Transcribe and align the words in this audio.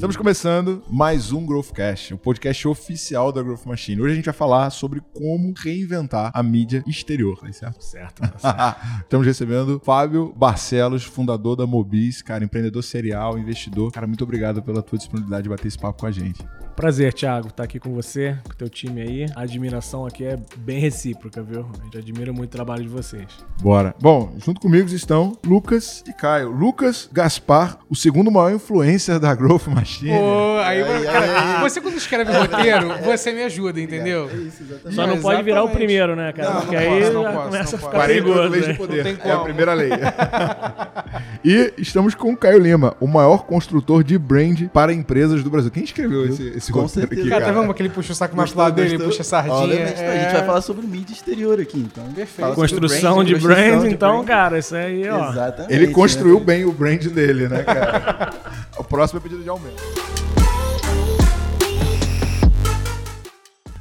Estamos 0.00 0.16
começando 0.16 0.82
mais 0.88 1.30
um 1.30 1.44
Growthcast, 1.44 2.14
o 2.14 2.18
podcast 2.18 2.66
oficial 2.66 3.30
da 3.30 3.42
Growth 3.42 3.66
Machine. 3.66 4.00
Hoje 4.00 4.12
a 4.12 4.16
gente 4.16 4.24
vai 4.24 4.32
falar 4.32 4.70
sobre 4.70 5.02
como 5.12 5.52
reinventar 5.54 6.30
a 6.32 6.42
mídia 6.42 6.82
exterior, 6.86 7.38
tá 7.38 7.52
certo? 7.52 7.84
Certo. 7.84 8.22
tá 8.22 8.38
certo. 8.38 8.76
Estamos 9.04 9.26
recebendo 9.26 9.78
Fábio 9.84 10.32
Barcelos, 10.34 11.04
fundador 11.04 11.54
da 11.54 11.66
Mobis, 11.66 12.22
cara, 12.22 12.42
empreendedor 12.42 12.82
serial, 12.82 13.38
investidor. 13.38 13.92
Cara, 13.92 14.06
muito 14.06 14.24
obrigado 14.24 14.62
pela 14.62 14.80
tua 14.80 14.96
disponibilidade 14.96 15.42
de 15.42 15.50
bater 15.50 15.68
esse 15.68 15.78
papo 15.78 16.00
com 16.00 16.06
a 16.06 16.10
gente. 16.10 16.42
Prazer, 16.74 17.12
Thiago, 17.12 17.48
estar 17.48 17.64
aqui 17.64 17.78
com 17.78 17.92
você, 17.92 18.38
com 18.42 18.52
o 18.52 18.56
teu 18.56 18.70
time 18.70 19.02
aí. 19.02 19.26
A 19.36 19.42
admiração 19.42 20.06
aqui 20.06 20.24
é 20.24 20.38
bem 20.56 20.80
recíproca, 20.80 21.42
viu? 21.42 21.66
A 21.78 21.84
gente 21.84 21.98
admira 21.98 22.32
muito 22.32 22.48
o 22.48 22.52
trabalho 22.52 22.82
de 22.82 22.88
vocês. 22.88 23.26
Bora. 23.60 23.94
Bom, 24.00 24.34
junto 24.38 24.62
comigo 24.62 24.88
estão 24.88 25.36
Lucas 25.44 26.02
e 26.08 26.12
Caio. 26.14 26.50
Lucas 26.50 27.06
Gaspar, 27.12 27.80
o 27.90 27.94
segundo 27.94 28.30
maior 28.30 28.54
influencer 28.54 29.20
da 29.20 29.34
Growth 29.34 29.66
Machine. 29.66 29.89
Pô, 29.98 30.58
aí, 30.64 30.82
Aí, 30.82 31.04
cara, 31.04 31.56
aí. 31.56 31.60
você 31.62 31.80
quando 31.80 31.96
escreve 31.96 32.32
roteiro, 32.32 32.88
você 33.04 33.32
me 33.32 33.42
ajuda, 33.42 33.80
entendeu? 33.80 34.30
É 34.32 34.36
isso, 34.36 34.62
exatamente. 34.62 34.94
Só 34.94 35.06
não 35.06 35.20
pode 35.20 35.42
virar 35.42 35.62
o 35.62 35.64
exatamente. 35.64 35.76
primeiro, 35.76 36.16
né, 36.16 36.32
cara? 36.32 36.50
Não, 36.54 36.60
Porque 36.60 36.74
não 36.76 36.82
aí 36.82 37.00
posso, 37.00 37.12
não 37.12 37.24
posso, 37.24 37.36
começa 37.36 37.52
não 37.52 37.60
a 37.60 37.64
ficar 37.64 37.78
posso. 37.80 37.90
40 37.90 38.08
perigoso, 38.08 38.48
leis 38.48 38.64
de 38.64 38.70
né? 38.70 38.74
poder. 38.76 39.04
Não 39.04 39.16
tem 39.16 39.30
É 39.30 39.34
a 39.34 39.38
primeira 39.38 39.74
lei. 39.74 39.90
e 41.44 41.72
estamos 41.78 42.14
com 42.14 42.32
o 42.32 42.36
Caio 42.36 42.58
Lima, 42.58 42.94
o 43.00 43.06
maior 43.06 43.44
construtor 43.44 44.04
de 44.04 44.18
brand 44.18 44.68
para 44.72 44.92
empresas 44.92 45.42
do 45.42 45.50
Brasil. 45.50 45.70
Quem 45.70 45.84
escreveu 45.84 46.26
esse, 46.26 46.48
esse 46.56 46.72
Com 46.72 46.80
roteiro 46.80 47.08
certeza. 47.08 47.20
aqui, 47.22 47.30
Cara, 47.30 47.42
cara? 47.42 47.54
tá 47.54 47.60
vendo 47.60 47.74
que 47.74 47.82
ele 47.82 47.88
puxa 47.90 48.12
o 48.12 48.14
saco 48.14 48.36
mais 48.36 48.50
pro 48.50 48.60
lado 48.60 48.74
dele, 48.74 48.90
gostou? 48.90 49.08
puxa 49.08 49.22
a 49.22 49.24
sardinha. 49.24 49.54
Obviamente, 49.56 50.00
é... 50.00 50.08
A 50.10 50.22
gente 50.22 50.32
vai 50.32 50.44
falar 50.46 50.60
sobre 50.62 50.86
mídia 50.86 51.12
exterior 51.12 51.60
aqui, 51.60 51.78
então. 51.78 52.04
Perfeito. 52.12 52.54
Construção 52.54 53.14
brand, 53.16 53.26
de 53.26 53.34
brand, 53.36 53.80
de 53.82 53.88
então, 53.88 54.24
cara, 54.24 54.58
isso 54.58 54.74
aí, 54.74 55.08
ó. 55.08 55.30
Exatamente. 55.30 55.72
Ele 55.74 55.88
construiu 55.88 56.38
né? 56.40 56.44
bem 56.44 56.64
o 56.64 56.72
brand 56.72 57.04
dele, 57.06 57.48
né, 57.48 57.62
cara? 57.62 58.30
o 58.80 58.84
próximo 58.84 59.18
é 59.18 59.22
pedido 59.22 59.42
de 59.42 59.48
aumento. 59.48 59.82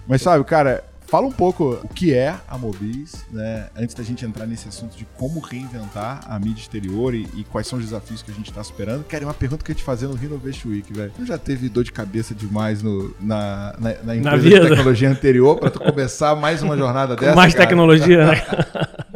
Mas 0.06 0.22
sabe, 0.22 0.44
cara, 0.44 0.84
fala 1.08 1.26
um 1.26 1.32
pouco 1.32 1.80
o 1.84 1.88
que 1.88 2.14
é 2.14 2.36
a 2.48 2.58
Mobis, 2.58 3.26
né? 3.32 3.68
Antes 3.78 3.96
da 3.96 4.04
gente 4.04 4.26
entrar 4.26 4.46
nesse 4.46 4.68
assunto 4.68 4.98
de 4.98 5.06
como 5.16 5.40
reinventar 5.40 6.22
a 6.28 6.38
mídia 6.40 6.62
exterior 6.62 7.14
e, 7.14 7.28
e 7.36 7.44
quais 7.44 7.68
são 7.68 7.80
os 7.80 7.86
desafios 7.86 8.22
que 8.22 8.32
a 8.32 8.34
gente 8.34 8.52
tá 8.52 8.64
superando. 8.64 9.04
Cara, 9.06 9.24
é 9.24 9.28
uma 9.28 9.34
pergunta 9.34 9.64
que 9.64 9.72
eu 9.72 9.74
ia 9.74 9.78
te 9.78 9.84
fazer 9.84 10.08
no 10.08 10.16
Renovation 10.16 10.70
Week, 10.70 10.92
velho. 10.92 11.12
Tu 11.16 11.26
já 11.26 11.38
teve 11.38 11.70
dor 11.70 11.84
de 11.84 11.92
cabeça 11.92 12.34
demais 12.36 12.82
no, 12.82 13.16
na, 13.22 13.76
na, 13.80 13.94
na 14.04 14.16
empresa 14.16 14.38
de 14.38 14.50
vida. 14.50 14.68
tecnologia 14.68 15.10
anterior 15.10 15.58
pra 15.58 15.70
tu 15.70 15.80
começar 15.80 16.36
mais 16.36 16.62
uma 16.62 16.76
jornada 16.76 17.16
dessa? 17.16 17.36
Mais 17.36 17.54
cara? 17.54 17.66
tecnologia, 17.68 18.26
né? 18.26 18.42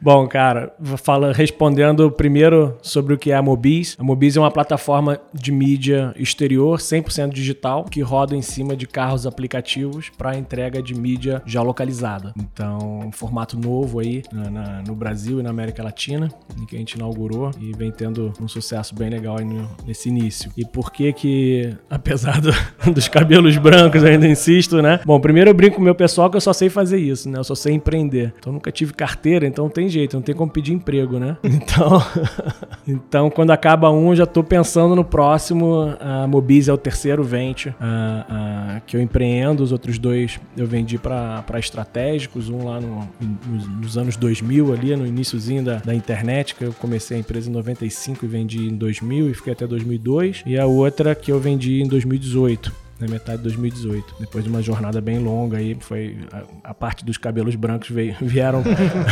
Bom, 0.00 0.26
cara, 0.26 0.72
fala, 1.02 1.32
respondendo 1.32 2.10
primeiro 2.10 2.76
sobre 2.82 3.14
o 3.14 3.18
que 3.18 3.30
é 3.30 3.34
a 3.36 3.42
Mobis. 3.42 3.96
A 3.98 4.02
Mobis 4.02 4.36
é 4.36 4.40
uma 4.40 4.50
plataforma 4.50 5.20
de 5.32 5.52
mídia 5.52 6.12
exterior, 6.18 6.78
100% 6.78 7.28
digital, 7.32 7.84
que 7.84 8.00
roda 8.00 8.34
em 8.34 8.42
cima 8.42 8.74
de 8.74 8.86
carros 8.86 9.26
aplicativos 9.26 10.10
para 10.16 10.36
entrega 10.36 10.82
de 10.82 10.94
mídia 10.94 11.40
já 11.46 11.62
localizada. 11.62 12.32
Então, 12.36 13.00
um 13.06 13.12
formato 13.12 13.56
novo 13.58 14.00
aí 14.00 14.22
na- 14.32 14.50
na- 14.50 14.82
no 14.86 14.94
Brasil 14.94 15.38
e 15.38 15.42
na 15.42 15.50
América 15.50 15.82
Latina, 15.84 16.28
que 16.68 16.74
a 16.74 16.78
gente 16.78 16.92
inaugurou 16.94 17.50
e 17.60 17.72
vem 17.76 17.92
tendo 17.92 18.32
um 18.40 18.48
sucesso 18.48 18.94
bem 18.94 19.08
legal 19.10 19.38
aí 19.38 19.44
no- 19.44 19.70
nesse 19.86 20.08
início. 20.08 20.50
E 20.56 20.64
por 20.64 20.90
que 20.90 21.12
que, 21.12 21.76
apesar 21.88 22.40
do- 22.40 22.52
dos 22.92 23.06
cabelos 23.06 23.56
brancos, 23.58 24.02
ainda 24.02 24.26
insisto, 24.26 24.82
né? 24.82 25.00
Bom, 25.04 25.20
primeiro 25.20 25.50
eu 25.50 25.54
brinco 25.54 25.76
com 25.76 25.80
o 25.80 25.84
meu 25.84 25.94
pessoal 25.94 26.28
que 26.30 26.36
eu 26.36 26.40
só 26.40 26.52
sei 26.52 26.68
fazer 26.68 26.98
isso, 26.98 27.28
né? 27.30 27.38
Eu 27.38 27.44
só 27.44 27.54
sei 27.54 27.74
empreender. 27.74 28.32
Então, 28.38 28.50
eu 28.50 28.54
nunca 28.54 28.72
tive 28.72 28.92
carteira, 28.92 29.12
então 29.30 29.64
não 29.64 29.70
tem 29.70 29.88
jeito, 29.88 30.14
não 30.16 30.22
tem 30.22 30.34
como 30.34 30.50
pedir 30.50 30.72
emprego, 30.72 31.18
né? 31.18 31.36
Então, 31.52 32.02
então 32.86 33.30
quando 33.30 33.50
acaba 33.50 33.90
um, 33.90 34.14
já 34.14 34.26
tô 34.26 34.42
pensando 34.42 34.96
no 34.96 35.04
próximo. 35.04 35.94
A 36.00 36.26
Mobis 36.26 36.68
é 36.68 36.72
o 36.72 36.76
terceiro 36.78 37.22
venture 37.22 37.74
ah, 37.80 38.26
ah, 38.28 38.80
que 38.86 38.96
eu 38.96 39.00
empreendo. 39.00 39.62
Os 39.62 39.70
outros 39.70 39.98
dois 39.98 40.40
eu 40.56 40.66
vendi 40.66 40.98
para 40.98 41.44
estratégicos, 41.58 42.48
um 42.48 42.66
lá 42.66 42.80
no- 42.80 43.08
nos, 43.46 43.68
nos 43.68 43.98
anos 43.98 44.16
2000 44.16 44.72
ali, 44.72 44.96
no 44.96 45.06
iníciozinho 45.06 45.62
da, 45.62 45.76
da 45.76 45.94
internet, 45.94 46.54
que 46.54 46.64
eu 46.64 46.72
comecei 46.72 47.16
a 47.16 47.20
empresa 47.20 47.48
em 47.48 47.52
95 47.52 48.24
e 48.24 48.28
vendi 48.28 48.68
em 48.68 48.74
2000 48.74 49.30
e 49.30 49.34
fiquei 49.34 49.52
até 49.52 49.66
2002. 49.66 50.42
E 50.46 50.58
a 50.58 50.66
outra 50.66 51.14
que 51.14 51.30
eu 51.30 51.38
vendi 51.38 51.80
em 51.82 51.86
2018 51.88 52.81
na 53.00 53.08
metade 53.08 53.38
de 53.38 53.44
2018. 53.44 54.14
Depois 54.20 54.44
de 54.44 54.50
uma 54.50 54.62
jornada 54.62 55.00
bem 55.00 55.18
longa 55.18 55.56
aí, 55.58 55.76
foi 55.80 56.16
a, 56.32 56.70
a 56.70 56.74
parte 56.74 57.04
dos 57.04 57.16
cabelos 57.18 57.54
brancos 57.56 57.88
veio, 57.90 58.14
vieram 58.22 58.62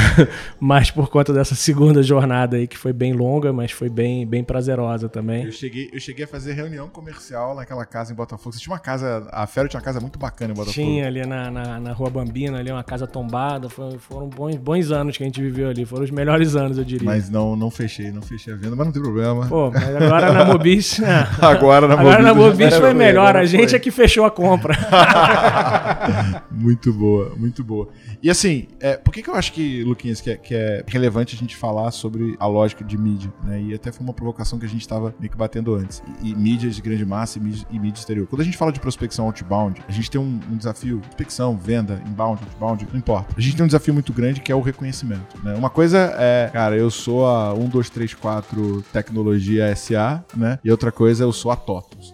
mais 0.61 0.91
por 0.91 1.09
conta 1.11 1.33
dessa 1.33 1.55
segunda 1.55 2.03
jornada 2.03 2.57
aí 2.57 2.67
que 2.67 2.77
foi 2.79 2.93
bem 2.93 3.13
longa, 3.13 3.53
mas 3.53 3.73
foi 3.73 3.89
bem 3.89 4.27
bem 4.27 4.45
prazerosa 4.45 5.09
também. 5.09 5.45
Eu 5.45 5.53
cheguei, 5.53 5.91
eu 5.93 6.01
cheguei 6.01 6.25
a 6.25 6.29
fazer 6.29 6.53
reunião 6.53 6.89
comercial 6.89 7.55
naquela 7.55 7.85
casa 7.85 8.13
em 8.13 8.17
Botafogo. 8.17 8.53
Você 8.55 8.61
tinha 8.61 8.73
uma 8.73 8.79
casa, 8.79 9.29
a 9.33 9.47
Fero 9.47 9.69
tinha 9.69 9.79
uma 9.79 9.85
casa 9.85 10.01
muito 10.01 10.19
bacana 10.19 10.53
em 10.53 10.55
Botafogo. 10.55 10.75
Tinha 10.75 11.07
ali 11.07 11.25
na, 11.27 11.51
na, 11.51 11.81
na 11.81 11.93
Rua 11.93 12.11
Bambina, 12.11 12.59
ali 12.59 12.71
uma 12.71 12.85
casa 12.85 13.07
tombada. 13.07 13.69
Foi- 13.69 13.99
foram 13.99 14.29
bons, 14.29 14.57
bons 14.57 14.91
anos 14.91 15.17
que 15.17 15.23
a 15.23 15.27
gente 15.27 15.41
viveu 15.41 15.69
ali. 15.69 15.85
Foram 15.85 16.05
os 16.05 16.11
melhores 16.11 16.55
anos, 16.57 16.79
eu 16.79 16.85
diria. 16.85 17.05
Mas 17.07 17.29
não, 17.31 17.57
não 17.57 17.71
fechei, 17.71 18.11
não 18.11 18.23
fechei 18.23 18.53
a 18.53 18.57
venda, 18.57 18.77
mas 18.77 18.87
não 18.87 18.93
tem 18.93 19.03
problema. 19.03 19.47
Pô, 19.47 19.71
mas 19.71 19.97
agora 19.97 20.33
na 20.33 20.45
Mobis. 20.51 21.01
é. 21.01 21.27
Agora 21.41 21.89
na 21.89 21.95
Agora 21.95 22.23
na 22.23 22.35
Mobis 22.35 22.59
Mobis 22.59 22.75
foi 22.77 22.95
melhor. 22.95 23.37
A 23.37 23.45
gente 23.45 23.70
foi. 23.71 23.79
é 23.79 23.81
que 23.81 23.91
fechou 23.91 24.25
a 24.25 24.31
compra. 24.31 24.77
muito 26.51 26.93
boa, 26.93 27.33
muito 27.37 27.65
boa. 27.65 27.89
E 28.23 28.31
assim, 28.31 28.69
é, 28.81 28.97
por 28.97 29.13
que, 29.13 29.23
que 29.23 29.31
eu 29.31 29.35
acho 29.35 29.53
que, 29.53 29.83
Luquinhas, 29.85 30.21
que 30.21 30.31
é, 30.31 30.37
que 30.37 30.55
é 30.55 30.85
relevante 30.87 31.35
a 31.35 31.39
gente 31.39 31.57
falar 31.57 31.91
sobre 31.91 32.37
a 32.39 32.47
lógica 32.47 32.85
de 32.85 32.99
mídia, 32.99 33.33
né? 33.45 33.61
E 33.63 33.75
até 33.75 33.91
foi 33.91 34.05
uma 34.05 34.13
provocação 34.13 34.59
que 34.59 34.67
a 34.67 34.69
gente 34.69 34.83
estava 34.83 35.15
meio 35.19 35.31
que 35.31 35.37
batendo 35.37 35.75
antes. 35.75 36.03
E, 36.23 36.31
e 36.31 36.35
mídias 36.35 36.77
de 36.77 36.83
grande 36.83 37.05
massa 37.05 37.39
e 37.39 37.41
mídia, 37.41 37.67
e 37.71 37.79
mídia 37.79 38.01
exterior. 38.01 38.27
Quando 38.27 38.43
a 38.43 38.45
gente 38.45 38.57
fala 38.57 38.73
de 38.73 38.81
prospecção 38.81 39.27
outbound, 39.27 39.83
a 39.89 39.93
gente 39.93 40.11
tem 40.11 40.21
um, 40.21 40.41
um 40.51 40.57
desafio, 40.57 41.01
prospecção, 41.01 41.57
venda, 41.57 42.03
inbound, 42.07 42.43
outbound, 42.43 42.87
não 42.93 42.99
importa. 42.99 43.35
A 43.37 43.41
gente 43.41 43.57
tem 43.57 43.65
um 43.65 43.69
desafio 43.69 43.95
muito 43.95 44.13
grande 44.13 44.41
que 44.41 44.53
é 44.53 44.55
o 44.55 44.61
reconhecimento, 44.61 45.39
né? 45.43 45.55
Uma 45.55 45.71
coisa 45.71 46.15
é, 46.19 46.51
cara, 46.53 46.77
eu 46.77 46.91
sou 46.91 47.27
a 47.27 47.55
1, 47.55 47.69
2, 47.69 47.91
3, 47.91 48.15
4 48.15 48.85
Tecnologia 48.93 49.75
SA, 49.75 50.25
né? 50.37 50.59
E 50.65 50.71
outra 50.71 50.93
coisa, 50.93 51.25
eu 51.25 51.33
sou 51.33 51.51
a 51.51 51.57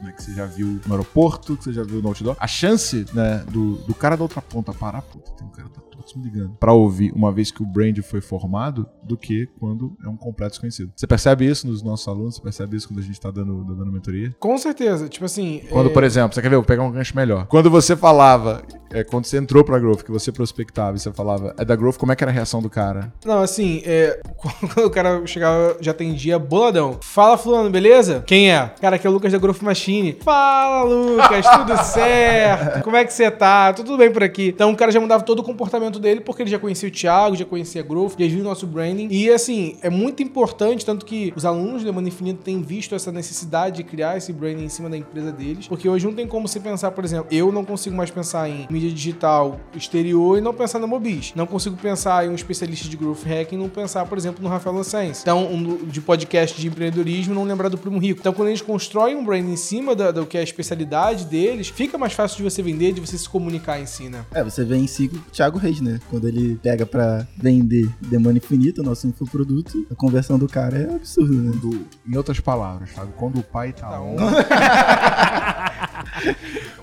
Né? 0.03 0.13
Que 0.13 0.23
você 0.23 0.33
já 0.35 0.47
viu 0.47 0.81
no 0.87 0.95
aeroporto, 0.95 1.57
que 1.57 1.65
você 1.65 1.73
já 1.73 1.83
viu 1.83 2.03
no 2.03 2.09
outdoor. 2.09 2.37
A 2.39 2.47
chance, 2.47 3.07
né, 3.13 3.45
do, 3.51 3.77
do 3.77 3.95
cara 3.95 4.17
da 4.17 4.23
outra 4.23 4.43
ponta 4.43 4.73
parar, 4.73 5.03
puta, 5.03 5.31
tem 5.33 5.47
um 5.47 5.51
cara 5.51 5.69
da 5.69 5.86
TOTOS 5.97 6.15
me 6.15 6.25
ligando, 6.25 6.57
pra 6.59 6.73
ouvir 6.73 7.13
uma 7.13 7.33
vez 7.33 7.51
que 7.51 7.63
o 7.63 7.67
brand 7.67 7.99
foi 8.03 8.21
formado, 8.21 8.87
do 9.03 9.17
que 9.17 9.49
quando 9.59 9.97
é 10.05 10.09
um 10.09 10.17
completo 10.17 10.53
desconhecido. 10.53 10.93
Você 10.95 11.07
percebe 11.07 11.47
isso 11.47 11.67
nos 11.67 11.83
nossos 11.83 12.07
alunos? 12.09 12.37
Você 12.37 12.43
percebe 12.43 12.77
isso 12.77 12.89
quando 12.89 13.01
a 13.01 13.03
gente 13.03 13.21
tá 13.21 13.31
dando, 13.31 13.65
dando 13.65 13.93
mentoria? 13.93 14.35
Com 14.39 14.57
certeza. 14.59 15.09
Tipo 15.09 15.25
assim. 15.25 15.63
Quando, 15.71 15.91
é, 15.91 15.93
por 15.93 16.05
exemplo, 16.05 16.35
você 16.35 16.43
quer 16.43 16.49
ver? 16.49 16.57
Vou 16.57 16.65
pegar 16.65 16.83
um 16.83 16.91
gancho 16.91 17.15
melhor. 17.15 17.47
Quando 17.47 17.71
você 17.71 17.97
falava, 17.97 18.63
é, 18.91 19.05
quando 19.05 19.27
você 19.27 19.39
entrou 19.39 19.65
pra 19.65 19.79
Growth, 19.79 20.03
que 20.03 20.11
você 20.11 20.33
prospectava 20.33 20.97
e 20.97 21.01
você 21.01 21.13
falava, 21.13 21.55
é 21.59 21.65
da 21.65 21.77
Growth, 21.77 21.97
como 21.97 22.13
é 22.13 22.17
que 22.17 22.25
era 22.25 22.31
a 22.31 22.35
reação 22.35 22.61
do 22.61 22.71
cara? 22.71 23.13
Não, 23.25 23.41
assim, 23.41 23.83
é, 23.85 24.21
quando 24.37 24.87
o 24.87 24.91
cara 24.91 25.25
chegava, 25.27 25.77
já 25.81 25.93
atendia 25.93 26.39
boladão. 26.39 26.99
Fala, 27.01 27.39
fulano, 27.39 27.71
beleza? 27.71 28.25
Quem 28.27 28.51
é? 28.51 28.73
Cara, 28.81 28.97
aqui 28.97 29.07
é 29.07 29.11
o 29.11 29.13
Lucas 29.13 29.33
da 29.33 29.39
Growth 29.39 29.63
Machine. 29.63 30.19
Fala, 30.23 30.83
Lucas, 30.85 31.47
tudo 31.47 31.77
certo? 31.85 32.83
Como 32.83 32.97
é 32.97 33.05
que 33.05 33.13
você 33.13 33.31
tá? 33.31 33.73
Tudo 33.73 33.97
bem 33.97 34.11
por 34.11 34.23
aqui? 34.23 34.49
Então 34.49 34.73
o 34.73 34.77
cara 34.77 34.91
já 34.91 35.01
mudava 35.01 35.23
todo 35.23 35.41
o 35.41 35.45
comportamento 35.45 35.86
dele, 35.99 36.21
porque 36.21 36.43
ele 36.43 36.51
já 36.51 36.59
conhecia 36.59 36.89
o 36.89 36.93
Thiago, 36.93 37.37
já 37.37 37.45
conhecia 37.45 37.81
a 37.81 37.85
Growth, 37.85 38.13
já 38.19 38.27
viu 38.27 38.41
o 38.41 38.45
nosso 38.45 38.67
branding. 38.67 39.09
E 39.11 39.31
assim, 39.31 39.77
é 39.83 39.91
muito 39.91 40.23
importante, 40.23 40.85
tanto 40.85 41.05
que 41.07 41.33
os 41.37 41.45
alunos 41.45 41.83
da 41.83 41.87
Demanda 41.91 42.09
Infinita 42.09 42.41
têm 42.45 42.63
visto 42.63 42.95
essa 42.95 43.11
necessidade 43.13 43.77
de 43.77 43.85
criar 43.85 44.17
esse 44.17 44.33
branding 44.33 44.65
em 44.65 44.69
cima 44.69 44.89
da 44.91 44.97
empresa 44.97 45.33
deles. 45.33 45.67
Porque 45.69 45.89
hoje 45.89 46.07
não 46.07 46.15
tem 46.15 46.27
como 46.27 46.47
você 46.49 46.61
pensar, 46.61 46.91
por 46.91 47.05
exemplo, 47.05 47.27
eu 47.31 47.51
não 47.53 47.65
consigo 47.65 47.97
mais 47.97 48.11
pensar 48.11 48.49
em 48.49 48.67
mídia 48.71 48.91
digital 48.91 49.61
exterior 49.75 50.39
e 50.39 50.41
não 50.41 50.53
pensar 50.55 50.79
na 50.79 50.87
Mobis. 50.87 51.33
Não 51.35 51.47
consigo 51.47 51.77
pensar 51.77 52.27
em 52.27 52.31
um 52.31 52.35
especialista 52.35 52.89
de 52.89 52.97
growth 52.97 53.23
hacking 53.25 53.55
e 53.57 53.59
não 53.59 53.69
pensar, 53.69 54.05
por 54.07 54.19
exemplo, 54.19 54.43
no 54.43 54.49
Rafael 54.49 54.75
Lançens. 54.77 55.21
Então, 55.23 55.47
um 55.53 55.77
de 55.87 56.01
podcast 56.01 56.61
de 56.61 56.67
empreendedorismo 56.69 57.35
não 57.35 57.45
lembrar 57.45 57.69
do 57.69 57.79
Primo 57.79 57.99
Rico. 57.99 58.21
Então, 58.21 58.33
quando 58.33 58.49
eles 58.49 58.63
constroem 58.63 59.17
um 59.17 59.25
brand 59.25 59.45
em 59.47 59.57
cima 59.57 59.95
da- 59.95 60.11
do 60.11 60.27
que 60.27 60.37
é 60.37 60.41
a 60.41 60.45
especialidade 60.45 61.25
deles, 61.27 61.69
fica 61.69 61.97
mais 61.99 62.13
fácil 62.13 62.39
de 62.39 62.43
você 62.45 62.63
vender, 62.63 62.93
de 62.93 63.01
você 63.01 63.17
se 63.19 63.29
comunicar 63.29 63.81
em 63.81 63.87
si, 63.87 64.09
né? 64.09 64.25
É, 64.33 64.43
você 64.43 64.65
vê 64.65 64.77
em 64.77 64.87
si 64.87 65.11
o 65.13 65.31
Thiago 65.31 65.59
Reis, 65.59 65.76
né? 65.83 66.01
Quando 66.11 66.27
ele 66.29 66.59
pega 66.63 66.85
pra 66.87 67.27
vender 67.37 67.89
demanda 68.01 68.39
infinita, 68.39 68.81
o 68.83 68.85
nosso 68.85 69.07
infoproduto, 69.07 69.87
a 69.91 69.95
conversão 69.95 70.39
do 70.39 70.49
cara 70.49 70.77
é 70.79 70.95
absurda, 70.95 71.35
né? 71.35 71.53
Do- 71.61 71.87
em 72.07 72.17
outras 72.17 72.41
palavras, 72.41 72.91
sabe? 72.95 73.13
Quando 73.17 73.39
o 73.39 73.43
pai 73.43 73.73
tá 73.73 73.89
Tá 73.89 74.01
on, 74.01 74.17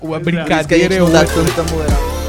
Ou 0.00 0.14
a 0.14 0.20
brincadeira 0.20 0.94
é 0.94 1.02
outra. 1.02 2.23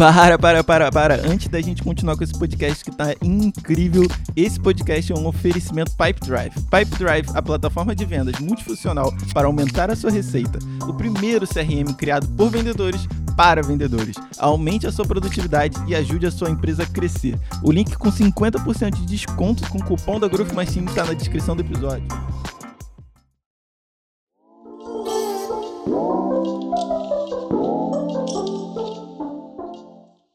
Para, 0.00 0.38
para, 0.38 0.64
para, 0.64 0.90
para. 0.90 1.30
Antes 1.30 1.48
da 1.48 1.60
gente 1.60 1.82
continuar 1.82 2.16
com 2.16 2.24
esse 2.24 2.32
podcast 2.32 2.82
que 2.82 2.90
tá 2.90 3.14
incrível, 3.22 4.08
esse 4.34 4.58
podcast 4.58 5.12
é 5.12 5.14
um 5.14 5.26
oferecimento 5.26 5.90
Pipe 5.90 6.20
Drive. 6.26 6.54
Pipe 6.54 6.96
Drive, 6.98 7.28
a 7.34 7.42
plataforma 7.42 7.94
de 7.94 8.06
vendas 8.06 8.40
multifuncional 8.40 9.12
para 9.34 9.46
aumentar 9.46 9.90
a 9.90 9.94
sua 9.94 10.10
receita. 10.10 10.58
O 10.88 10.94
primeiro 10.94 11.46
CRM 11.46 11.92
criado 11.98 12.26
por 12.28 12.48
vendedores 12.48 13.06
para 13.36 13.62
vendedores. 13.62 14.16
Aumente 14.38 14.86
a 14.86 14.90
sua 14.90 15.04
produtividade 15.04 15.76
e 15.86 15.94
ajude 15.94 16.24
a 16.24 16.30
sua 16.30 16.48
empresa 16.48 16.84
a 16.84 16.86
crescer. 16.86 17.38
O 17.62 17.70
link 17.70 17.94
com 17.98 18.10
50% 18.10 18.94
de 18.94 19.04
desconto 19.04 19.68
com 19.68 19.76
o 19.76 19.84
cupom 19.84 20.18
da 20.18 20.28
Growth 20.28 20.54
Machine 20.54 20.86
está 20.86 21.04
na 21.04 21.12
descrição 21.12 21.54
do 21.54 21.60
episódio. 21.60 22.08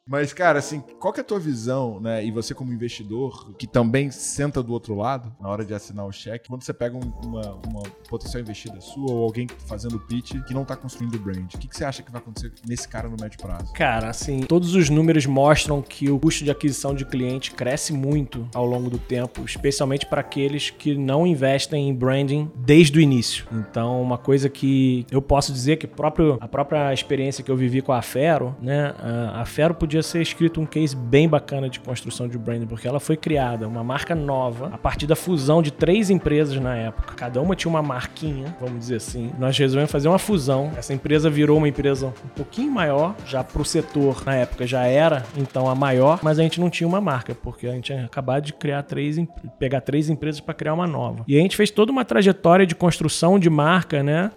Mas, 0.07 0.31
cara, 0.33 0.59
assim, 0.59 0.83
qual 0.99 1.11
que 1.11 1.19
é 1.19 1.23
a 1.23 1.25
tua 1.25 1.39
visão, 1.39 1.99
né? 1.99 2.23
E 2.23 2.29
você 2.29 2.53
como 2.53 2.71
investidor, 2.71 3.51
que 3.57 3.65
também 3.65 4.11
senta 4.11 4.61
do 4.61 4.71
outro 4.71 4.93
lado, 4.93 5.33
na 5.41 5.49
hora 5.49 5.65
de 5.65 5.73
assinar 5.73 6.05
o 6.05 6.11
cheque, 6.11 6.47
quando 6.47 6.61
você 6.61 6.71
pega 6.75 6.95
um- 6.95 7.11
uma, 7.27 7.55
uma 7.67 7.81
potencial 8.07 8.39
investida 8.39 8.79
sua 8.79 9.11
ou 9.11 9.23
alguém 9.23 9.47
fazendo 9.65 9.99
pitch 9.99 10.35
que 10.45 10.53
não 10.53 10.63
tá 10.63 10.75
construindo 10.75 11.17
brand, 11.17 11.51
o 11.55 11.57
que, 11.57 11.67
que 11.67 11.75
você 11.75 11.83
acha 11.83 12.03
que 12.03 12.11
vai 12.11 12.21
acontecer 12.21 12.53
nesse 12.67 12.87
cara 12.87 13.09
no 13.09 13.17
médio 13.19 13.39
prazo? 13.39 13.73
Cara, 13.73 14.07
assim, 14.07 14.41
todos 14.41 14.75
os 14.75 14.91
números 14.91 15.25
mostram 15.25 15.81
que 15.81 16.11
o 16.11 16.19
custo 16.19 16.43
de 16.43 16.51
aquisição 16.51 16.93
de 16.93 17.03
cliente 17.03 17.49
cresce 17.51 17.91
muito 17.91 18.47
ao 18.53 18.63
longo 18.65 18.91
do 18.91 18.99
tempo, 18.99 19.43
especialmente 19.43 20.05
para 20.05 20.21
aqueles 20.21 20.69
que 20.69 20.95
não 20.95 21.25
investem 21.25 21.89
em 21.89 21.95
branding 21.95 22.51
desde 22.55 22.99
o 22.99 23.01
início. 23.01 23.47
Então, 23.51 23.99
uma 24.03 24.19
coisa 24.19 24.49
que 24.49 25.03
eu 25.09 25.19
posso 25.21 25.51
dizer 25.51 25.77
que 25.77 25.87
próprio, 25.87 26.37
a 26.39 26.47
própria 26.47 26.93
experiência 26.93 27.43
que 27.43 27.49
eu 27.49 27.57
vivi 27.57 27.81
com 27.81 27.91
a 27.91 28.03
Fero, 28.03 28.55
né? 28.61 28.93
A 29.33 29.43
Fero 29.45 29.73
podia 29.73 29.94
ser 30.03 30.21
escrito 30.21 30.59
um 30.59 30.65
case 30.65 30.95
bem 30.95 31.27
bacana 31.27 31.69
de 31.69 31.79
construção 31.79 32.27
de 32.27 32.37
branding, 32.37 32.65
porque 32.65 32.87
ela 32.87 32.99
foi 32.99 33.17
criada, 33.17 33.67
uma 33.67 33.83
marca 33.83 34.15
nova, 34.15 34.69
a 34.73 34.77
partir 34.77 35.07
da 35.07 35.15
fusão 35.15 35.61
de 35.61 35.71
três 35.71 36.09
empresas 36.09 36.59
na 36.59 36.75
época. 36.75 37.13
Cada 37.15 37.41
uma 37.41 37.55
tinha 37.55 37.69
uma 37.69 37.81
marquinha, 37.81 38.55
vamos 38.59 38.79
dizer 38.79 38.95
assim. 38.97 39.31
Nós 39.37 39.57
resolvemos 39.57 39.91
fazer 39.91 40.07
uma 40.07 40.19
fusão. 40.19 40.71
Essa 40.75 40.93
empresa 40.93 41.29
virou 41.29 41.57
uma 41.57 41.67
empresa 41.67 42.07
um 42.07 42.29
pouquinho 42.29 42.71
maior, 42.71 43.15
já 43.25 43.43
pro 43.43 43.63
setor, 43.63 44.23
na 44.25 44.35
época 44.35 44.65
já 44.65 44.83
era 44.83 45.23
então 45.37 45.69
a 45.69 45.75
maior, 45.75 46.19
mas 46.21 46.39
a 46.39 46.43
gente 46.43 46.59
não 46.59 46.69
tinha 46.69 46.87
uma 46.87 47.01
marca, 47.01 47.35
porque 47.35 47.67
a 47.67 47.71
gente 47.71 47.85
tinha 47.85 48.05
acabado 48.05 48.43
de 48.43 48.53
criar 48.53 48.83
três, 48.83 49.17
pegar 49.59 49.81
três 49.81 50.09
empresas 50.09 50.41
para 50.41 50.53
criar 50.53 50.73
uma 50.73 50.87
nova. 50.87 51.23
E 51.27 51.37
a 51.37 51.41
gente 51.41 51.55
fez 51.55 51.71
toda 51.71 51.91
uma 51.91 52.05
trajetória 52.05 52.65
de 52.65 52.75
construção 52.75 53.37
de 53.39 53.49
marca, 53.49 54.03
né? 54.03 54.31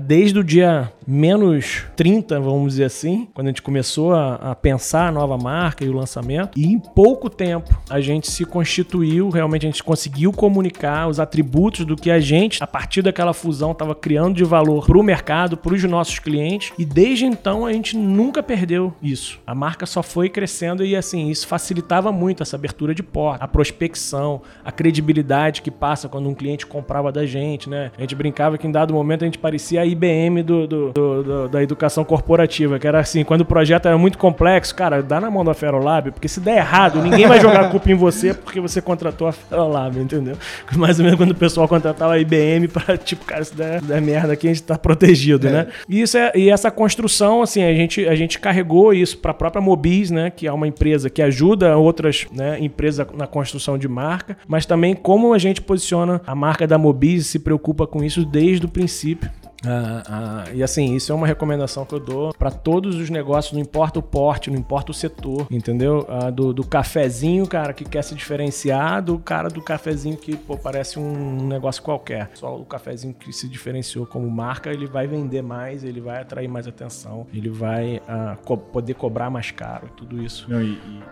Desde 0.00 0.38
o 0.38 0.44
dia 0.44 0.92
menos 1.06 1.84
30, 1.96 2.40
vamos 2.40 2.72
dizer 2.72 2.84
assim, 2.84 3.28
quando 3.34 3.48
a 3.48 3.50
gente 3.50 3.62
começou 3.62 4.14
a, 4.14 4.34
a 4.34 4.54
pensar 4.54 4.89
a 4.98 5.12
nova 5.12 5.36
marca 5.38 5.84
e 5.84 5.88
o 5.88 5.92
lançamento. 5.92 6.58
E 6.58 6.66
em 6.66 6.78
pouco 6.78 7.28
tempo 7.30 7.70
a 7.88 8.00
gente 8.00 8.30
se 8.30 8.44
constituiu, 8.44 9.28
realmente 9.30 9.66
a 9.66 9.70
gente 9.70 9.82
conseguiu 9.82 10.32
comunicar 10.32 11.08
os 11.08 11.18
atributos 11.20 11.84
do 11.84 11.96
que 11.96 12.10
a 12.10 12.20
gente, 12.20 12.62
a 12.62 12.66
partir 12.66 13.02
daquela 13.02 13.32
fusão, 13.32 13.72
estava 13.72 13.94
criando 13.94 14.34
de 14.34 14.44
valor 14.44 14.86
para 14.86 14.98
o 14.98 15.02
mercado, 15.02 15.56
para 15.56 15.74
os 15.74 15.82
nossos 15.84 16.18
clientes. 16.18 16.72
E 16.78 16.84
desde 16.84 17.24
então 17.26 17.64
a 17.66 17.72
gente 17.72 17.96
nunca 17.96 18.42
perdeu 18.42 18.92
isso. 19.02 19.38
A 19.46 19.54
marca 19.54 19.86
só 19.86 20.02
foi 20.02 20.28
crescendo 20.28 20.84
e 20.84 20.94
assim, 20.96 21.28
isso 21.28 21.46
facilitava 21.46 22.10
muito 22.12 22.42
essa 22.42 22.56
abertura 22.56 22.94
de 22.94 23.02
porta, 23.02 23.44
a 23.44 23.48
prospecção, 23.48 24.42
a 24.64 24.70
credibilidade 24.72 25.62
que 25.62 25.70
passa 25.70 26.08
quando 26.08 26.28
um 26.28 26.34
cliente 26.34 26.66
comprava 26.66 27.10
da 27.10 27.24
gente, 27.26 27.68
né? 27.68 27.90
A 27.96 28.00
gente 28.00 28.14
brincava 28.14 28.58
que 28.58 28.66
em 28.66 28.72
dado 28.72 28.92
momento 28.92 29.22
a 29.22 29.24
gente 29.26 29.38
parecia 29.38 29.80
a 29.80 29.86
IBM 29.86 30.42
do, 30.42 30.66
do- 30.66 30.92
do- 30.92 31.22
do- 31.22 31.48
da 31.48 31.62
educação 31.62 32.04
corporativa, 32.04 32.78
que 32.78 32.86
era 32.86 33.00
assim, 33.00 33.24
quando 33.24 33.42
o 33.42 33.44
projeto 33.44 33.86
era 33.86 33.96
muito 33.98 34.18
complexo, 34.18 34.74
cara, 34.80 35.02
dá 35.02 35.20
na 35.20 35.30
mão 35.30 35.44
da 35.44 35.52
Ferolab, 35.52 36.10
porque 36.10 36.26
se 36.26 36.40
der 36.40 36.56
errado, 36.56 37.02
ninguém 37.02 37.26
vai 37.26 37.38
jogar 37.38 37.66
a 37.66 37.68
culpa 37.68 37.90
em 37.90 37.94
você 37.94 38.32
porque 38.32 38.58
você 38.58 38.80
contratou 38.80 39.28
a 39.28 39.32
Ferolab, 39.32 40.00
entendeu? 40.00 40.38
Mais 40.74 40.98
ou 40.98 41.04
menos 41.04 41.18
quando 41.18 41.32
o 41.32 41.34
pessoal 41.34 41.68
contratava 41.68 42.14
a 42.14 42.18
IBM 42.18 42.66
pra, 42.66 42.96
tipo, 42.96 43.22
cara, 43.26 43.44
se 43.44 43.54
der, 43.54 43.80
se 43.80 43.86
der 43.86 44.00
merda 44.00 44.32
aqui, 44.32 44.48
a 44.48 44.54
gente 44.54 44.62
tá 44.62 44.78
protegido, 44.78 45.50
né? 45.50 45.66
E, 45.86 46.00
isso 46.00 46.16
é, 46.16 46.32
e 46.34 46.48
essa 46.48 46.70
construção, 46.70 47.42
assim, 47.42 47.62
a 47.62 47.74
gente, 47.74 48.08
a 48.08 48.14
gente 48.14 48.38
carregou 48.38 48.94
isso 48.94 49.18
pra 49.18 49.34
própria 49.34 49.60
Mobis, 49.60 50.10
né? 50.10 50.30
Que 50.30 50.46
é 50.46 50.52
uma 50.52 50.66
empresa 50.66 51.10
que 51.10 51.20
ajuda 51.20 51.76
outras 51.76 52.26
né, 52.32 52.56
empresas 52.58 53.06
na 53.14 53.26
construção 53.26 53.76
de 53.76 53.86
marca, 53.86 54.38
mas 54.48 54.64
também 54.64 54.94
como 54.94 55.34
a 55.34 55.38
gente 55.38 55.60
posiciona 55.60 56.22
a 56.26 56.34
marca 56.34 56.66
da 56.66 56.78
Mobis 56.78 57.26
e 57.26 57.28
se 57.28 57.38
preocupa 57.38 57.86
com 57.86 58.02
isso 58.02 58.24
desde 58.24 58.64
o 58.64 58.68
princípio. 58.68 59.30
Ah, 59.66 60.02
ah, 60.08 60.44
e 60.54 60.62
assim, 60.62 60.94
isso 60.94 61.12
é 61.12 61.14
uma 61.14 61.26
recomendação 61.26 61.84
que 61.84 61.94
eu 61.94 62.00
dou 62.00 62.32
para 62.34 62.50
todos 62.50 62.96
os 62.96 63.10
negócios, 63.10 63.52
não 63.52 63.60
importa 63.60 63.98
o 63.98 64.02
porte, 64.02 64.50
não 64.50 64.58
importa 64.58 64.90
o 64.90 64.94
setor, 64.94 65.46
entendeu? 65.50 66.06
Ah, 66.08 66.30
do, 66.30 66.52
do 66.54 66.66
cafezinho, 66.66 67.46
cara, 67.46 67.72
que 67.74 67.84
quer 67.84 68.02
se 68.02 68.14
diferenciar, 68.14 69.02
do 69.02 69.18
cara 69.18 69.48
do 69.48 69.60
cafezinho 69.60 70.16
que 70.16 70.36
pô, 70.36 70.56
parece 70.56 70.98
um 70.98 71.46
negócio 71.46 71.82
qualquer. 71.82 72.30
Só 72.34 72.56
o 72.56 72.64
cafezinho 72.64 73.12
que 73.12 73.32
se 73.32 73.48
diferenciou 73.48 74.06
como 74.06 74.30
marca, 74.30 74.70
ele 74.70 74.86
vai 74.86 75.06
vender 75.06 75.42
mais, 75.42 75.84
ele 75.84 76.00
vai 76.00 76.22
atrair 76.22 76.48
mais 76.48 76.66
atenção, 76.66 77.26
ele 77.32 77.50
vai 77.50 78.00
ah, 78.08 78.36
co- 78.44 78.56
poder 78.56 78.94
cobrar 78.94 79.28
mais 79.30 79.50
caro, 79.50 79.88
tudo 79.96 80.22
isso. 80.22 80.46
Não, 80.48 80.62
e, 80.62 80.72
e- 80.72 81.02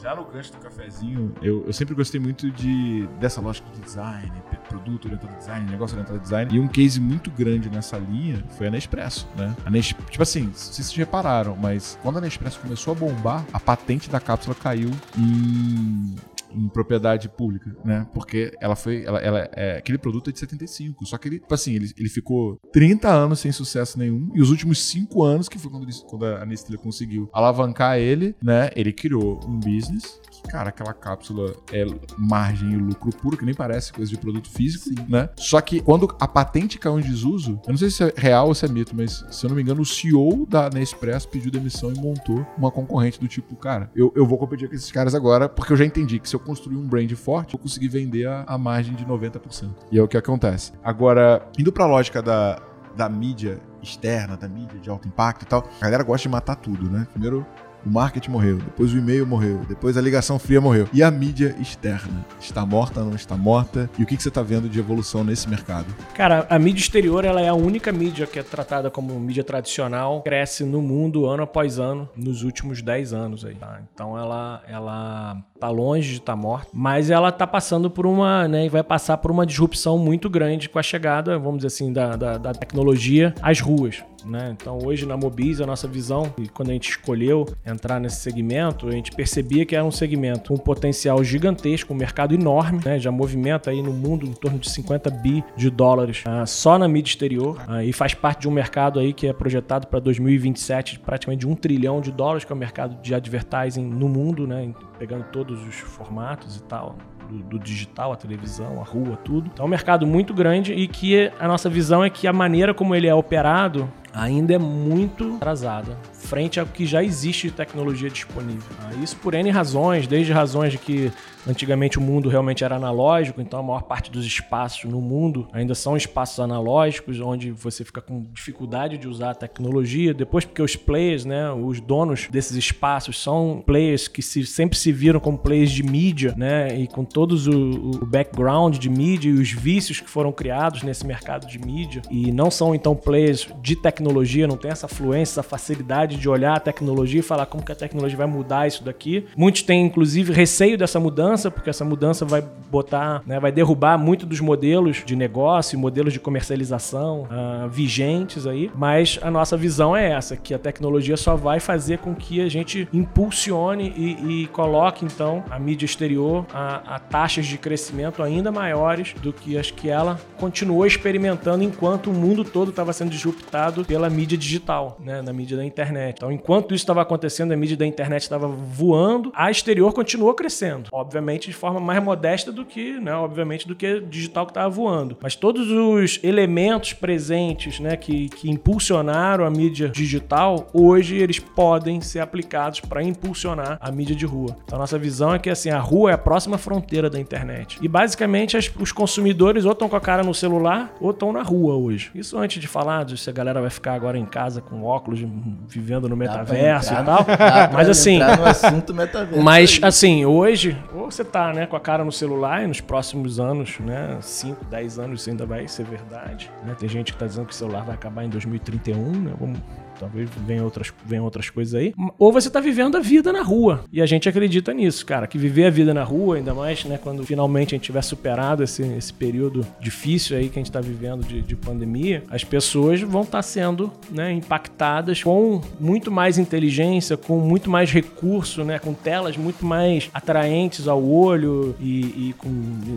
já 0.00 0.14
no 0.14 0.24
gancho 0.24 0.52
do 0.52 0.58
cafezinho, 0.58 1.34
eu, 1.42 1.64
eu 1.66 1.72
sempre 1.72 1.94
gostei 1.94 2.20
muito 2.20 2.50
de 2.50 3.06
dessa 3.18 3.40
lógica 3.40 3.68
de 3.70 3.80
design, 3.80 4.32
produto 4.70 5.06
orientado 5.06 5.34
a 5.34 5.36
design, 5.36 5.70
negócio 5.70 5.96
orientado 5.96 6.18
a 6.18 6.22
design. 6.22 6.54
E 6.54 6.60
um 6.60 6.68
case 6.68 7.00
muito 7.00 7.30
grande 7.30 7.68
nessa 7.68 7.98
linha 7.98 8.42
foi 8.56 8.68
a 8.68 8.70
Nespresso, 8.70 9.28
né? 9.36 9.54
A 9.64 9.70
Nes, 9.70 9.86
tipo 9.88 10.22
assim, 10.22 10.44
não 10.44 10.54
sei 10.54 10.84
se 10.84 10.90
vocês 10.90 10.96
repararam, 10.96 11.56
mas 11.56 11.98
quando 12.02 12.18
a 12.18 12.20
Nespresso 12.20 12.60
começou 12.60 12.92
a 12.92 12.94
bombar, 12.94 13.44
a 13.52 13.58
patente 13.58 14.08
da 14.08 14.20
cápsula 14.20 14.54
caiu 14.54 14.90
em 15.18 16.14
em 16.52 16.68
propriedade 16.68 17.28
pública, 17.28 17.74
né? 17.84 18.06
Porque 18.14 18.52
ela 18.60 18.74
foi. 18.76 19.04
Ela, 19.04 19.18
ela- 19.20 19.48
é, 19.54 19.76
aquele 19.78 19.98
produto 19.98 20.30
é 20.30 20.32
de 20.32 20.38
75. 20.38 21.06
Só 21.06 21.16
que 21.18 21.28
ele, 21.28 21.38
tipo 21.38 21.52
assim, 21.54 21.72
ele, 21.74 21.90
ele 21.96 22.08
ficou 22.08 22.58
30 22.72 23.08
anos 23.08 23.40
sem 23.40 23.52
sucesso 23.52 23.98
nenhum. 23.98 24.30
E 24.34 24.40
os 24.40 24.50
últimos 24.50 24.82
5 24.84 25.22
anos, 25.22 25.48
que 25.48 25.58
foi 25.58 25.70
quando, 25.70 25.84
ele- 25.84 25.92
quando 26.08 26.24
a 26.26 26.44
Nestlé 26.46 26.76
conseguiu 26.76 27.28
alavancar 27.32 27.98
ele, 27.98 28.34
né? 28.42 28.70
Ele 28.76 28.92
criou 28.92 29.40
um 29.46 29.58
business. 29.58 30.20
Cara, 30.48 30.70
aquela 30.70 30.94
cápsula 30.94 31.54
é 31.70 31.84
margem 32.18 32.72
e 32.72 32.76
lucro 32.76 33.10
puro, 33.14 33.36
que 33.36 33.44
nem 33.44 33.54
parece 33.54 33.92
coisa 33.92 34.10
de 34.10 34.16
produto 34.16 34.48
físico, 34.50 34.88
né? 35.08 35.28
Só 35.36 35.60
que 35.60 35.80
quando 35.80 36.08
a 36.18 36.26
patente 36.26 36.78
caiu 36.78 36.98
em 36.98 37.02
desuso, 37.02 37.60
eu 37.66 37.70
não 37.70 37.76
sei 37.76 37.90
se 37.90 38.02
é 38.02 38.12
real 38.16 38.48
ou 38.48 38.54
se 38.54 38.64
é 38.64 38.68
mito, 38.68 38.96
mas 38.96 39.24
se 39.30 39.44
eu 39.44 39.48
não 39.50 39.56
me 39.56 39.62
engano, 39.62 39.82
o 39.82 39.84
CEO 39.86 40.46
da 40.46 40.70
Nespresso 40.70 41.28
pediu 41.28 41.50
demissão 41.50 41.92
e 41.92 42.00
montou 42.00 42.44
uma 42.56 42.70
concorrente 42.70 43.20
do 43.20 43.28
tipo, 43.28 43.54
cara, 43.54 43.90
eu, 43.94 44.12
eu 44.16 44.26
vou 44.26 44.38
competir 44.38 44.66
com 44.68 44.74
esses 44.74 44.90
caras 44.90 45.14
agora, 45.14 45.46
porque 45.48 45.72
eu 45.72 45.76
já 45.76 45.84
entendi 45.84 46.18
que 46.18 46.28
se 46.28 46.34
eu 46.34 46.39
construir 46.40 46.76
um 46.76 46.86
brand 46.86 47.10
forte, 47.12 47.54
eu 47.54 47.58
vou 47.58 47.62
conseguir 47.62 47.88
vender 47.88 48.26
a, 48.26 48.44
a 48.46 48.58
margem 48.58 48.94
de 48.94 49.04
90%. 49.04 49.70
E 49.90 49.98
é 49.98 50.02
o 50.02 50.08
que 50.08 50.16
acontece. 50.16 50.72
Agora, 50.82 51.46
indo 51.58 51.72
pra 51.72 51.86
lógica 51.86 52.22
da, 52.22 52.60
da 52.96 53.08
mídia 53.08 53.60
externa, 53.82 54.36
da 54.36 54.48
mídia 54.48 54.78
de 54.78 54.90
alto 54.90 55.08
impacto 55.08 55.42
e 55.42 55.46
tal, 55.46 55.68
a 55.80 55.84
galera 55.84 56.02
gosta 56.02 56.28
de 56.28 56.32
matar 56.32 56.56
tudo, 56.56 56.90
né? 56.90 57.06
Primeiro 57.12 57.46
o 57.84 57.90
marketing 57.90 58.30
morreu, 58.30 58.56
depois 58.56 58.92
o 58.92 58.98
e-mail 58.98 59.26
morreu, 59.26 59.60
depois 59.68 59.96
a 59.96 60.00
ligação 60.00 60.38
fria 60.38 60.60
morreu. 60.60 60.88
E 60.92 61.02
a 61.02 61.10
mídia 61.10 61.54
externa? 61.60 62.24
Está 62.40 62.64
morta, 62.64 63.02
não 63.02 63.14
está 63.14 63.36
morta? 63.36 63.90
E 63.98 64.02
o 64.02 64.06
que, 64.06 64.20
você 64.20 64.28
está 64.28 64.42
vendo 64.42 64.68
de 64.68 64.78
evolução 64.78 65.24
nesse 65.24 65.48
mercado? 65.48 65.86
Cara, 66.14 66.46
a 66.48 66.58
mídia 66.58 66.80
exterior 66.80 67.24
ela 67.24 67.40
é 67.40 67.48
a 67.48 67.54
única 67.54 67.92
mídia 67.92 68.26
que 68.26 68.38
é 68.38 68.42
tratada 68.42 68.90
como 68.90 69.18
mídia 69.18 69.44
tradicional, 69.44 70.22
cresce 70.22 70.64
no 70.64 70.82
mundo 70.82 71.26
ano 71.26 71.42
após 71.42 71.78
ano 71.78 72.08
nos 72.16 72.42
últimos 72.42 72.82
10 72.82 73.12
anos 73.12 73.44
aí. 73.44 73.54
tá? 73.54 73.80
Então 73.94 74.18
ela 74.18 74.62
ela 74.68 75.42
tá 75.58 75.68
longe 75.68 76.12
de 76.12 76.18
estar 76.18 76.36
morta, 76.36 76.68
mas 76.72 77.10
ela 77.10 77.30
tá 77.30 77.46
passando 77.46 77.90
por 77.90 78.06
uma, 78.06 78.48
né, 78.48 78.64
e 78.64 78.68
vai 78.68 78.82
passar 78.82 79.18
por 79.18 79.30
uma 79.30 79.44
disrupção 79.44 79.98
muito 79.98 80.30
grande 80.30 80.68
com 80.68 80.78
a 80.78 80.82
chegada, 80.82 81.38
vamos 81.38 81.58
dizer 81.58 81.66
assim, 81.68 81.92
da, 81.92 82.16
da, 82.16 82.38
da 82.38 82.52
tecnologia 82.52 83.34
às 83.42 83.60
ruas. 83.60 84.02
Né? 84.24 84.54
Então 84.56 84.78
hoje 84.84 85.06
na 85.06 85.16
Mobis 85.16 85.60
a 85.60 85.66
nossa 85.66 85.88
visão, 85.88 86.32
e 86.38 86.48
quando 86.48 86.70
a 86.70 86.72
gente 86.72 86.90
escolheu 86.90 87.46
entrar 87.64 88.00
nesse 88.00 88.20
segmento, 88.20 88.88
a 88.88 88.92
gente 88.92 89.12
percebia 89.12 89.64
que 89.64 89.74
era 89.74 89.84
um 89.84 89.90
segmento 89.90 90.48
com 90.48 90.54
um 90.54 90.58
potencial 90.58 91.22
gigantesco, 91.22 91.92
um 91.92 91.96
mercado 91.96 92.34
enorme, 92.34 92.80
né? 92.84 92.98
já 92.98 93.10
movimenta 93.10 93.70
aí 93.70 93.82
no 93.82 93.92
mundo 93.92 94.26
em 94.26 94.32
torno 94.32 94.58
de 94.58 94.68
50 94.70 95.10
bi 95.10 95.44
de 95.56 95.70
dólares 95.70 96.22
ah, 96.26 96.46
só 96.46 96.78
na 96.78 96.88
mídia 96.88 97.10
exterior 97.10 97.60
ah, 97.68 97.84
e 97.84 97.92
faz 97.92 98.14
parte 98.14 98.42
de 98.42 98.48
um 98.48 98.52
mercado 98.52 98.98
aí 98.98 99.12
que 99.12 99.26
é 99.26 99.32
projetado 99.32 99.86
para 99.86 100.00
2027 100.00 100.94
de 100.94 100.98
praticamente 101.00 101.40
de 101.40 101.46
um 101.46 101.54
trilhão 101.54 102.00
de 102.00 102.10
dólares, 102.10 102.44
que 102.44 102.52
é 102.52 102.54
o 102.54 102.58
mercado 102.58 103.00
de 103.02 103.14
advertising 103.14 103.84
no 103.84 104.08
mundo, 104.08 104.46
né? 104.46 104.72
pegando 104.98 105.24
todos 105.24 105.66
os 105.66 105.74
formatos 105.76 106.56
e 106.56 106.62
tal 106.62 106.96
do, 107.30 107.38
do 107.38 107.58
digital, 107.58 108.12
a 108.12 108.16
televisão, 108.16 108.80
a 108.80 108.84
rua, 108.84 109.16
tudo. 109.24 109.48
Então 109.52 109.64
é 109.64 109.66
um 109.66 109.70
mercado 109.70 110.06
muito 110.06 110.34
grande 110.34 110.72
e 110.72 110.88
que 110.88 111.30
a 111.38 111.46
nossa 111.46 111.70
visão 111.70 112.02
é 112.02 112.10
que 112.10 112.26
a 112.26 112.32
maneira 112.32 112.74
como 112.74 112.94
ele 112.94 113.06
é 113.06 113.14
operado 113.14 113.88
ainda 114.12 114.54
é 114.54 114.58
muito 114.58 115.36
atrasada 115.36 115.96
frente 116.30 116.60
ao 116.60 116.66
que 116.66 116.86
já 116.86 117.02
existe 117.02 117.48
de 117.48 117.54
tecnologia 117.54 118.08
disponível. 118.08 118.62
Ah, 118.78 118.94
Isso 119.02 119.16
por 119.16 119.34
N 119.34 119.50
razões, 119.50 120.06
desde 120.06 120.32
razões 120.32 120.70
de 120.70 120.78
que 120.78 121.12
antigamente 121.44 121.98
o 121.98 122.00
mundo 122.00 122.28
realmente 122.28 122.62
era 122.62 122.76
analógico, 122.76 123.40
então 123.40 123.58
a 123.58 123.62
maior 123.62 123.82
parte 123.82 124.10
dos 124.10 124.24
espaços 124.24 124.84
no 124.84 125.00
mundo 125.00 125.48
ainda 125.52 125.74
são 125.74 125.96
espaços 125.96 126.38
analógicos, 126.38 127.18
onde 127.20 127.50
você 127.50 127.84
fica 127.84 128.00
com 128.00 128.26
dificuldade 128.32 128.96
de 128.96 129.08
usar 129.08 129.30
a 129.30 129.34
tecnologia. 129.34 130.14
Depois 130.14 130.44
porque 130.44 130.62
os 130.62 130.76
players, 130.76 131.24
né, 131.24 131.50
os 131.50 131.80
donos 131.80 132.28
desses 132.30 132.56
espaços 132.56 133.20
são 133.20 133.62
players 133.66 134.06
que 134.06 134.22
se, 134.22 134.46
sempre 134.46 134.78
se 134.78 134.92
viram 134.92 135.18
como 135.18 135.36
players 135.38 135.72
de 135.72 135.82
mídia, 135.82 136.34
né, 136.36 136.78
e 136.78 136.86
com 136.86 137.04
todos 137.04 137.48
o, 137.48 137.52
o 137.52 138.06
background 138.06 138.76
de 138.76 138.88
mídia 138.88 139.30
e 139.30 139.32
os 139.32 139.50
vícios 139.50 139.98
que 140.00 140.08
foram 140.08 140.30
criados 140.30 140.82
nesse 140.82 141.04
mercado 141.04 141.46
de 141.46 141.58
mídia 141.58 142.02
e 142.10 142.30
não 142.30 142.50
são 142.50 142.74
então 142.74 142.94
players 142.94 143.48
de 143.62 143.74
tecnologia, 143.74 144.46
não 144.46 144.56
tem 144.56 144.70
essa 144.70 144.86
fluência, 144.86 145.32
essa 145.32 145.42
facilidade 145.42 146.19
de 146.20 146.28
olhar 146.28 146.56
a 146.56 146.60
tecnologia 146.60 147.20
e 147.20 147.22
falar 147.22 147.46
como 147.46 147.64
que 147.64 147.72
a 147.72 147.74
tecnologia 147.74 148.16
vai 148.16 148.26
mudar 148.26 148.66
isso 148.66 148.84
daqui. 148.84 149.26
Muitos 149.36 149.62
têm, 149.62 149.84
inclusive, 149.86 150.32
receio 150.32 150.76
dessa 150.76 151.00
mudança, 151.00 151.50
porque 151.50 151.70
essa 151.70 151.84
mudança 151.84 152.24
vai 152.24 152.42
botar, 152.70 153.22
né, 153.26 153.40
vai 153.40 153.50
derrubar 153.50 153.98
muito 153.98 154.26
dos 154.26 154.40
modelos 154.40 155.02
de 155.04 155.16
negócio, 155.16 155.78
modelos 155.78 156.12
de 156.12 156.20
comercialização 156.20 157.22
uh, 157.22 157.68
vigentes 157.68 158.46
aí. 158.46 158.70
Mas 158.74 159.18
a 159.22 159.30
nossa 159.30 159.56
visão 159.56 159.96
é 159.96 160.10
essa, 160.10 160.36
que 160.36 160.54
a 160.54 160.58
tecnologia 160.58 161.16
só 161.16 161.34
vai 161.34 161.58
fazer 161.58 161.98
com 161.98 162.14
que 162.14 162.40
a 162.40 162.48
gente 162.48 162.88
impulsione 162.92 163.92
e, 163.96 164.42
e 164.42 164.46
coloque, 164.48 165.04
então, 165.04 165.42
a 165.50 165.58
mídia 165.58 165.86
exterior 165.86 166.46
a, 166.52 166.96
a 166.96 166.98
taxas 166.98 167.46
de 167.46 167.56
crescimento 167.58 168.22
ainda 168.22 168.52
maiores 168.52 169.14
do 169.22 169.32
que 169.32 169.56
as 169.56 169.70
que 169.70 169.88
ela 169.88 170.20
continuou 170.36 170.86
experimentando 170.86 171.64
enquanto 171.64 172.10
o 172.10 172.14
mundo 172.14 172.44
todo 172.44 172.70
estava 172.70 172.92
sendo 172.92 173.10
disruptado 173.10 173.84
pela 173.84 174.10
mídia 174.10 174.36
digital, 174.36 174.98
né, 175.00 175.22
na 175.22 175.32
mídia 175.32 175.56
da 175.56 175.64
internet. 175.64 176.09
Então, 176.16 176.30
enquanto 176.32 176.74
isso 176.74 176.82
estava 176.82 177.02
acontecendo, 177.02 177.52
a 177.52 177.56
mídia 177.56 177.76
da 177.76 177.86
internet 177.86 178.22
estava 178.22 178.46
voando, 178.46 179.32
a 179.34 179.50
exterior 179.50 179.92
continuou 179.92 180.34
crescendo, 180.34 180.88
obviamente 180.92 181.48
de 181.48 181.54
forma 181.54 181.80
mais 181.80 182.02
modesta 182.02 182.52
do 182.52 182.64
que, 182.64 182.98
né, 183.00 183.14
obviamente 183.14 183.66
do 183.66 183.74
que 183.74 184.00
digital 184.00 184.46
que 184.46 184.50
estava 184.50 184.68
voando. 184.68 185.16
Mas 185.22 185.34
todos 185.34 185.70
os 185.70 186.20
elementos 186.22 186.92
presentes, 186.92 187.80
né, 187.80 187.96
que, 187.96 188.28
que 188.28 188.50
impulsionaram 188.50 189.44
a 189.44 189.50
mídia 189.50 189.88
digital, 189.88 190.68
hoje 190.72 191.16
eles 191.16 191.38
podem 191.38 192.00
ser 192.00 192.20
aplicados 192.20 192.80
para 192.80 193.02
impulsionar 193.02 193.78
a 193.80 193.90
mídia 193.90 194.14
de 194.14 194.26
rua. 194.26 194.56
Então, 194.64 194.76
a 194.76 194.80
nossa 194.80 194.98
visão 194.98 195.34
é 195.34 195.38
que 195.38 195.50
assim, 195.50 195.70
a 195.70 195.78
rua 195.78 196.10
é 196.10 196.14
a 196.14 196.18
próxima 196.18 196.58
fronteira 196.58 197.08
da 197.08 197.18
internet. 197.18 197.78
E 197.82 197.88
basicamente 197.88 198.56
as, 198.56 198.70
os 198.78 198.92
consumidores 198.92 199.64
ou 199.64 199.72
estão 199.72 199.88
com 199.88 199.96
a 199.96 200.00
cara 200.00 200.22
no 200.22 200.34
celular 200.34 200.94
ou 201.00 201.10
estão 201.10 201.32
na 201.32 201.42
rua 201.42 201.74
hoje. 201.74 202.10
Isso 202.14 202.38
antes 202.38 202.60
de 202.60 202.68
falar 202.68 203.04
de 203.04 203.16
se 203.16 203.28
a 203.28 203.32
galera 203.32 203.60
vai 203.60 203.70
ficar 203.70 203.94
agora 203.94 204.18
em 204.18 204.24
casa 204.24 204.60
com 204.60 204.82
óculos, 204.82 205.20
vivendo 205.68 205.99
no 206.08 206.16
metaverso 206.16 206.92
e 206.92 207.04
tal. 207.04 207.26
mas 207.72 207.88
assim. 207.88 208.18
No 208.18 208.44
assunto 208.44 208.94
metaverso 208.94 209.42
mas 209.42 209.78
aí. 209.82 209.88
assim, 209.88 210.24
hoje, 210.24 210.76
ou 210.94 211.10
você 211.10 211.24
tá 211.24 211.52
né, 211.52 211.66
com 211.66 211.76
a 211.76 211.80
cara 211.80 212.04
no 212.04 212.12
celular 212.12 212.62
e 212.62 212.66
nos 212.66 212.80
próximos 212.80 213.38
anos, 213.40 213.78
né? 213.80 214.18
5, 214.20 214.64
10 214.64 214.98
anos 214.98 215.20
isso 215.20 215.30
ainda 215.30 215.46
vai 215.46 215.68
ser 215.68 215.84
verdade. 215.84 216.50
Né? 216.64 216.74
Tem 216.78 216.88
gente 216.88 217.12
que 217.12 217.18
tá 217.18 217.26
dizendo 217.26 217.46
que 217.46 217.52
o 217.52 217.56
celular 217.56 217.84
vai 217.84 217.94
acabar 217.94 218.24
em 218.24 218.28
2031, 218.28 219.12
né? 219.12 219.32
Vamos 219.38 219.58
talvez 220.00 220.30
venham 220.46 220.64
outras, 220.64 220.92
venham 221.04 221.24
outras 221.24 221.50
coisas 221.50 221.74
aí. 221.74 221.92
Ou 222.18 222.32
você 222.32 222.48
tá 222.48 222.58
vivendo 222.58 222.96
a 222.96 223.00
vida 223.00 223.30
na 223.32 223.42
rua. 223.42 223.84
E 223.92 224.00
a 224.00 224.06
gente 224.06 224.28
acredita 224.28 224.72
nisso, 224.72 225.04
cara. 225.04 225.26
Que 225.26 225.36
viver 225.36 225.66
a 225.66 225.70
vida 225.70 225.92
na 225.92 226.02
rua, 226.02 226.36
ainda 226.36 226.54
mais, 226.54 226.84
né, 226.86 226.98
quando 227.00 227.24
finalmente 227.26 227.74
a 227.74 227.76
gente 227.76 227.84
tiver 227.84 228.02
superado 228.02 228.64
esse, 228.64 228.82
esse 228.82 229.12
período 229.12 229.66
difícil 229.78 230.38
aí 230.38 230.48
que 230.48 230.58
a 230.58 230.62
gente 230.62 230.72
tá 230.72 230.80
vivendo 230.80 231.22
de, 231.22 231.42
de 231.42 231.54
pandemia, 231.54 232.24
as 232.30 232.42
pessoas 232.42 233.02
vão 233.02 233.22
estar 233.22 233.38
tá 233.38 233.42
sendo 233.42 233.92
né, 234.10 234.32
impactadas 234.32 235.22
com 235.22 235.60
muito 235.78 236.10
mais 236.10 236.38
inteligência, 236.38 237.16
com 237.16 237.38
muito 237.38 237.68
mais 237.68 237.90
recurso, 237.90 238.64
né, 238.64 238.78
com 238.78 238.94
telas 238.94 239.36
muito 239.36 239.66
mais 239.66 240.08
atraentes 240.14 240.88
ao 240.88 241.04
olho 241.04 241.76
e, 241.78 242.30
e 242.30 242.34
com 242.38 242.48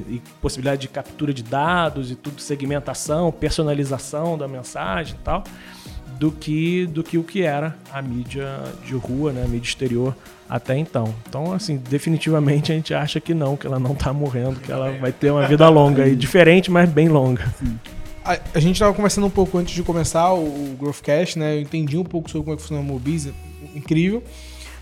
e 0.09 0.21
possibilidade 0.41 0.83
de 0.83 0.87
captura 0.87 1.33
de 1.33 1.43
dados 1.43 2.11
e 2.11 2.15
tudo, 2.15 2.39
segmentação, 2.39 3.31
personalização 3.31 4.37
da 4.37 4.47
mensagem 4.47 5.15
e 5.15 5.23
tal 5.23 5.43
do 6.23 6.31
que 6.31 6.85
do 6.85 7.03
que 7.03 7.17
o 7.17 7.23
que 7.23 7.41
era 7.41 7.75
a 7.91 8.01
mídia 8.01 8.57
de 8.85 8.93
rua, 8.93 9.33
né, 9.33 9.43
a 9.43 9.47
mídia 9.47 9.67
exterior 9.67 10.15
até 10.47 10.77
então. 10.77 11.13
Então, 11.27 11.51
assim, 11.51 11.75
definitivamente 11.89 12.71
a 12.71 12.75
gente 12.75 12.93
acha 12.93 13.19
que 13.19 13.33
não, 13.33 13.57
que 13.57 13.67
ela 13.67 13.77
não 13.77 13.91
está 13.91 14.13
morrendo, 14.13 14.57
que 14.61 14.71
ela 14.71 14.91
vai 14.91 15.11
ter 15.11 15.31
uma 15.31 15.45
vida 15.45 15.67
longa 15.67 16.07
e 16.07 16.15
diferente, 16.15 16.71
mas 16.71 16.89
bem 16.89 17.09
longa. 17.09 17.53
A, 18.23 18.39
a, 18.53 18.59
gente 18.61 18.75
estava 18.75 18.93
conversando 18.93 19.27
um 19.27 19.29
pouco 19.29 19.57
antes 19.57 19.75
de 19.75 19.83
começar 19.83 20.31
o, 20.31 20.45
o 20.45 20.77
Growthcast, 20.79 21.37
né? 21.37 21.57
Eu 21.57 21.61
entendi 21.61 21.97
um 21.97 22.05
pouco 22.05 22.31
sobre 22.31 22.45
como 22.45 22.53
é 22.53 22.55
que 22.55 22.61
funciona 22.61 22.81
o 22.81 22.85
Mobiz, 22.85 23.27
incrível. 23.75 24.23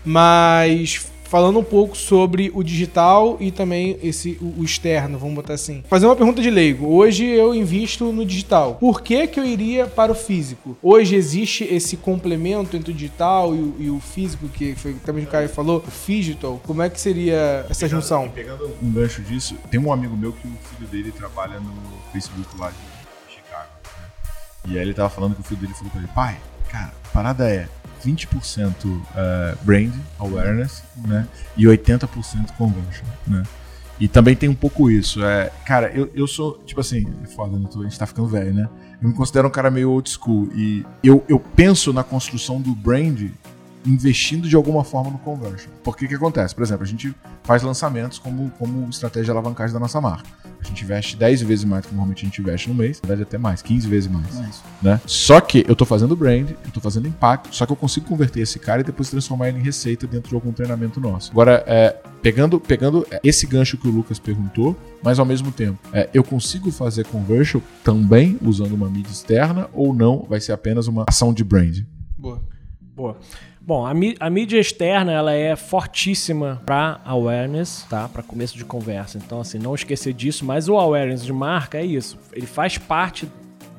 Mas 0.04 1.10
falando 1.32 1.58
um 1.58 1.64
pouco 1.64 1.96
sobre 1.96 2.52
o 2.54 2.62
digital 2.62 3.38
e 3.40 3.50
também 3.50 3.98
esse 4.02 4.38
o, 4.42 4.62
externo, 4.62 5.18
vamos 5.18 5.34
botar 5.34 5.54
assim. 5.54 5.82
Fazer 5.88 6.04
uma 6.04 6.14
pergunta 6.14 6.42
de 6.42 6.50
leigo. 6.50 6.86
Hoje 6.86 7.24
eu 7.24 7.54
invisto 7.54 8.12
no 8.12 8.22
digital. 8.22 8.74
Por 8.74 9.00
que 9.00 9.26
que 9.26 9.40
eu 9.40 9.44
iria 9.46 9.86
para 9.86 10.12
o 10.12 10.14
físico? 10.14 10.76
Hoje 10.82 11.16
existe 11.16 11.64
esse 11.64 11.96
complemento 11.96 12.76
entre 12.76 12.90
o 12.90 12.94
digital 12.94 13.54
e 13.54 13.58
o, 13.58 13.76
e 13.78 13.88
o 13.88 13.98
físico, 13.98 14.46
que 14.46 14.74
foi 14.74 14.92
também 15.06 15.24
o 15.24 15.26
Caio 15.26 15.48
falou, 15.48 15.78
o 15.78 16.06
digital. 16.06 16.60
Como 16.66 16.82
é 16.82 16.90
que 16.90 17.00
seria 17.00 17.64
essa 17.66 17.86
pegando, 17.86 18.02
junção? 18.02 18.28
Pegando 18.28 18.70
um 18.82 18.92
gancho 18.92 19.22
disso, 19.22 19.56
tem 19.70 19.80
um 19.80 19.90
amigo 19.90 20.14
meu 20.14 20.34
que 20.34 20.46
o 20.46 20.76
filho 20.76 20.86
dele 20.90 21.12
trabalha 21.12 21.58
no 21.58 21.72
Facebook 22.12 22.60
lá 22.60 22.68
de 22.68 23.34
Chicago. 23.34 23.70
Né? 23.86 24.72
E 24.74 24.78
aí 24.78 24.84
ele 24.84 24.92
tava 24.92 25.08
falando 25.08 25.34
que 25.34 25.40
o 25.40 25.44
filho 25.44 25.62
dele 25.62 25.72
falou 25.72 25.90
pra 25.90 26.00
ele, 26.00 26.10
pai, 26.14 26.36
cara, 26.70 26.92
a 27.06 27.08
parada 27.08 27.48
é 27.48 27.66
20% 28.04 28.86
uh, 28.86 29.02
eh, 29.14 29.54
brand 29.62 29.92
awareness, 30.18 30.82
né? 31.06 31.26
E 31.56 31.64
80% 31.64 32.52
conversion, 32.56 33.06
né? 33.26 33.42
E 34.00 34.08
também 34.08 34.34
tem 34.34 34.48
um 34.48 34.54
pouco 34.54 34.90
isso. 34.90 35.22
É, 35.22 35.50
cara, 35.64 35.92
eu, 35.94 36.10
eu 36.14 36.26
sou, 36.26 36.58
tipo 36.66 36.80
assim, 36.80 37.06
é 37.22 37.26
foda, 37.26 37.56
né? 37.56 37.68
a 37.72 37.82
gente 37.82 37.98
tá 37.98 38.06
ficando 38.06 38.26
velho, 38.26 38.52
né? 38.52 38.68
Eu 39.00 39.08
me 39.08 39.14
considero 39.14 39.46
um 39.46 39.50
cara 39.50 39.70
meio 39.70 39.90
old 39.90 40.10
school. 40.10 40.48
E 40.56 40.84
eu, 41.04 41.24
eu 41.28 41.38
penso 41.38 41.92
na 41.92 42.02
construção 42.02 42.60
do 42.60 42.74
brand 42.74 43.30
investindo 43.84 44.48
de 44.48 44.56
alguma 44.56 44.84
forma 44.84 45.10
no 45.10 45.18
conversion. 45.18 45.70
Porque 45.82 46.04
o 46.04 46.08
que 46.08 46.14
acontece? 46.14 46.54
Por 46.54 46.62
exemplo, 46.62 46.84
a 46.84 46.86
gente 46.86 47.14
faz 47.42 47.62
lançamentos 47.62 48.18
como, 48.18 48.50
como 48.58 48.88
estratégia 48.88 49.26
de 49.26 49.30
alavancagem 49.30 49.72
da 49.72 49.80
nossa 49.80 50.00
marca. 50.00 50.28
A 50.60 50.68
gente 50.68 50.84
investe 50.84 51.16
10 51.16 51.42
vezes 51.42 51.64
mais 51.64 51.82
do 51.82 51.88
que 51.88 51.94
normalmente 51.94 52.24
a 52.24 52.28
gente 52.28 52.40
investe 52.40 52.68
no 52.68 52.74
mês, 52.74 53.00
na 53.02 53.08
verdade 53.08 53.28
até 53.28 53.36
mais, 53.36 53.60
15 53.62 53.88
vezes 53.88 54.10
mais. 54.10 54.62
Né? 54.80 55.00
Só 55.06 55.40
que 55.40 55.64
eu 55.66 55.74
tô 55.74 55.84
fazendo 55.84 56.14
brand, 56.14 56.50
eu 56.50 56.70
tô 56.72 56.80
fazendo 56.80 57.08
impacto, 57.08 57.54
só 57.54 57.66
que 57.66 57.72
eu 57.72 57.76
consigo 57.76 58.06
converter 58.06 58.40
esse 58.40 58.60
cara 58.60 58.80
e 58.80 58.84
depois 58.84 59.10
transformar 59.10 59.48
ele 59.48 59.58
em 59.58 59.62
receita 59.62 60.06
dentro 60.06 60.28
de 60.28 60.34
algum 60.36 60.52
treinamento 60.52 61.00
nosso. 61.00 61.32
Agora, 61.32 61.64
é, 61.66 61.96
pegando, 62.22 62.60
pegando 62.60 63.04
esse 63.24 63.44
gancho 63.46 63.76
que 63.76 63.88
o 63.88 63.90
Lucas 63.90 64.20
perguntou, 64.20 64.76
mas 65.02 65.18
ao 65.18 65.26
mesmo 65.26 65.50
tempo, 65.50 65.78
é, 65.92 66.08
eu 66.14 66.22
consigo 66.22 66.70
fazer 66.70 67.04
conversion 67.06 67.60
também 67.82 68.38
usando 68.40 68.72
uma 68.72 68.88
mídia 68.88 69.10
externa 69.10 69.68
ou 69.72 69.92
não 69.92 70.24
vai 70.28 70.40
ser 70.40 70.52
apenas 70.52 70.86
uma 70.86 71.04
ação 71.08 71.34
de 71.34 71.42
brand? 71.42 71.80
Boa. 72.16 72.51
Boa. 72.94 73.16
Bom, 73.58 73.86
a, 73.86 73.92
a, 74.20 74.30
mídia 74.30 74.58
externa 74.58 75.12
ela 75.12 75.32
é 75.32 75.56
fortíssima 75.56 76.60
para 76.66 77.00
awareness, 77.04 77.86
tá? 77.88 78.06
Para 78.08 78.22
começo 78.22 78.56
de 78.58 78.64
conversa. 78.64 79.18
Então, 79.18 79.40
assim, 79.40 79.58
não 79.58 79.74
esquecer 79.74 80.12
disso. 80.12 80.44
Mas 80.44 80.68
o 80.68 80.76
awareness 80.76 81.24
de 81.24 81.32
marca 81.32 81.78
é 81.78 81.84
isso. 81.84 82.18
Ele 82.32 82.46
faz 82.46 82.76
parte 82.76 83.26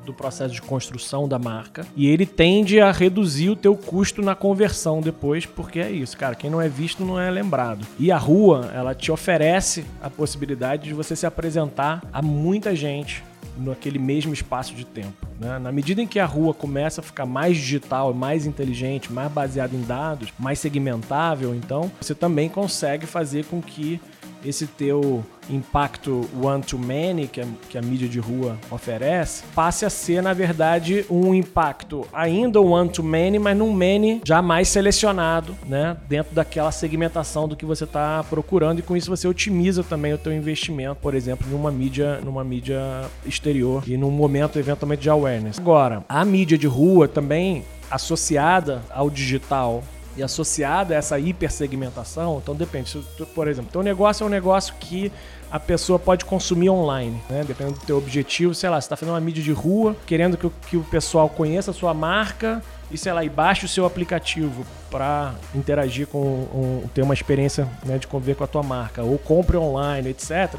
do 0.04 0.12
processo 0.12 0.54
de 0.54 0.60
construção 0.60 1.26
da 1.26 1.38
marca 1.38 1.86
e 1.96 2.06
ele 2.06 2.26
tende 2.26 2.80
a 2.80 2.92
reduzir 2.92 3.50
o 3.50 3.56
teu 3.56 3.74
custo 3.76 4.20
na 4.20 4.34
conversão 4.34 5.00
depois, 5.00 5.46
porque 5.46 5.80
é 5.80 5.90
isso, 5.90 6.16
cara, 6.16 6.34
quem 6.34 6.50
não 6.50 6.60
é 6.60 6.68
visto 6.68 7.04
não 7.04 7.18
é 7.18 7.30
lembrado. 7.30 7.86
E 7.98 8.12
a 8.12 8.18
rua, 8.18 8.70
ela 8.74 8.94
te 8.94 9.10
oferece 9.10 9.84
a 10.02 10.10
possibilidade 10.10 10.84
de 10.84 10.94
você 10.94 11.16
se 11.16 11.24
apresentar 11.24 12.02
a 12.12 12.20
muita 12.20 12.76
gente 12.76 13.24
naquele 13.56 13.98
mesmo 13.98 14.32
espaço 14.32 14.74
de 14.74 14.84
tempo. 14.84 15.26
Né? 15.38 15.58
Na 15.58 15.72
medida 15.72 16.02
em 16.02 16.06
que 16.06 16.18
a 16.18 16.26
rua 16.26 16.54
começa 16.54 17.00
a 17.00 17.04
ficar 17.04 17.26
mais 17.26 17.56
digital, 17.56 18.12
mais 18.14 18.46
inteligente, 18.46 19.12
mais 19.12 19.30
baseada 19.30 19.74
em 19.74 19.82
dados, 19.82 20.32
mais 20.38 20.58
segmentável, 20.58 21.54
então 21.54 21.90
você 22.00 22.14
também 22.14 22.48
consegue 22.48 23.06
fazer 23.06 23.44
com 23.46 23.60
que 23.60 24.00
esse 24.44 24.66
teu 24.66 25.24
impacto 25.48 26.28
one-to-many 26.40 27.26
que, 27.26 27.42
que 27.68 27.78
a 27.78 27.82
mídia 27.82 28.08
de 28.08 28.18
rua 28.18 28.58
oferece, 28.70 29.44
passe 29.54 29.84
a 29.84 29.90
ser, 29.90 30.22
na 30.22 30.32
verdade, 30.32 31.04
um 31.10 31.34
impacto 31.34 32.06
ainda 32.12 32.60
one-to-many, 32.60 33.38
mas 33.38 33.56
num 33.56 33.72
many 33.72 34.20
já 34.24 34.40
mais 34.40 34.68
selecionado, 34.68 35.54
né? 35.66 35.96
Dentro 36.08 36.34
daquela 36.34 36.72
segmentação 36.72 37.48
do 37.48 37.56
que 37.56 37.64
você 37.64 37.84
está 37.84 38.24
procurando 38.24 38.78
e 38.78 38.82
com 38.82 38.96
isso 38.96 39.10
você 39.10 39.26
otimiza 39.28 39.82
também 39.82 40.12
o 40.12 40.18
teu 40.18 40.32
investimento, 40.32 40.96
por 40.96 41.14
exemplo, 41.14 41.46
numa 41.50 41.70
mídia, 41.70 42.20
numa 42.22 42.44
mídia 42.44 42.80
exterior 43.26 43.82
e 43.86 43.96
num 43.96 44.10
momento 44.10 44.58
eventualmente 44.58 45.02
de 45.02 45.10
awareness. 45.10 45.58
Agora, 45.58 46.04
a 46.08 46.24
mídia 46.24 46.56
de 46.56 46.66
rua 46.66 47.06
também 47.06 47.64
associada 47.90 48.82
ao 48.90 49.10
digital 49.10 49.82
e 50.16 50.22
associada 50.22 50.94
a 50.94 50.98
essa 50.98 51.18
hipersegmentação, 51.18 52.40
então 52.42 52.54
depende. 52.54 52.98
Por 53.34 53.48
exemplo, 53.48 53.70
teu 53.72 53.82
negócio 53.82 54.24
é 54.24 54.26
um 54.26 54.30
negócio 54.30 54.74
que 54.78 55.10
a 55.50 55.60
pessoa 55.60 55.98
pode 55.98 56.24
consumir 56.24 56.70
online, 56.70 57.20
né? 57.30 57.44
Dependendo 57.46 57.78
do 57.78 57.86
teu 57.86 57.96
objetivo, 57.96 58.54
sei 58.54 58.68
lá, 58.68 58.80
você 58.80 58.86
está 58.86 58.96
fazendo 58.96 59.14
uma 59.14 59.20
mídia 59.20 59.42
de 59.42 59.52
rua, 59.52 59.96
querendo 60.06 60.36
que 60.36 60.46
o, 60.46 60.52
que 60.68 60.76
o 60.76 60.82
pessoal 60.82 61.28
conheça 61.28 61.70
a 61.70 61.74
sua 61.74 61.94
marca 61.94 62.62
e, 62.90 62.98
sei 62.98 63.12
lá, 63.12 63.24
e 63.24 63.28
baixe 63.28 63.64
o 63.64 63.68
seu 63.68 63.86
aplicativo 63.86 64.66
para 64.90 65.34
interagir 65.54 66.06
com, 66.06 66.18
um, 66.18 66.88
ter 66.92 67.02
uma 67.02 67.14
experiência 67.14 67.68
né, 67.84 67.98
de 67.98 68.06
conviver 68.06 68.34
com 68.34 68.44
a 68.44 68.46
tua 68.46 68.62
marca, 68.62 69.02
ou 69.02 69.18
compre 69.18 69.56
online, 69.56 70.10
etc. 70.10 70.54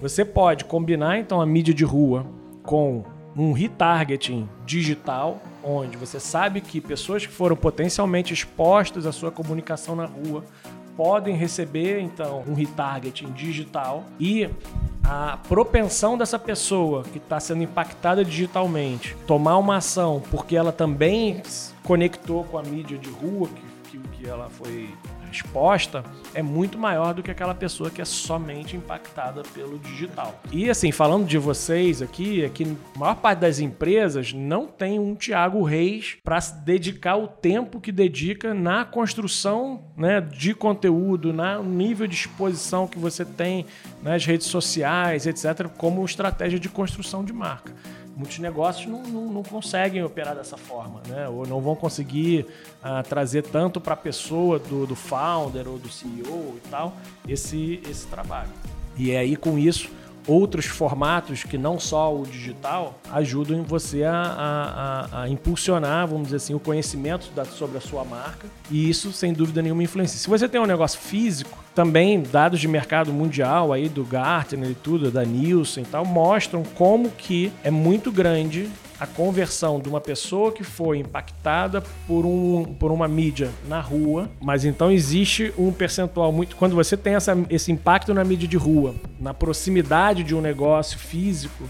Você 0.00 0.24
pode 0.24 0.64
combinar, 0.64 1.18
então, 1.18 1.40
a 1.40 1.46
mídia 1.46 1.72
de 1.72 1.84
rua 1.84 2.26
com 2.62 3.04
um 3.36 3.52
retargeting 3.52 4.48
digital, 4.64 5.40
onde 5.66 5.96
você 5.96 6.20
sabe 6.20 6.60
que 6.60 6.80
pessoas 6.80 7.26
que 7.26 7.32
foram 7.32 7.56
potencialmente 7.56 8.32
expostas 8.32 9.04
à 9.04 9.10
sua 9.10 9.32
comunicação 9.32 9.96
na 9.96 10.06
rua 10.06 10.44
podem 10.96 11.34
receber 11.34 12.00
então 12.00 12.44
um 12.46 12.54
retargeting 12.54 13.32
digital 13.32 14.04
e 14.18 14.48
a 15.04 15.38
propensão 15.48 16.16
dessa 16.16 16.38
pessoa 16.38 17.02
que 17.02 17.18
está 17.18 17.38
sendo 17.40 17.62
impactada 17.62 18.24
digitalmente 18.24 19.16
tomar 19.26 19.58
uma 19.58 19.76
ação 19.76 20.22
porque 20.30 20.56
ela 20.56 20.72
também 20.72 21.42
conectou 21.82 22.44
com 22.44 22.58
a 22.58 22.62
mídia 22.62 22.96
de 22.96 23.10
rua 23.10 23.48
que, 23.48 23.98
que, 23.98 24.08
que 24.08 24.28
ela 24.28 24.48
foi 24.48 24.88
exposta 25.32 26.04
é 26.34 26.42
muito 26.42 26.78
maior 26.78 27.14
do 27.14 27.22
que 27.22 27.30
aquela 27.30 27.54
pessoa 27.54 27.90
que 27.90 28.00
é 28.00 28.04
somente 28.04 28.76
impactada 28.76 29.42
pelo 29.54 29.78
digital. 29.78 30.40
E 30.52 30.68
assim, 30.68 30.92
falando 30.92 31.26
de 31.26 31.38
vocês 31.38 32.02
aqui, 32.02 32.44
é 32.44 32.48
que 32.48 32.64
a 32.94 32.98
maior 32.98 33.16
parte 33.16 33.40
das 33.40 33.58
empresas 33.58 34.32
não 34.32 34.66
tem 34.66 34.98
um 34.98 35.14
Tiago 35.14 35.62
Reis 35.62 36.16
para 36.22 36.38
dedicar 36.64 37.16
o 37.16 37.26
tempo 37.26 37.80
que 37.80 37.92
dedica 37.92 38.52
na 38.54 38.84
construção 38.84 39.84
né, 39.96 40.20
de 40.20 40.54
conteúdo, 40.54 41.32
no 41.32 41.62
nível 41.62 42.06
de 42.06 42.14
exposição 42.14 42.86
que 42.86 42.98
você 42.98 43.24
tem 43.24 43.66
nas 44.02 44.24
redes 44.24 44.46
sociais, 44.46 45.26
etc., 45.26 45.68
como 45.76 46.04
estratégia 46.04 46.58
de 46.58 46.68
construção 46.68 47.24
de 47.24 47.32
marca 47.32 47.72
muitos 48.16 48.38
negócios 48.38 48.86
não, 48.86 49.02
não, 49.02 49.26
não, 49.26 49.42
conseguem 49.42 50.02
operar 50.02 50.34
dessa 50.34 50.56
forma, 50.56 51.02
né? 51.06 51.28
Ou 51.28 51.46
não 51.46 51.60
vão 51.60 51.76
conseguir 51.76 52.46
uh, 52.82 53.06
trazer 53.06 53.42
tanto 53.42 53.78
para 53.80 53.92
a 53.92 53.96
pessoa 53.96 54.58
do, 54.58 54.86
do 54.86 54.96
founder 54.96 55.68
ou 55.68 55.78
do 55.78 55.90
CEO 55.90 56.54
e 56.56 56.68
tal 56.70 56.96
esse, 57.28 57.80
esse 57.88 58.06
trabalho. 58.06 58.50
E 58.96 59.10
é 59.10 59.18
aí 59.18 59.36
com 59.36 59.58
isso 59.58 59.90
outros 60.26 60.66
formatos 60.66 61.44
que 61.44 61.56
não 61.56 61.78
só 61.78 62.14
o 62.14 62.26
digital 62.26 62.98
ajudam 63.12 63.62
você 63.62 64.04
a, 64.04 64.12
a, 65.12 65.22
a 65.22 65.28
impulsionar, 65.28 66.06
vamos 66.06 66.24
dizer 66.24 66.36
assim, 66.36 66.54
o 66.54 66.60
conhecimento 66.60 67.30
da, 67.34 67.44
sobre 67.44 67.78
a 67.78 67.80
sua 67.80 68.04
marca 68.04 68.48
e 68.70 68.88
isso 68.88 69.12
sem 69.12 69.32
dúvida 69.32 69.62
nenhuma 69.62 69.82
influencia. 69.82 70.18
Se 70.18 70.28
você 70.28 70.48
tem 70.48 70.60
um 70.60 70.66
negócio 70.66 70.98
físico, 70.98 71.56
também 71.74 72.22
dados 72.22 72.58
de 72.58 72.66
mercado 72.66 73.12
mundial 73.12 73.72
aí 73.72 73.88
do 73.88 74.04
Gartner 74.04 74.70
e 74.70 74.74
tudo, 74.74 75.10
da 75.10 75.24
Nielsen 75.24 75.84
e 75.84 75.86
tal, 75.86 76.04
mostram 76.04 76.62
como 76.74 77.10
que 77.10 77.52
é 77.62 77.70
muito 77.70 78.10
grande 78.10 78.68
a 78.98 79.06
conversão 79.06 79.78
de 79.78 79.88
uma 79.88 80.00
pessoa 80.00 80.50
que 80.50 80.64
foi 80.64 80.98
impactada 80.98 81.82
por, 82.06 82.24
um, 82.24 82.64
por 82.64 82.90
uma 82.90 83.06
mídia 83.06 83.50
na 83.68 83.80
rua, 83.80 84.30
mas 84.40 84.64
então 84.64 84.90
existe 84.90 85.52
um 85.58 85.70
percentual 85.70 86.32
muito. 86.32 86.56
Quando 86.56 86.74
você 86.74 86.96
tem 86.96 87.14
essa, 87.14 87.36
esse 87.50 87.70
impacto 87.70 88.14
na 88.14 88.24
mídia 88.24 88.48
de 88.48 88.56
rua, 88.56 88.94
na 89.20 89.34
proximidade 89.34 90.22
de 90.22 90.34
um 90.34 90.40
negócio 90.40 90.98
físico, 90.98 91.68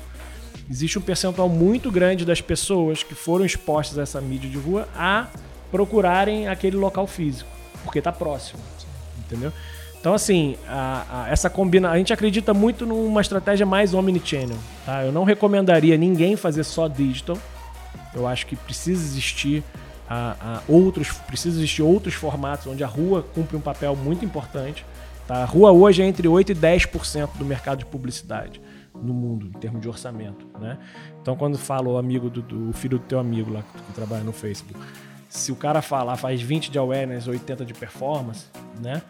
existe 0.71 0.99
um 0.99 1.03
percentual 1.03 1.49
muito 1.49 1.91
grande 1.91 2.25
das 2.25 2.41
pessoas 2.41 3.03
que 3.03 3.15
foram 3.15 3.45
expostas 3.45 3.99
a 3.99 4.03
essa 4.03 4.21
mídia 4.21 4.49
de 4.49 4.57
rua 4.57 4.89
a 4.95 5.27
procurarem 5.71 6.47
aquele 6.47 6.77
local 6.77 7.07
físico, 7.09 7.51
porque 7.83 7.99
está 7.99 8.13
próximo, 8.13 8.61
entendeu? 9.19 9.53
Então, 10.07 10.15
assim, 10.15 10.55
a, 10.69 11.25
a, 11.25 11.31
essa 11.31 11.51
combina... 11.51 11.91
a 11.91 11.99
gente 11.99 12.13
acredita 12.13 12.55
muito 12.55 12.87
numa 12.87 13.21
estratégia 13.21 13.67
mais 13.67 13.93
omnichannel. 13.93 14.57
Tá? 14.85 15.05
Eu 15.05 15.11
não 15.11 15.25
recomendaria 15.25 15.97
ninguém 15.97 16.37
fazer 16.37 16.63
só 16.63 16.87
digital. 16.87 17.37
Eu 18.15 18.25
acho 18.25 18.47
que 18.47 18.55
precisa 18.55 19.03
existir 19.03 19.65
a, 20.09 20.61
outros, 20.69 21.11
precisa 21.11 21.59
existir 21.59 21.83
outros 21.83 22.15
formatos 22.15 22.69
onde 22.69 22.85
a 22.85 22.87
rua 22.87 23.25
cumpre 23.35 23.57
um 23.57 23.61
papel 23.61 23.97
muito 23.97 24.25
importante. 24.25 24.87
Tá? 25.27 25.43
A 25.43 25.45
rua 25.45 25.73
hoje 25.73 26.03
é 26.03 26.07
entre 26.07 26.29
8% 26.29 26.51
e 26.51 26.55
10% 26.55 27.31
do 27.37 27.45
mercado 27.45 27.81
de 27.81 27.87
publicidade 27.87 28.61
no 28.95 29.13
mundo, 29.13 29.49
em 29.49 29.59
termos 29.59 29.83
de 29.83 29.89
orçamento. 29.89 30.47
Né? 30.61 30.79
Então, 31.21 31.35
quando 31.35 31.59
fala 31.59 31.89
o 31.89 31.99
amigo 31.99 32.31
do, 32.31 32.43
do 32.43 32.73
filho 32.73 33.01
do 33.01 33.05
teu 33.07 33.19
amigo 33.19 33.53
lá 33.53 33.63
que 33.63 33.93
trabalha 33.93 34.23
no 34.23 34.33
Facebook, 34.33 34.79
se 35.29 35.51
o 35.51 35.57
cara 35.57 35.83
falar 35.83 36.17
faz 36.17 36.41
20 36.41 36.71
de 36.71 36.79
awareness, 36.79 37.27
80 37.27 37.65
de 37.65 37.75
performance, 37.75 38.45
né? 38.81 39.03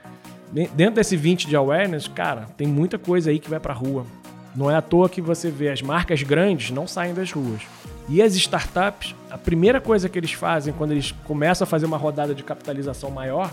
Dentro 0.53 0.95
desse 0.95 1.17
20 1.17 1.49
de 1.49 1.57
awareness, 1.57 2.09
cara, 2.09 2.47
tem 2.57 2.67
muita 2.67 2.99
coisa 2.99 3.31
aí 3.31 3.39
que 3.39 3.51
vai 3.51 3.61
pra 3.61 3.75
rua. 3.75 4.07
Não 4.55 4.71
é 4.71 4.77
à 4.77 4.81
toa 4.81 5.09
que 5.09 5.21
você 5.21 5.51
vê 5.51 5.69
as 5.69 5.83
marcas 5.83 6.23
grandes 6.23 6.71
não 6.71 6.87
saem 6.87 7.13
das 7.13 7.31
ruas. 7.31 7.63
E 8.09 8.23
as 8.23 8.35
startups, 8.37 9.15
a 9.31 9.37
primeira 9.37 9.81
coisa 9.81 10.09
que 10.09 10.19
eles 10.19 10.33
fazem 10.33 10.73
quando 10.73 10.93
eles 10.93 11.13
começam 11.25 11.65
a 11.65 11.67
fazer 11.67 11.87
uma 11.87 11.97
rodada 11.97 12.35
de 12.35 12.43
capitalização 12.43 13.11
maior 13.11 13.51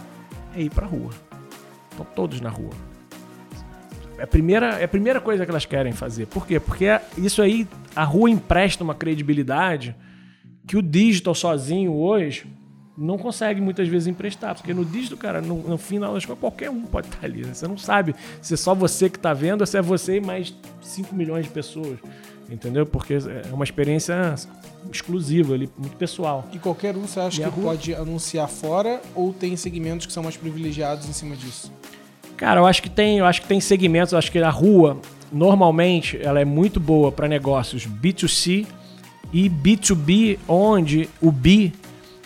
é 0.56 0.62
ir 0.62 0.70
pra 0.70 0.86
rua. 0.86 1.10
Estão 1.92 2.06
todos 2.16 2.40
na 2.40 2.50
rua. 2.50 2.72
É 4.18 4.24
a, 4.24 4.28
primeira, 4.28 4.80
é 4.80 4.84
a 4.84 4.88
primeira 4.88 5.20
coisa 5.20 5.44
que 5.44 5.52
elas 5.52 5.66
querem 5.66 5.92
fazer. 5.92 6.28
Por 6.28 6.46
quê? 6.46 6.60
Porque 6.60 6.86
isso 7.18 7.42
aí, 7.42 7.68
a 7.96 8.04
rua 8.04 8.30
empresta 8.30 8.84
uma 8.84 8.94
credibilidade 8.94 9.96
que 10.68 10.78
o 10.78 10.82
digital 10.82 11.36
sozinho 11.36 11.94
hoje 11.94 12.46
não 12.98 13.18
consegue 13.18 13.60
muitas 13.60 13.88
vezes 13.88 14.08
emprestar, 14.08 14.56
porque 14.56 14.74
no 14.74 14.86
dígito, 14.86 15.18
cara, 15.18 15.42
no, 15.42 15.58
no 15.58 15.78
final 15.78 16.14
das 16.14 16.26
contas, 16.26 16.40
qualquer 16.40 16.70
um 16.70 16.82
pode 16.82 17.08
estar 17.08 17.26
ali. 17.26 17.44
Né? 17.44 17.54
Você 17.54 17.68
não 17.68 17.78
sabe 17.78 18.16
se 18.42 18.54
é 18.54 18.58
só 18.58 18.76
você 18.76 19.10
que 19.10 19.18
está 19.18 19.34
vendo 19.34 19.62
ou 19.62 19.68
se 19.68 19.78
é 19.78 19.82
você 19.82 20.18
e 20.18 20.22
mais 20.22 20.54
5 20.82 21.16
milhões 21.16 21.46
de 21.46 21.52
pessoas. 21.52 21.98
Entendeu? 22.50 22.86
Porque 22.86 23.16
é 23.16 23.54
uma 23.54 23.64
experiência 23.64 24.36
exclusiva 24.92 25.54
ali, 25.54 25.70
muito 25.78 25.96
pessoal. 25.96 26.48
E 26.52 26.60
qualquer 26.60 26.96
um 26.96 27.08
você 27.08 27.20
acha 27.20 27.42
e 27.42 27.44
que 27.44 27.50
rua... 27.50 27.72
pode 27.72 27.96
anunciar 27.96 28.48
fora 28.48 29.02
ou 29.16 29.34
tem 29.34 29.56
segmentos 29.56 30.06
que 30.06 30.14
são 30.14 30.22
mais 30.22 30.38
privilegiados 30.38 31.08
em 31.08 31.14
cima 31.14 31.36
disso? 31.36 31.72
Cara, 32.38 32.60
eu 32.60 32.66
acho 32.66 32.84
que 32.84 32.90
tem, 32.90 33.20
eu 33.20 33.26
acho 33.26 33.42
que 33.42 33.48
tem 33.48 33.60
segmentos, 33.60 34.12
eu 34.12 34.20
acho 34.20 34.32
que 34.32 34.38
a 34.40 34.50
rua 34.50 35.00
normalmente 35.32 36.20
ela 36.22 36.40
é 36.40 36.46
muito 36.46 36.80
boa 36.80 37.12
para 37.12 37.28
negócios 37.28 37.88
B2C 37.88 38.68
e 39.32 39.50
B2B, 39.50 40.38
onde 40.48 41.10
o 41.22 41.32
B 41.32 41.72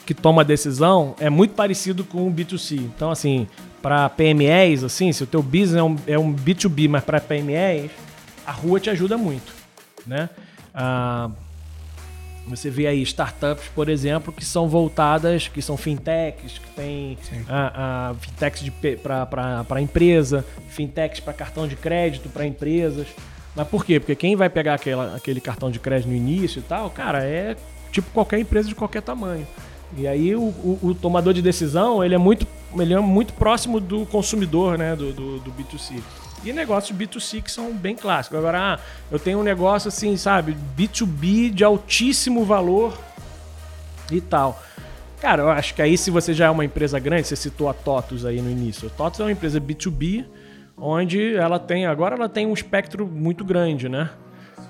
que 0.08 0.14
toma 0.14 0.42
a 0.42 0.46
decisão 0.46 1.14
é 1.20 1.30
muito 1.30 1.54
parecido 1.54 2.06
com 2.06 2.26
o 2.30 2.34
B2C. 2.34 2.78
Então, 2.78 3.12
assim, 3.12 3.46
para 3.82 4.08
PMEs, 4.08 4.86
assim, 4.86 5.12
se 5.12 5.22
o 5.22 5.28
teu 5.28 5.44
business 5.44 5.76
é 5.76 5.84
um, 5.84 5.96
é 6.08 6.18
um 6.18 6.34
B2B, 6.34 6.88
mas 6.88 7.04
para 7.04 7.20
PMEs, 7.20 7.92
a 8.46 8.54
rua 8.54 8.80
te 8.80 8.90
ajuda 8.90 9.18
muito, 9.18 9.54
né? 10.06 10.30
Ah, 10.74 11.30
você 12.48 12.70
vê 12.70 12.88
aí 12.88 13.02
startups, 13.02 13.68
por 13.76 13.90
exemplo, 13.90 14.32
que 14.32 14.46
são 14.46 14.70
voltadas, 14.70 15.50
que 15.50 15.62
são 15.62 15.76
fintechs, 15.76 16.58
que 16.58 16.70
tem 16.70 17.18
a, 17.50 18.12
a 18.12 18.16
fintechs 18.16 18.72
para 19.04 19.82
empresa, 19.82 20.46
fintechs 20.70 21.20
para 21.20 21.34
cartão 21.34 21.68
de 21.68 21.76
crédito 21.76 22.30
para 22.30 22.46
empresas. 22.46 23.08
Mas 23.54 23.68
por 23.68 23.84
quê? 23.84 24.00
Porque 24.00 24.16
quem 24.16 24.38
vai 24.38 24.50
pegar 24.50 24.76
aquela, 24.76 25.18
aquele 25.18 25.42
cartão 25.42 25.70
de 25.70 25.80
crédito 25.80 26.08
no 26.08 26.16
início 26.16 26.60
e 26.60 26.64
tal, 26.64 26.90
cara, 26.90 27.26
é 27.26 27.58
tipo 27.92 28.10
qualquer 28.12 28.40
empresa 28.40 28.70
de 28.70 28.76
qualquer 28.76 29.02
tamanho. 29.02 29.46
E 29.96 30.08
aí 30.08 30.36
o, 30.36 30.42
o, 30.42 30.80
o, 30.84 30.96
tomador 30.96 31.34
de 31.34 31.42
decisão 31.42 32.04
ele 32.04 32.14
é 32.14 32.18
muito, 32.18 32.46
ele 32.78 32.94
é 32.94 33.00
muito 33.00 33.34
próximo 33.34 33.80
do 33.80 34.06
consumidor, 34.06 34.78
né, 34.78 34.96
do, 34.96 35.14
do, 35.14 35.40
do, 35.40 35.52
B2C. 35.52 36.02
E 36.44 36.52
negócios 36.52 36.98
B2C 36.98 37.42
que 37.42 37.52
são 37.52 37.74
bem 37.74 37.96
clássicos. 37.96 38.38
Agora, 38.38 38.74
ah, 38.74 38.80
eu 39.10 39.18
tenho 39.18 39.40
um 39.40 39.44
negócio 39.44 39.88
assim, 39.88 40.18
sabe, 40.18 40.58
B2B 40.78 41.52
de 41.52 41.64
altíssimo 41.64 42.44
valor 42.44 42.98
e 44.12 44.20
tal. 44.20 44.62
Cara, 45.22 45.44
eu 45.44 45.50
acho 45.50 45.74
que 45.74 45.82
aí 45.82 45.98
se 45.98 46.12
você 46.12 46.34
já 46.34 46.46
é 46.46 46.50
uma 46.50 46.66
empresa 46.66 47.00
grande, 47.00 47.28
você 47.28 47.36
citou 47.36 47.70
a 47.70 47.74
TOTUS 47.74 48.26
aí 48.26 48.42
no 48.42 48.52
início. 48.52 48.88
A 48.88 48.92
TOTUS 48.92 49.20
é 49.22 49.24
uma 49.24 49.32
empresa 49.32 49.60
B2B, 49.60 50.26
onde 50.78 51.36
ela 51.36 51.58
tem, 51.58 51.88
agora 51.88 52.16
ela 52.16 52.30
tem 52.30 52.46
um 52.46 52.54
espectro 52.54 53.08
muito 53.08 53.44
grande, 53.44 53.90
né? 53.90 54.10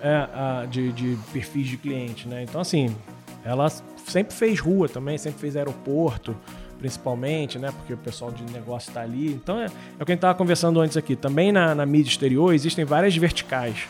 É, 0.01 0.67
de, 0.67 0.91
de 0.93 1.17
perfis 1.33 1.67
de 1.67 1.75
cliente, 1.75 2.27
né? 2.27 2.43
Então, 2.43 2.61
assim, 2.61 2.95
ela 3.43 3.67
sempre 4.07 4.33
fez 4.33 4.59
rua 4.59 4.87
também, 4.87 5.17
sempre 5.17 5.39
fez 5.39 5.55
aeroporto, 5.55 6.35
principalmente, 6.79 7.59
né? 7.59 7.71
Porque 7.71 7.93
o 7.93 7.97
pessoal 7.97 8.31
de 8.31 8.43
negócio 8.51 8.89
está 8.89 9.01
ali. 9.01 9.33
Então 9.33 9.59
é, 9.59 9.65
é, 9.65 9.67
o 10.01 10.05
que 10.05 10.11
a 10.11 10.13
gente 10.13 10.15
estava 10.15 10.35
conversando 10.35 10.79
antes 10.79 10.95
aqui. 10.97 11.15
Também 11.15 11.51
na, 11.51 11.75
na 11.75 11.85
mídia 11.85 12.09
exterior 12.09 12.53
existem 12.53 12.85
várias 12.85 13.15
verticais. 13.15 13.87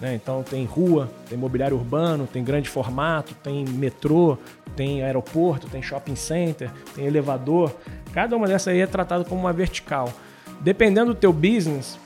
Né? 0.00 0.14
Então 0.14 0.42
tem 0.42 0.64
rua, 0.64 1.10
tem 1.28 1.38
mobiliário 1.38 1.76
urbano, 1.76 2.28
tem 2.30 2.44
grande 2.44 2.68
formato, 2.68 3.34
tem 3.42 3.64
metrô, 3.64 4.36
tem 4.74 5.02
aeroporto, 5.02 5.68
tem 5.68 5.82
shopping 5.82 6.16
center, 6.16 6.70
tem 6.94 7.06
elevador. 7.06 7.74
Cada 8.12 8.36
uma 8.36 8.46
dessas 8.46 8.68
aí 8.68 8.80
é 8.80 8.86
tratada 8.86 9.24
como 9.24 9.40
uma 9.40 9.52
vertical. 9.52 10.12
Dependendo 10.60 11.12
do 11.12 11.18
teu 11.18 11.32
business, 11.32 11.98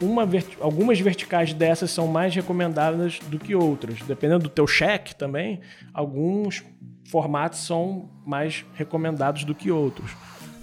uma 0.00 0.28
algumas 0.60 0.98
verticais 0.98 1.52
dessas 1.52 1.90
são 1.90 2.06
mais 2.06 2.34
recomendadas 2.34 3.18
do 3.28 3.38
que 3.38 3.54
outras. 3.54 4.00
Dependendo 4.02 4.44
do 4.44 4.48
teu 4.48 4.66
cheque 4.66 5.14
também, 5.14 5.60
alguns 5.92 6.64
formatos 7.04 7.60
são 7.60 8.08
mais 8.24 8.64
recomendados 8.74 9.44
do 9.44 9.54
que 9.54 9.70
outros. 9.70 10.12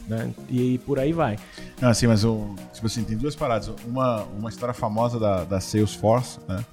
Né? 0.08 0.34
E 0.50 0.78
por 0.80 1.00
aí 1.00 1.12
vai. 1.12 1.38
Não, 1.82 1.90
assim, 1.90 2.08
mas 2.08 2.24
o, 2.24 2.56
tipo 2.74 2.88
assim, 2.88 3.04
tem 3.04 3.18
duas 3.18 3.36
paradas. 3.36 3.70
Uma, 3.86 4.24
uma 4.24 4.50
história 4.50 4.74
famosa 4.74 5.20
da, 5.20 5.44
da 5.44 5.60
Salesforce, 5.60 6.40
né? 6.48 6.64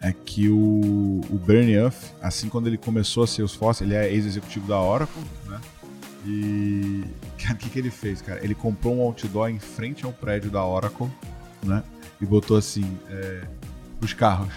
É 0.00 0.12
que 0.12 0.48
o, 0.48 1.20
o 1.30 1.38
Bernie 1.38 1.78
Uff, 1.80 2.12
assim 2.20 2.48
quando 2.48 2.66
ele 2.66 2.76
começou 2.76 3.22
a 3.22 3.26
Salesforce, 3.26 3.84
ele 3.84 3.94
é 3.94 4.10
ex-executivo 4.10 4.66
da 4.66 4.80
Oracle, 4.80 5.22
né? 5.46 5.60
E 6.26 7.04
o 7.52 7.56
que, 7.56 7.70
que 7.70 7.78
ele 7.78 7.90
fez, 7.90 8.20
cara? 8.20 8.42
Ele 8.42 8.54
comprou 8.54 8.96
um 8.96 9.02
outdoor 9.02 9.48
em 9.48 9.60
frente 9.60 10.04
ao 10.04 10.12
prédio 10.12 10.50
da 10.50 10.64
Oracle, 10.64 11.08
né? 11.64 11.82
E 12.20 12.26
botou 12.26 12.56
assim, 12.56 12.84
é, 13.10 13.40
os 14.00 14.12
carros. 14.12 14.52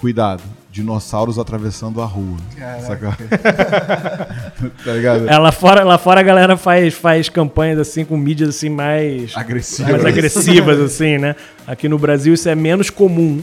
cuidado, 0.00 0.42
dinossauros 0.70 1.38
atravessando 1.38 2.00
a 2.00 2.04
rua. 2.04 2.36
Sacou? 2.80 3.12
tá 4.84 4.92
ligado? 4.92 5.28
É, 5.28 5.38
lá, 5.38 5.52
fora, 5.52 5.84
lá 5.84 5.98
fora 5.98 6.20
a 6.20 6.22
galera 6.22 6.56
faz, 6.56 6.94
faz 6.94 7.28
campanhas 7.28 7.78
assim 7.78 8.04
com 8.04 8.16
mídias 8.16 8.50
assim 8.50 8.68
mais 8.68 9.36
Agressivo. 9.36 9.90
mais 9.90 10.04
agressivas, 10.04 10.78
assim, 10.80 11.18
né? 11.18 11.34
Aqui 11.66 11.88
no 11.88 11.98
Brasil 11.98 12.34
isso 12.34 12.48
é 12.48 12.54
menos 12.54 12.90
comum. 12.90 13.42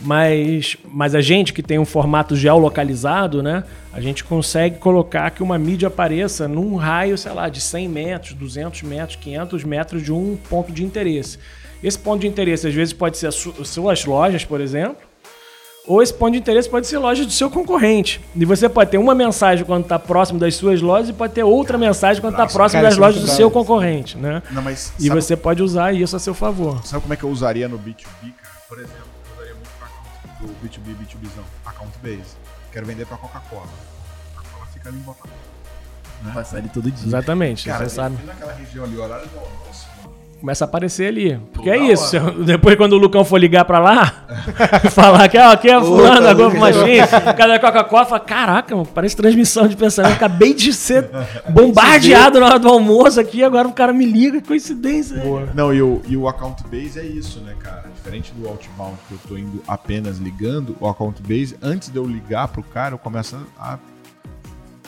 Mas, 0.00 0.76
mas 0.92 1.14
a 1.14 1.20
gente 1.22 1.52
que 1.52 1.62
tem 1.62 1.78
um 1.78 1.84
formato 1.84 2.36
geolocalizado, 2.36 3.42
né? 3.42 3.64
A 3.92 4.00
gente 4.00 4.22
consegue 4.22 4.76
colocar 4.76 5.30
que 5.30 5.42
uma 5.42 5.56
mídia 5.56 5.88
apareça 5.88 6.46
num 6.46 6.74
raio, 6.76 7.16
sei 7.16 7.32
lá, 7.32 7.48
de 7.48 7.60
100 7.60 7.88
metros, 7.88 8.34
200 8.34 8.82
metros, 8.82 9.16
500 9.16 9.64
metros 9.64 10.02
de 10.02 10.12
um 10.12 10.36
ponto 10.50 10.72
de 10.72 10.84
interesse. 10.84 11.38
Esse 11.82 11.98
ponto 11.98 12.20
de 12.20 12.26
interesse, 12.28 12.66
às 12.66 12.74
vezes, 12.74 12.92
pode 12.94 13.16
ser 13.18 13.26
as 13.26 13.34
su- 13.34 13.54
as 13.60 13.68
suas 13.68 14.04
lojas, 14.04 14.44
por 14.44 14.60
exemplo, 14.60 14.96
ou 15.86 16.02
esse 16.02 16.14
ponto 16.14 16.32
de 16.32 16.38
interesse 16.38 16.68
pode 16.68 16.86
ser 16.86 16.96
loja 16.96 17.24
do 17.26 17.30
seu 17.30 17.50
concorrente. 17.50 18.18
E 18.34 18.44
você 18.46 18.68
pode 18.70 18.90
ter 18.90 18.96
uma 18.98 19.14
mensagem 19.14 19.64
quando 19.66 19.82
está 19.82 19.98
próximo 19.98 20.38
das 20.38 20.54
suas 20.54 20.80
lojas 20.80 21.10
e 21.10 21.12
pode 21.12 21.34
ter 21.34 21.42
outra 21.44 21.76
mensagem 21.76 22.22
quando 22.22 22.32
está 22.34 22.46
próximo 22.46 22.78
cara, 22.80 22.88
das 22.88 22.96
é 22.96 23.00
lojas 23.00 23.20
do 23.20 23.28
seu 23.28 23.50
concorrente, 23.50 24.16
né? 24.16 24.42
Não, 24.50 24.62
mas 24.62 24.92
E 24.98 25.08
sabe, 25.08 25.20
você 25.22 25.36
pode 25.36 25.62
usar 25.62 25.94
isso 25.94 26.16
a 26.16 26.18
seu 26.18 26.32
favor. 26.34 26.84
sabe 26.86 27.02
como 27.02 27.12
é 27.12 27.16
que 27.18 27.24
eu 27.24 27.28
usaria 27.28 27.68
no 27.68 27.78
B2B, 27.78 28.32
cara? 28.40 28.54
Por 28.66 28.78
exemplo, 28.78 28.96
eu 29.28 29.34
usaria 29.34 29.54
muito 29.54 29.68
pra 29.78 29.86
account 29.86 30.38
do 30.40 30.66
B2B, 30.66 30.96
B2Bzão, 31.04 31.44
account 31.66 31.92
base. 32.02 32.36
Quero 32.72 32.86
vender 32.86 33.04
pra 33.06 33.18
Coca-Cola. 33.18 33.66
A 34.34 34.40
Coca-Cola 34.40 34.66
fica 34.72 34.88
ali 34.88 34.96
em 34.96 35.02
Botafogo. 35.02 35.34
Passar 36.32 36.58
ele 36.60 36.70
todo 36.70 36.90
dia. 36.90 37.06
Exatamente, 37.06 37.66
Cara, 37.66 37.86
você 37.86 37.94
sabe. 37.94 38.16
naquela 38.24 38.54
região 38.54 38.84
ali, 38.84 38.96
horário 38.96 39.28
do 39.28 39.38
almoço. 39.38 39.86
Começa 40.44 40.62
a 40.62 40.66
aparecer 40.66 41.08
ali. 41.08 41.40
Porque 41.54 41.70
é 41.70 41.78
da 41.78 41.84
isso. 41.84 42.20
Depois, 42.44 42.76
quando 42.76 42.92
o 42.92 42.98
Lucão 42.98 43.24
for 43.24 43.38
ligar 43.38 43.64
pra 43.64 43.78
lá, 43.78 44.26
falar 44.92 45.26
que 45.26 45.38
ó, 45.38 45.52
aqui 45.52 45.70
é 45.70 45.80
fulano 45.80 46.20
da 46.20 46.34
Golf 46.34 46.52
Machine, 46.52 46.98
cada 47.34 47.58
Coca-Cola, 47.58 48.04
fala: 48.04 48.20
Caraca, 48.20 48.76
mano, 48.76 48.86
parece 48.86 49.16
transmissão 49.16 49.66
de 49.66 49.74
pensamento. 49.74 50.12
Acabei 50.16 50.52
de 50.52 50.70
ser 50.74 51.08
bombardeado 51.48 52.40
na 52.40 52.44
hora 52.44 52.58
do 52.58 52.68
almoço 52.68 53.18
aqui, 53.18 53.42
agora 53.42 53.66
o 53.66 53.72
cara 53.72 53.90
me 53.94 54.04
liga. 54.04 54.38
Que 54.42 54.48
coincidência. 54.48 55.16
né? 55.16 55.48
Não, 55.54 55.72
e 55.72 55.80
o, 55.80 56.02
e 56.06 56.14
o 56.14 56.28
account 56.28 56.62
base 56.64 56.98
é 56.98 57.06
isso, 57.06 57.40
né, 57.40 57.54
cara? 57.58 57.84
Diferente 57.94 58.30
do 58.34 58.46
outbound, 58.46 58.98
que 59.08 59.14
eu 59.14 59.18
tô 59.26 59.38
indo 59.38 59.62
apenas 59.66 60.18
ligando, 60.18 60.76
o 60.78 60.86
account 60.86 61.22
base, 61.22 61.56
antes 61.62 61.88
de 61.88 61.96
eu 61.96 62.04
ligar 62.04 62.48
pro 62.48 62.62
cara, 62.62 62.92
eu 62.92 62.98
começo 62.98 63.34
a, 63.58 63.78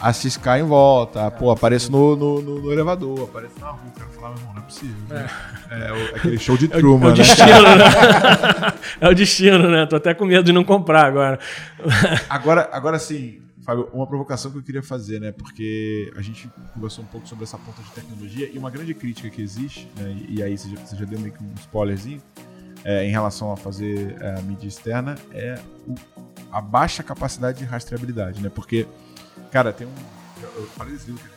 a 0.00 0.12
ciscar 0.12 0.58
em 0.58 0.62
volta. 0.62 1.30
Pô, 1.30 1.50
apareço 1.50 1.90
no, 1.90 2.14
no, 2.16 2.42
no- 2.42 2.60
no 2.62 2.72
elevador, 2.72 3.24
apareço 3.24 3.58
na 3.60 3.68
rua. 3.70 3.80
O 3.88 3.98
cara 3.98 4.10
fala, 4.10 4.28
meu 4.30 4.38
irmão, 4.38 4.54
não 4.54 4.62
é 4.62 4.64
possível. 4.64 4.96
né? 5.08 5.30
É, 5.70 5.92
o- 5.92 6.16
aquele 6.16 6.38
show 6.38 6.56
de 6.56 6.66
É 6.66 6.76
o 6.76 6.80
Truman, 6.80 7.08
né? 7.08 7.14
destino, 7.14 7.62
né? 7.76 8.72
é 9.00 9.08
o 9.08 9.14
destino, 9.14 9.70
né? 9.70 9.86
Tô 9.86 9.96
até 9.96 10.14
com 10.14 10.24
medo 10.24 10.44
de 10.44 10.52
não 10.52 10.64
comprar 10.64 11.04
agora. 11.06 11.38
Agora, 12.28 12.68
agora 12.72 12.98
sim, 12.98 13.40
Fábio, 13.64 13.88
uma 13.92 14.06
provocação 14.06 14.50
que 14.52 14.58
eu 14.58 14.62
queria 14.62 14.82
fazer, 14.82 15.20
né? 15.20 15.32
Porque 15.32 16.12
a 16.16 16.22
gente 16.22 16.48
conversou 16.74 17.02
um 17.02 17.06
pouco 17.08 17.26
sobre 17.26 17.44
essa 17.44 17.58
ponta 17.58 17.82
de 17.82 17.90
tecnologia 17.90 18.48
e 18.52 18.58
uma 18.58 18.70
grande 18.70 18.94
crítica 18.94 19.28
que 19.30 19.42
existe, 19.42 19.88
né? 19.98 20.16
E 20.28 20.42
aí 20.42 20.56
você 20.56 20.68
já, 20.68 20.76
você 20.76 20.96
já 20.96 21.04
deu 21.04 21.18
meio 21.18 21.32
que 21.32 21.42
um 21.42 21.52
spoilerzinho 21.58 22.20
é, 22.84 23.04
em 23.04 23.10
relação 23.10 23.50
a 23.52 23.56
fazer 23.56 24.16
é, 24.20 24.38
a 24.38 24.42
mídia 24.42 24.68
externa 24.68 25.16
é 25.32 25.56
o- 25.86 25.94
a 26.52 26.60
baixa 26.60 27.02
capacidade 27.02 27.58
de 27.58 27.64
rastreabilidade, 27.64 28.40
né? 28.40 28.48
Porque, 28.54 28.86
cara, 29.50 29.72
tem 29.72 29.86
um. 29.86 29.92
Eu 30.42 30.66
falei 30.68 30.92
desse 30.92 31.06
livro 31.06 31.22
que 31.22 31.36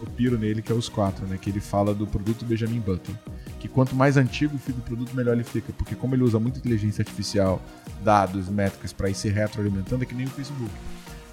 eu 0.00 0.06
piro 0.06 0.38
nele, 0.38 0.60
que 0.60 0.70
é 0.70 0.74
os 0.74 0.88
quatro, 0.88 1.26
né? 1.26 1.38
Que 1.40 1.50
ele 1.50 1.60
fala 1.60 1.94
do 1.94 2.06
produto 2.06 2.44
Benjamin 2.44 2.80
Button. 2.80 3.12
Que 3.58 3.68
quanto 3.68 3.96
mais 3.96 4.16
antigo 4.16 4.56
o 4.56 4.80
produto, 4.82 5.14
melhor 5.14 5.32
ele 5.32 5.44
fica. 5.44 5.72
Porque 5.72 5.94
como 5.94 6.14
ele 6.14 6.22
usa 6.22 6.38
muita 6.38 6.58
inteligência 6.58 7.02
artificial, 7.02 7.60
dados, 8.04 8.48
métricas 8.48 8.92
para 8.92 9.08
ir 9.08 9.14
se 9.14 9.28
retroalimentando, 9.28 10.02
é 10.02 10.06
que 10.06 10.14
nem 10.14 10.26
o 10.26 10.30
Facebook. 10.30 10.70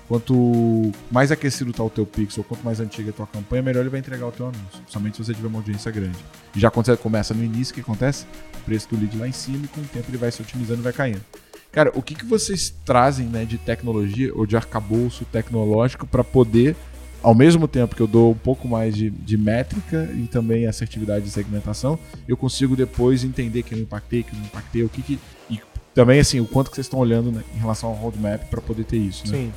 Quanto 0.08 0.92
mais 1.10 1.32
aquecido 1.32 1.72
tá 1.72 1.84
o 1.84 1.90
teu 1.90 2.06
pixel, 2.06 2.44
quanto 2.44 2.64
mais 2.64 2.80
antiga 2.80 3.10
a 3.10 3.14
tua 3.14 3.28
campanha, 3.28 3.62
melhor 3.64 3.82
ele 3.82 3.90
vai 3.90 4.00
entregar 4.00 4.28
o 4.28 4.32
teu 4.32 4.46
anúncio. 4.48 4.80
Principalmente 4.82 5.18
se 5.18 5.24
você 5.24 5.34
tiver 5.34 5.48
uma 5.48 5.60
audiência 5.60 5.92
grande. 5.92 6.18
E 6.56 6.60
já 6.60 6.68
acontece, 6.68 7.02
começa 7.02 7.34
no 7.34 7.44
início, 7.44 7.72
o 7.72 7.76
que 7.76 7.82
acontece? 7.82 8.26
O 8.62 8.64
preço 8.66 8.90
do 8.90 8.98
lead 8.98 9.18
lá 9.18 9.28
em 9.28 9.32
cima 9.32 9.66
e 9.66 9.68
com 9.68 9.82
o 9.82 9.86
tempo 9.86 10.06
ele 10.10 10.18
vai 10.18 10.32
se 10.32 10.42
otimizando 10.42 10.82
e 10.82 10.84
vai 10.84 10.94
caindo. 10.94 11.22
Cara, 11.74 11.92
o 11.96 12.04
que, 12.04 12.14
que 12.14 12.24
vocês 12.24 12.72
trazem 12.86 13.26
né, 13.26 13.46
de 13.46 13.58
tecnologia 13.58 14.32
ou 14.36 14.46
de 14.46 14.56
arcabouço 14.56 15.26
tecnológico 15.26 16.06
para 16.06 16.24
poder, 16.24 16.76
ao 17.22 17.34
mesmo 17.34 17.68
tempo 17.68 17.96
que 17.96 18.02
eu 18.02 18.06
dou 18.06 18.32
um 18.32 18.38
pouco 18.38 18.68
mais 18.68 18.96
de, 18.96 19.10
de 19.10 19.36
métrica 19.36 20.08
e 20.14 20.28
também 20.28 20.68
assertividade 20.68 21.26
de 21.26 21.32
segmentação, 21.32 21.98
eu 22.28 22.38
consigo 22.38 22.76
depois 22.76 23.24
entender 23.24 23.64
que 23.64 23.74
eu 23.74 23.80
impactei, 23.80 24.22
que 24.22 24.34
eu 24.34 24.38
não 24.38 24.46
impactei, 24.46 24.84
o 24.84 24.90
que 24.90 25.02
que. 25.02 25.20
E 25.50 25.60
também, 25.96 26.20
assim, 26.20 26.40
o 26.40 26.46
quanto 26.46 26.70
que 26.70 26.76
vocês 26.76 26.86
estão 26.86 27.00
olhando 27.00 27.32
né, 27.32 27.44
em 27.56 27.60
relação 27.60 27.90
ao 27.90 27.96
roadmap 27.96 28.44
para 28.52 28.62
poder 28.62 28.84
ter 28.84 28.98
isso, 28.98 29.26
né? 29.28 29.36
Sim. 29.36 29.54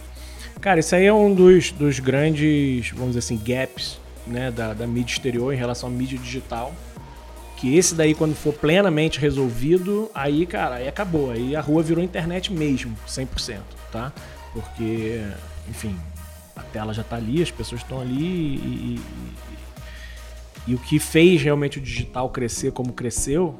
Cara, 0.58 0.80
isso 0.80 0.94
aí 0.94 1.04
é 1.04 1.12
um 1.12 1.34
dos, 1.34 1.70
dos 1.70 1.98
grandes, 1.98 2.92
vamos 2.92 3.08
dizer 3.08 3.18
assim, 3.18 3.36
gaps 3.36 4.00
né, 4.26 4.50
da, 4.50 4.72
da 4.72 4.86
mídia 4.86 5.12
exterior 5.12 5.52
em 5.52 5.56
relação 5.56 5.90
à 5.90 5.92
mídia 5.92 6.18
digital. 6.18 6.74
Que 7.56 7.76
esse 7.76 7.94
daí, 7.94 8.14
quando 8.14 8.34
for 8.34 8.52
plenamente 8.52 9.18
resolvido, 9.18 10.10
aí, 10.14 10.44
cara, 10.46 10.76
aí 10.76 10.88
acabou. 10.88 11.30
Aí 11.30 11.56
a 11.56 11.60
rua 11.60 11.82
virou 11.82 12.04
internet 12.04 12.52
mesmo, 12.52 12.94
100%, 13.08 13.60
tá? 13.90 14.12
Porque, 14.52 15.22
enfim, 15.68 15.96
a 16.54 16.62
tela 16.62 16.92
já 16.92 17.02
tá 17.02 17.16
ali, 17.16 17.42
as 17.42 17.50
pessoas 17.50 17.80
estão 17.80 18.00
ali 18.00 18.14
e, 18.22 19.00
e- 20.66 20.70
e- 20.72 20.74
o 20.74 20.78
que 20.78 20.98
fez 20.98 21.42
realmente 21.42 21.78
o 21.78 21.80
digital 21.80 22.28
crescer 22.28 22.72
como 22.72 22.92
cresceu 22.92 23.54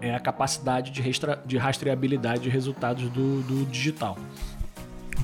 é 0.00 0.14
a 0.14 0.20
capacidade 0.20 0.90
de, 0.90 1.02
de 1.46 1.56
rastreabilidade 1.58 2.42
de 2.42 2.48
resultados 2.50 3.08
do, 3.10 3.42
do 3.42 3.66
digital. 3.66 4.16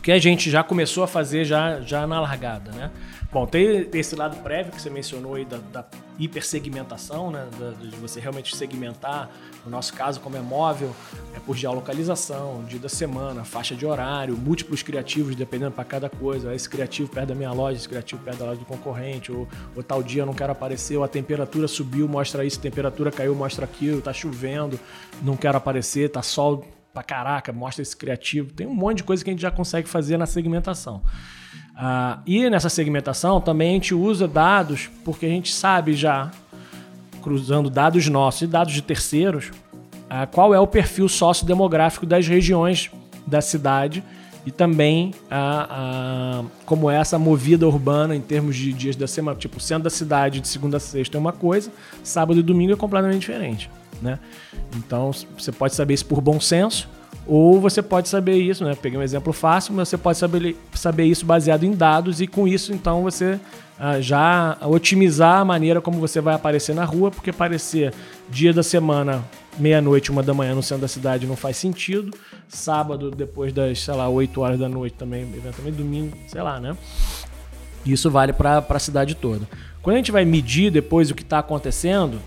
Que 0.02 0.10
a 0.10 0.18
gente 0.18 0.50
já 0.50 0.64
começou 0.64 1.04
a 1.04 1.06
fazer 1.06 1.44
já, 1.44 1.80
já 1.80 2.06
na 2.08 2.20
largada, 2.20 2.72
né? 2.72 2.90
Bom, 3.32 3.46
tem 3.46 3.88
esse 3.94 4.16
lado 4.16 4.36
prévio 4.42 4.72
que 4.72 4.82
você 4.82 4.90
mencionou 4.90 5.36
aí 5.36 5.44
da, 5.44 5.58
da 5.72 5.84
hipersegmentação, 6.18 7.30
né? 7.30 7.46
Da- 7.58 7.70
de 7.70 7.96
você 7.96 8.18
realmente 8.18 8.54
segmentar, 8.56 9.30
no 9.64 9.70
nosso 9.70 9.94
caso, 9.94 10.18
como 10.20 10.36
é 10.36 10.40
móvel, 10.40 10.92
é 11.36 11.38
por 11.40 11.56
geolocalização, 11.56 12.64
dia 12.68 12.80
da 12.80 12.88
semana, 12.88 13.44
faixa 13.44 13.76
de 13.76 13.86
horário, 13.86 14.36
múltiplos 14.36 14.82
criativos 14.82 15.36
dependendo 15.36 15.70
para 15.70 15.84
cada 15.84 16.10
coisa. 16.10 16.52
Esse 16.52 16.68
criativo 16.68 17.08
perto 17.08 17.28
da 17.28 17.34
minha 17.34 17.52
loja, 17.52 17.78
esse 17.78 17.88
criativo 17.88 18.20
perto 18.24 18.38
da 18.40 18.46
loja 18.46 18.58
do 18.58 18.66
concorrente, 18.66 19.30
ou, 19.30 19.46
ou 19.76 19.82
tal 19.84 20.02
dia 20.02 20.22
eu 20.22 20.26
não 20.26 20.34
quero 20.34 20.50
aparecer, 20.50 20.96
ou 20.96 21.04
a 21.04 21.08
temperatura 21.08 21.68
subiu, 21.68 22.08
mostra 22.08 22.44
isso, 22.44 22.58
a 22.58 22.62
temperatura 22.62 23.12
caiu, 23.12 23.34
mostra 23.36 23.64
aquilo, 23.64 24.02
tá 24.02 24.12
chovendo, 24.12 24.78
não 25.22 25.36
quero 25.36 25.56
aparecer, 25.56 26.10
tá 26.10 26.22
sol 26.22 26.66
pra 26.92 27.02
caraca, 27.02 27.52
mostra 27.52 27.82
esse 27.82 27.96
criativo. 27.96 28.52
Tem 28.52 28.66
um 28.66 28.74
monte 28.74 28.98
de 28.98 29.04
coisa 29.04 29.24
que 29.24 29.30
a 29.30 29.32
gente 29.32 29.42
já 29.42 29.50
consegue 29.50 29.88
fazer 29.88 30.16
na 30.16 30.26
segmentação. 30.26 31.02
Ah, 31.74 32.20
e 32.26 32.48
nessa 32.50 32.68
segmentação 32.68 33.40
também 33.40 33.70
a 33.70 33.72
gente 33.74 33.94
usa 33.94 34.28
dados, 34.28 34.90
porque 35.04 35.24
a 35.26 35.28
gente 35.28 35.52
sabe 35.52 35.94
já, 35.94 36.30
cruzando 37.22 37.70
dados 37.70 38.06
nossos 38.08 38.42
e 38.42 38.46
dados 38.46 38.74
de 38.74 38.82
terceiros, 38.82 39.50
ah, 40.10 40.26
qual 40.26 40.54
é 40.54 40.60
o 40.60 40.66
perfil 40.66 41.08
sociodemográfico 41.08 42.04
das 42.04 42.26
regiões 42.26 42.90
da 43.26 43.40
cidade 43.40 44.04
e 44.44 44.50
também 44.50 45.14
ah, 45.30 45.66
ah, 45.70 46.44
como 46.66 46.90
é 46.90 46.96
essa 46.96 47.18
movida 47.18 47.66
urbana 47.66 48.14
em 48.14 48.20
termos 48.20 48.56
de 48.56 48.72
dias 48.72 48.96
da 48.96 49.06
semana. 49.06 49.38
Tipo, 49.38 49.56
o 49.56 49.60
centro 49.60 49.84
da 49.84 49.90
cidade 49.90 50.40
de 50.40 50.48
segunda 50.48 50.76
a 50.76 50.80
sexta 50.80 51.16
é 51.16 51.20
uma 51.20 51.32
coisa, 51.32 51.70
sábado 52.02 52.38
e 52.38 52.42
domingo 52.42 52.72
é 52.72 52.76
completamente 52.76 53.20
diferente. 53.20 53.70
Né? 54.02 54.18
Então 54.76 55.12
você 55.38 55.52
pode 55.52 55.74
saber 55.74 55.94
isso 55.94 56.06
por 56.06 56.20
bom 56.20 56.40
senso, 56.40 56.88
ou 57.26 57.60
você 57.60 57.80
pode 57.80 58.08
saber 58.08 58.36
isso, 58.36 58.64
né? 58.64 58.74
Peguei 58.74 58.98
um 58.98 59.02
exemplo 59.02 59.32
fácil, 59.32 59.72
mas 59.74 59.88
você 59.88 59.96
pode 59.96 60.18
saber, 60.18 60.56
saber 60.74 61.04
isso 61.04 61.24
baseado 61.24 61.64
em 61.64 61.72
dados 61.72 62.20
e 62.20 62.26
com 62.26 62.48
isso 62.48 62.72
então 62.72 63.02
você 63.02 63.38
ah, 63.78 64.00
já 64.00 64.58
otimizar 64.62 65.40
a 65.40 65.44
maneira 65.44 65.80
como 65.80 65.98
você 65.98 66.20
vai 66.20 66.34
aparecer 66.34 66.74
na 66.74 66.84
rua, 66.84 67.10
porque 67.10 67.30
aparecer 67.30 67.92
dia 68.28 68.52
da 68.52 68.62
semana, 68.62 69.24
meia-noite, 69.58 70.10
uma 70.10 70.22
da 70.22 70.34
manhã 70.34 70.54
no 70.54 70.62
centro 70.62 70.82
da 70.82 70.88
cidade 70.88 71.26
não 71.26 71.36
faz 71.36 71.56
sentido. 71.56 72.16
Sábado, 72.48 73.10
depois 73.10 73.52
das, 73.52 73.80
sei 73.80 73.94
lá, 73.94 74.08
8 74.08 74.40
horas 74.40 74.58
da 74.58 74.68
noite 74.68 74.94
também, 74.94 75.22
eventualmente 75.22 75.76
domingo, 75.76 76.16
sei 76.26 76.42
lá, 76.42 76.60
né? 76.60 76.76
Isso 77.84 78.10
vale 78.10 78.32
para 78.32 78.64
a 78.68 78.78
cidade 78.78 79.14
toda. 79.16 79.48
Quando 79.82 79.94
a 79.94 79.98
gente 79.98 80.12
vai 80.12 80.24
medir 80.24 80.70
depois 80.70 81.10
o 81.10 81.14
que 81.14 81.22
está 81.22 81.40
acontecendo, 81.40 82.20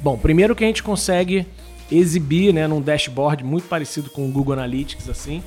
Bom, 0.00 0.16
primeiro 0.16 0.54
que 0.54 0.64
a 0.64 0.66
gente 0.66 0.82
consegue 0.82 1.46
exibir, 1.90 2.52
né, 2.52 2.66
num 2.66 2.80
dashboard 2.80 3.42
muito 3.42 3.66
parecido 3.66 4.10
com 4.10 4.28
o 4.28 4.30
Google 4.30 4.52
Analytics, 4.54 5.08
assim, 5.08 5.42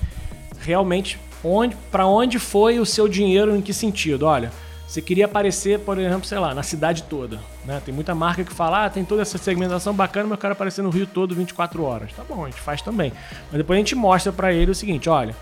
realmente 0.60 1.20
onde, 1.44 1.76
para 1.92 2.06
onde 2.06 2.40
foi 2.40 2.80
o 2.80 2.86
seu 2.86 3.08
dinheiro, 3.08 3.56
em 3.56 3.62
que 3.62 3.74
sentido? 3.74 4.26
Olha, 4.26 4.52
você 4.88 5.02
queria 5.02 5.26
aparecer, 5.26 5.80
por 5.80 5.98
exemplo, 5.98 6.26
sei 6.26 6.38
lá, 6.38 6.54
na 6.54 6.64
cidade 6.64 7.04
toda, 7.04 7.40
né? 7.64 7.82
Tem 7.84 7.94
muita 7.94 8.14
marca 8.14 8.44
que 8.44 8.54
fala, 8.54 8.86
ah, 8.86 8.90
tem 8.90 9.06
toda 9.06 9.22
essa 9.22 9.38
segmentação 9.38 9.94
bacana, 9.94 10.26
mas 10.26 10.32
eu 10.34 10.42
quero 10.42 10.54
aparecer 10.54 10.82
no 10.82 10.90
Rio 10.90 11.08
todo 11.08 11.34
24 11.34 11.82
horas. 11.84 12.12
Tá 12.12 12.24
bom, 12.28 12.44
a 12.44 12.50
gente 12.50 12.60
faz 12.60 12.82
também. 12.82 13.14
Mas 13.50 13.58
depois 13.60 13.78
a 13.78 13.80
gente 13.80 13.96
mostra 13.96 14.34
para 14.34 14.52
ele 14.52 14.72
o 14.72 14.76
seguinte, 14.76 15.10
olha, 15.10 15.34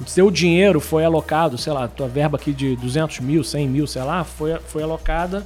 o 0.00 0.08
seu 0.08 0.30
dinheiro 0.30 0.78
foi 0.78 1.04
alocado, 1.04 1.58
sei 1.58 1.72
lá, 1.72 1.88
tua 1.88 2.06
verba 2.06 2.36
aqui 2.36 2.52
de 2.52 2.76
200 2.76 3.18
mil, 3.20 3.42
100 3.42 3.68
mil, 3.68 3.86
sei 3.88 4.02
lá, 4.02 4.22
foi, 4.22 4.56
foi 4.60 4.84
alocada 4.84 5.44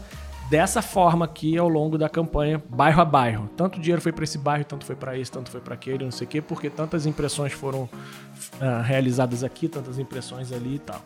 dessa 0.53 0.83
forma 0.83 1.25
aqui 1.25 1.57
ao 1.57 1.67
longo 1.67 1.97
da 1.97 2.11
campanha, 2.11 2.63
bairro 2.69 3.01
a 3.01 3.07
bairro. 3.07 3.49
Tanto 3.57 3.81
dinheiro 3.81 4.03
foi 4.03 4.13
para 4.13 4.25
esse 4.25 4.37
bairro, 4.37 4.67
tanto 4.67 4.85
foi 4.85 4.95
para 4.95 5.17
esse, 5.17 5.33
tanto 5.33 5.51
foi 5.51 5.63
para 5.63 5.73
aquele, 5.73 6.05
não 6.05 6.11
sei 6.11 6.27
o 6.27 6.29
quê, 6.29 6.43
porque 6.43 6.69
tantas 6.69 7.07
impressões 7.07 7.55
foram 7.55 7.85
uh, 7.85 8.83
realizadas 8.85 9.43
aqui, 9.43 9.67
tantas 9.67 9.99
impressões 9.99 10.53
ali 10.53 10.75
e 10.75 10.79
tal. 10.79 11.01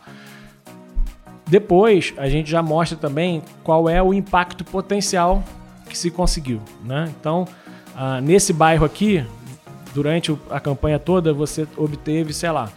Depois, 1.47 2.13
a 2.17 2.29
gente 2.29 2.51
já 2.51 2.61
mostra 2.61 2.99
também 2.99 3.41
qual 3.63 3.89
é 3.89 4.03
o 4.03 4.13
impacto 4.13 4.65
potencial 4.65 5.45
que 5.89 5.97
se 5.97 6.11
conseguiu. 6.11 6.61
Né? 6.85 7.15
Então, 7.21 7.47
uh, 7.95 8.21
nesse 8.21 8.53
bairro 8.53 8.85
aqui, 8.85 9.25
durante 9.95 10.37
a 10.51 10.59
campanha 10.59 10.99
toda, 10.99 11.33
você 11.33 11.69
obteve, 11.77 12.35
sei 12.35 12.51
lá, 12.51 12.69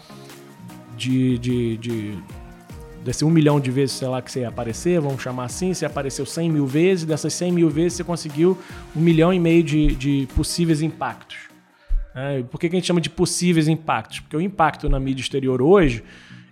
de, 0.95 1.39
de, 1.39 1.77
de 1.77 2.23
desse 3.03 3.23
um 3.23 3.29
milhão 3.29 3.59
de 3.59 3.71
vezes, 3.71 3.95
sei 3.95 4.07
lá, 4.07 4.21
que 4.21 4.31
você 4.31 4.41
ia 4.41 4.49
aparecer, 4.49 4.99
vamos 4.99 5.21
chamar 5.21 5.45
assim, 5.45 5.73
você 5.73 5.85
apareceu 5.85 6.25
100 6.25 6.49
mil 6.49 6.65
vezes, 6.65 7.05
dessas 7.05 7.33
100 7.33 7.51
mil 7.51 7.69
vezes 7.69 7.93
você 7.93 8.03
conseguiu 8.03 8.57
um 8.95 8.99
milhão 8.99 9.33
e 9.33 9.39
meio 9.39 9.63
de, 9.63 9.95
de 9.95 10.27
possíveis 10.35 10.81
impactos. 10.81 11.38
É, 12.13 12.43
por 12.43 12.59
que, 12.59 12.69
que 12.69 12.75
a 12.75 12.79
gente 12.79 12.88
chama 12.88 13.01
de 13.01 13.09
possíveis 13.09 13.67
impactos? 13.67 14.19
Porque 14.19 14.35
o 14.35 14.41
impacto 14.41 14.89
na 14.89 14.99
mídia 14.99 15.21
exterior 15.21 15.62
hoje, 15.62 16.03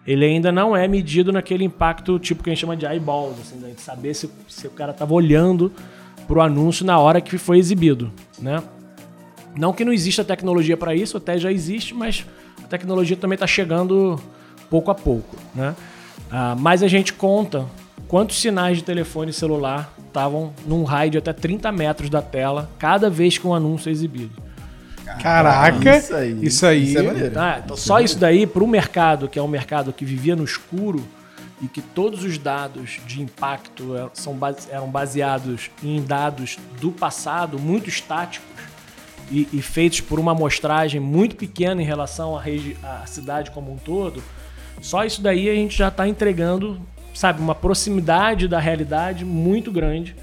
ele 0.05 0.23
ainda 0.23 0.51
não 0.51 0.75
é 0.75 0.87
medido 0.87 1.33
naquele 1.33 1.65
impacto 1.65 2.17
tipo 2.17 2.43
que 2.43 2.49
a 2.49 2.53
gente 2.53 2.61
chama 2.61 2.77
de 2.77 2.85
eyeballs, 2.85 3.39
assim, 3.41 3.59
de 3.59 3.81
saber 3.81 4.13
se, 4.13 4.29
se 4.47 4.67
o 4.67 4.71
cara 4.71 4.91
estava 4.91 5.13
olhando 5.13 5.71
para 6.27 6.37
o 6.37 6.41
anúncio 6.41 6.85
na 6.85 6.97
hora 6.97 7.19
que 7.19 7.37
foi 7.37 7.57
exibido, 7.57 8.11
né? 8.39 8.63
Não 9.55 9.73
que 9.73 9.83
não 9.83 9.91
exista 9.91 10.23
tecnologia 10.23 10.77
para 10.77 10.93
isso, 10.95 11.17
até 11.17 11.37
já 11.37 11.51
existe, 11.51 11.93
mas 11.93 12.25
a 12.63 12.67
tecnologia 12.67 13.17
também 13.17 13.35
está 13.35 13.47
chegando 13.47 14.19
pouco 14.69 14.91
a 14.91 14.95
pouco, 14.95 15.35
né? 15.55 15.75
Ah, 16.31 16.55
mas 16.57 16.83
a 16.83 16.87
gente 16.87 17.13
conta 17.13 17.65
quantos 18.07 18.39
sinais 18.39 18.77
de 18.77 18.83
telefone 18.83 19.31
celular 19.31 19.93
estavam 20.07 20.53
num 20.65 20.83
raio 20.83 21.11
de 21.11 21.17
até 21.17 21.33
30 21.33 21.71
metros 21.71 22.09
da 22.09 22.21
tela 22.21 22.69
cada 22.79 23.09
vez 23.09 23.37
que 23.37 23.45
um 23.45 23.53
anúncio 23.53 23.89
é 23.89 23.91
exibido. 23.91 24.47
Caraca, 25.21 25.97
isso 25.97 26.15
aí. 26.15 26.39
Isso 26.41 26.65
aí. 26.65 26.83
Isso 26.83 26.99
é 26.99 27.01
maneiro. 27.01 27.33
Tá, 27.33 27.61
então 27.63 27.75
isso 27.75 27.85
só 27.85 27.99
é 27.99 28.03
isso 28.03 28.17
daí 28.17 28.45
para 28.45 28.63
o 28.63 28.67
mercado, 28.67 29.27
que 29.27 29.39
é 29.39 29.41
um 29.41 29.47
mercado 29.47 29.93
que 29.93 30.03
vivia 30.03 30.35
no 30.35 30.43
escuro 30.43 31.05
e 31.61 31.67
que 31.67 31.81
todos 31.81 32.23
os 32.23 32.37
dados 32.37 32.99
de 33.05 33.21
impacto 33.21 34.11
são 34.13 34.33
base, 34.33 34.67
eram 34.69 34.89
baseados 34.89 35.71
em 35.81 36.03
dados 36.03 36.57
do 36.79 36.91
passado, 36.91 37.57
muito 37.57 37.89
estáticos 37.89 38.47
e, 39.31 39.47
e 39.51 39.61
feitos 39.61 40.01
por 40.01 40.19
uma 40.19 40.33
amostragem 40.33 40.99
muito 40.99 41.35
pequena 41.35 41.81
em 41.81 41.85
relação 41.85 42.37
à, 42.37 42.43
à 42.83 43.05
cidade 43.07 43.51
como 43.51 43.71
um 43.71 43.77
todo 43.77 44.21
só 44.81 45.03
isso 45.05 45.21
daí 45.21 45.49
a 45.49 45.53
gente 45.53 45.77
já 45.77 45.87
está 45.87 46.07
entregando, 46.07 46.79
sabe, 47.13 47.41
uma 47.41 47.55
proximidade 47.55 48.47
da 48.47 48.59
realidade 48.59 49.25
muito 49.25 49.71
grande. 49.71 50.15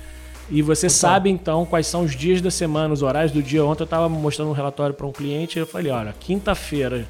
E 0.50 0.60
você 0.60 0.86
Total. 0.86 0.98
sabe 0.98 1.30
então 1.30 1.64
quais 1.64 1.86
são 1.86 2.02
os 2.02 2.14
dias 2.14 2.40
da 2.40 2.50
semana, 2.50 2.92
os 2.92 3.02
horários 3.02 3.32
do 3.32 3.42
dia. 3.42 3.64
Ontem 3.64 3.82
eu 3.82 3.86
estava 3.86 4.08
mostrando 4.08 4.50
um 4.50 4.54
relatório 4.54 4.94
para 4.94 5.06
um 5.06 5.12
cliente 5.12 5.58
e 5.58 5.60
eu 5.60 5.66
falei: 5.66 5.90
olha, 5.90 6.14
quinta-feira, 6.18 7.06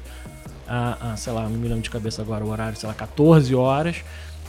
ah, 0.67 1.13
sei 1.17 1.33
lá, 1.33 1.43
não 1.43 1.57
me 1.57 1.67
lembro 1.67 1.83
de 1.83 1.89
cabeça 1.89 2.21
agora 2.21 2.43
o 2.45 2.49
horário, 2.49 2.77
sei 2.77 2.87
lá, 2.87 2.95
14 2.95 3.53
horas, 3.53 3.97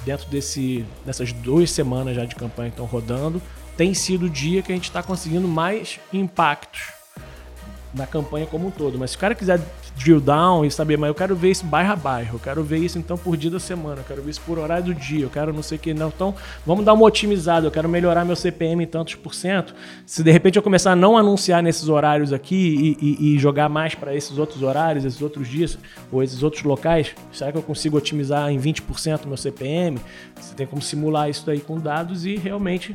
dentro 0.05 0.29
desse, 0.29 0.85
dessas 1.05 1.33
duas 1.33 1.71
semanas 1.71 2.15
já 2.15 2.25
de 2.25 2.37
campanha 2.37 2.71
que 2.71 2.75
estão 2.75 2.87
rodando, 2.87 3.43
tem 3.77 3.93
sido 3.93 4.27
o 4.27 4.31
dia 4.31 4.63
que 4.63 4.71
a 4.73 4.75
gente 4.75 4.85
está 4.85 5.03
conseguindo 5.03 5.49
mais 5.49 5.99
impactos 6.13 6.96
na 7.97 8.07
campanha 8.07 8.47
como 8.47 8.69
um 8.69 8.71
todo. 8.71 8.99
Mas 8.99 9.11
se 9.11 9.17
o 9.17 9.19
cara 9.19 9.35
quiser 9.35 9.61
drill 9.97 10.21
down 10.21 10.65
e 10.65 10.71
saber, 10.71 10.99
mas 10.99 11.09
eu 11.09 11.15
quero 11.15 11.35
ver 11.35 11.51
isso 11.51 11.65
bairro 11.65 11.93
a 11.93 11.97
bairro, 11.97 12.37
eu 12.37 12.39
quero 12.39 12.63
ver 12.63 12.79
isso 12.79 12.99
então 12.99 13.17
por 13.17 13.37
dia 13.37 13.51
da 13.51 13.59
semana, 13.59 14.01
eu 14.01 14.05
quero 14.05 14.23
ver 14.23 14.31
isso 14.31 14.43
por 14.45 14.59
horário 14.59 14.85
do 14.85 14.95
dia, 14.95 15.25
eu 15.25 15.31
quero 15.31 15.53
não 15.53 15.63
sei 15.63 15.79
o 15.79 15.81
que, 15.81 15.95
não. 15.95 16.09
Então, 16.09 16.35
vamos 16.67 16.85
dar 16.85 16.93
uma 16.93 17.05
otimizada, 17.05 17.67
eu 17.67 17.71
quero 17.71 17.89
melhorar 17.89 18.25
meu 18.25 18.37
CPM 18.37 18.85
em 18.85 18.87
tantos 18.87 19.15
por 19.15 19.35
cento. 19.35 19.75
Se 20.05 20.23
de 20.23 20.31
repente 20.31 20.57
eu 20.57 20.63
começar 20.63 20.93
a 20.93 20.97
não 20.97 21.17
anunciar 21.17 21.63
nesses 21.63 21.89
horários 21.89 22.33
aqui 22.33 22.97
e, 23.01 23.07
e, 23.07 23.35
e 23.35 23.39
jogar 23.39 23.69
mais 23.69 23.95
para 23.95 24.15
esses 24.15 24.37
outros 24.39 24.63
horários, 24.63 25.05
esses 25.05 25.23
outros 25.23 25.49
dias, 25.49 25.79
ou 26.13 26.23
esses 26.23 26.43
outros 26.43 26.63
locais, 26.63 27.15
será 27.33 27.51
que 27.51 27.59
eu 27.59 27.63
consigo 27.63 27.97
otimizar 27.97 28.51
em 28.51 28.59
20% 28.59 29.27
meu 29.27 29.37
CPM? 29.37 29.99
Você 30.39 30.55
tem 30.55 30.67
como 30.67 30.83
simular 30.83 31.31
isso 31.31 31.45
daí 31.47 31.61
com 31.61 31.79
dados 31.79 32.27
e 32.27 32.37
realmente 32.37 32.95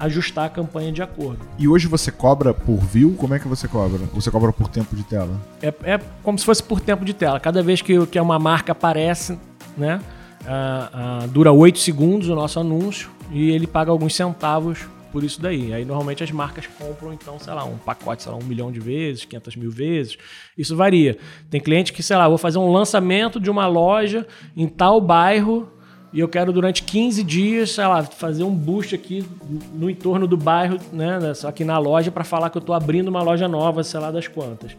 ajustar 0.00 0.46
a 0.46 0.48
campanha 0.48 0.90
de 0.90 1.02
acordo. 1.02 1.38
E 1.58 1.68
hoje 1.68 1.86
você 1.86 2.10
cobra 2.10 2.54
por 2.54 2.78
view? 2.78 3.14
Como 3.16 3.34
é 3.34 3.38
que 3.38 3.46
você 3.46 3.68
cobra? 3.68 3.98
Você 4.14 4.30
cobra 4.30 4.50
por 4.50 4.66
tempo 4.66 4.96
de 4.96 5.04
tela? 5.04 5.38
É, 5.62 5.68
é 5.82 6.00
como 6.22 6.38
se 6.38 6.44
fosse 6.44 6.62
por 6.62 6.80
tempo 6.80 7.04
de 7.04 7.12
tela. 7.12 7.38
Cada 7.38 7.62
vez 7.62 7.82
que, 7.82 8.06
que 8.06 8.18
uma 8.18 8.38
marca 8.38 8.72
aparece, 8.72 9.38
né? 9.76 10.00
Uh, 10.40 11.24
uh, 11.24 11.28
dura 11.28 11.52
8 11.52 11.78
segundos 11.78 12.30
o 12.30 12.34
nosso 12.34 12.58
anúncio 12.58 13.10
e 13.30 13.50
ele 13.50 13.66
paga 13.66 13.90
alguns 13.90 14.16
centavos 14.16 14.86
por 15.12 15.22
isso 15.22 15.40
daí. 15.40 15.74
Aí 15.74 15.84
normalmente 15.84 16.24
as 16.24 16.30
marcas 16.30 16.66
compram, 16.66 17.12
então, 17.12 17.38
sei 17.38 17.52
lá, 17.52 17.64
um 17.64 17.76
pacote, 17.76 18.22
sei 18.22 18.32
lá, 18.32 18.38
um 18.38 18.44
milhão 18.44 18.72
de 18.72 18.80
vezes, 18.80 19.26
500 19.26 19.56
mil 19.56 19.70
vezes. 19.70 20.16
Isso 20.56 20.74
varia. 20.74 21.18
Tem 21.50 21.60
cliente 21.60 21.92
que, 21.92 22.02
sei 22.02 22.16
lá, 22.16 22.26
vou 22.26 22.38
fazer 22.38 22.58
um 22.58 22.72
lançamento 22.72 23.38
de 23.38 23.50
uma 23.50 23.66
loja 23.66 24.26
em 24.56 24.66
tal 24.66 24.98
bairro 24.98 25.68
e 26.12 26.18
eu 26.18 26.28
quero 26.28 26.52
durante 26.52 26.82
15 26.82 27.22
dias, 27.22 27.70
sei 27.70 27.86
lá, 27.86 28.02
fazer 28.02 28.42
um 28.42 28.54
boost 28.54 28.94
aqui 28.94 29.24
no 29.72 29.88
entorno 29.88 30.26
do 30.26 30.36
bairro, 30.36 30.76
né, 30.92 31.18
aqui 31.44 31.64
na 31.64 31.78
loja 31.78 32.10
para 32.10 32.24
falar 32.24 32.50
que 32.50 32.58
eu 32.58 32.60
estou 32.60 32.74
abrindo 32.74 33.08
uma 33.08 33.22
loja 33.22 33.46
nova, 33.46 33.84
sei 33.84 34.00
lá 34.00 34.10
das 34.10 34.26
quantas. 34.26 34.76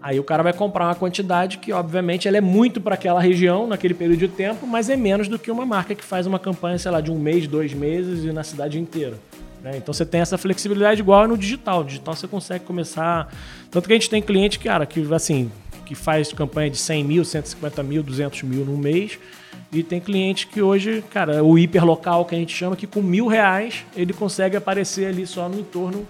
Aí 0.00 0.20
o 0.20 0.24
cara 0.24 0.42
vai 0.42 0.52
comprar 0.52 0.86
uma 0.86 0.94
quantidade 0.94 1.58
que, 1.58 1.72
obviamente, 1.72 2.26
ela 2.26 2.36
é 2.36 2.40
muito 2.40 2.80
para 2.80 2.94
aquela 2.94 3.20
região, 3.20 3.66
naquele 3.66 3.94
período 3.94 4.18
de 4.18 4.28
tempo, 4.28 4.66
mas 4.66 4.88
é 4.88 4.96
menos 4.96 5.28
do 5.28 5.38
que 5.38 5.50
uma 5.50 5.66
marca 5.66 5.94
que 5.94 6.04
faz 6.04 6.26
uma 6.26 6.38
campanha, 6.38 6.78
sei 6.78 6.90
lá, 6.90 7.00
de 7.00 7.10
um 7.10 7.18
mês, 7.18 7.46
dois 7.46 7.72
meses 7.72 8.24
e 8.24 8.32
na 8.32 8.42
cidade 8.42 8.80
inteira. 8.80 9.16
Né? 9.62 9.76
Então 9.76 9.94
você 9.94 10.04
tem 10.04 10.20
essa 10.20 10.36
flexibilidade 10.36 11.00
igual 11.00 11.26
no 11.28 11.38
digital. 11.38 11.80
No 11.80 11.86
digital 11.86 12.16
você 12.16 12.26
consegue 12.26 12.64
começar. 12.64 13.32
Tanto 13.70 13.86
que 13.86 13.92
a 13.92 13.96
gente 13.96 14.10
tem 14.10 14.20
cliente, 14.20 14.58
cara, 14.58 14.84
que 14.86 15.06
assim, 15.14 15.52
que 15.86 15.94
faz 15.94 16.32
campanha 16.32 16.70
de 16.70 16.78
100 16.78 17.04
mil, 17.04 17.24
150 17.24 17.82
mil, 17.84 18.02
200 18.02 18.42
mil 18.42 18.64
no 18.64 18.76
mês 18.76 19.18
e 19.72 19.82
tem 19.82 19.98
cliente 19.98 20.46
que 20.46 20.60
hoje, 20.60 21.02
cara, 21.10 21.42
o 21.42 21.58
hiperlocal 21.58 22.26
que 22.26 22.34
a 22.34 22.38
gente 22.38 22.54
chama, 22.54 22.76
que 22.76 22.86
com 22.86 23.00
mil 23.00 23.26
reais 23.26 23.86
ele 23.96 24.12
consegue 24.12 24.54
aparecer 24.54 25.06
ali 25.06 25.26
só 25.26 25.48
no 25.48 25.58
entorno 25.58 26.06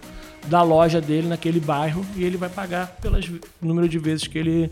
da 0.48 0.62
loja 0.62 1.01
dele 1.01 1.29
naquele 1.29 1.61
bairro 1.61 2.05
e 2.16 2.25
ele 2.25 2.37
vai 2.37 2.48
pagar 2.48 2.96
pelo 3.01 3.18
número 3.61 3.88
de 3.88 4.01
vezes 4.01 4.27
que 4.27 4.37
ele, 4.37 4.70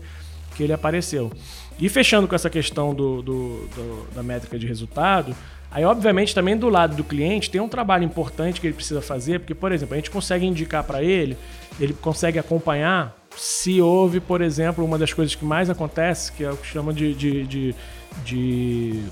que 0.55 0.63
ele 0.63 0.73
apareceu. 0.73 1.31
E 1.79 1.87
fechando 1.87 2.27
com 2.27 2.35
essa 2.35 2.49
questão 2.49 2.93
do, 2.93 3.21
do, 3.21 3.67
do, 3.67 4.07
da 4.13 4.21
métrica 4.21 4.59
de 4.59 4.67
resultado, 4.67 5.33
aí 5.71 5.85
obviamente 5.85 6.35
também 6.35 6.57
do 6.57 6.67
lado 6.67 6.93
do 6.93 7.03
cliente 7.03 7.49
tem 7.49 7.61
um 7.61 7.69
trabalho 7.69 8.03
importante 8.03 8.59
que 8.59 8.67
ele 8.67 8.73
precisa 8.73 9.01
fazer, 9.01 9.39
porque, 9.39 9.55
por 9.55 9.71
exemplo, 9.71 9.93
a 9.93 9.97
gente 9.97 10.11
consegue 10.11 10.45
indicar 10.45 10.83
para 10.83 11.01
ele, 11.01 11.37
ele 11.79 11.93
consegue 11.93 12.37
acompanhar 12.37 13.17
se 13.37 13.81
houve, 13.81 14.19
por 14.19 14.41
exemplo, 14.41 14.83
uma 14.83 14.97
das 14.97 15.13
coisas 15.13 15.33
que 15.33 15.45
mais 15.45 15.69
acontece, 15.69 16.33
que 16.33 16.43
é 16.43 16.51
o 16.51 16.57
que 16.57 16.67
chama 16.67 16.93
de, 16.93 17.13
de, 17.13 17.47
de 17.47 17.75
de 18.23 19.03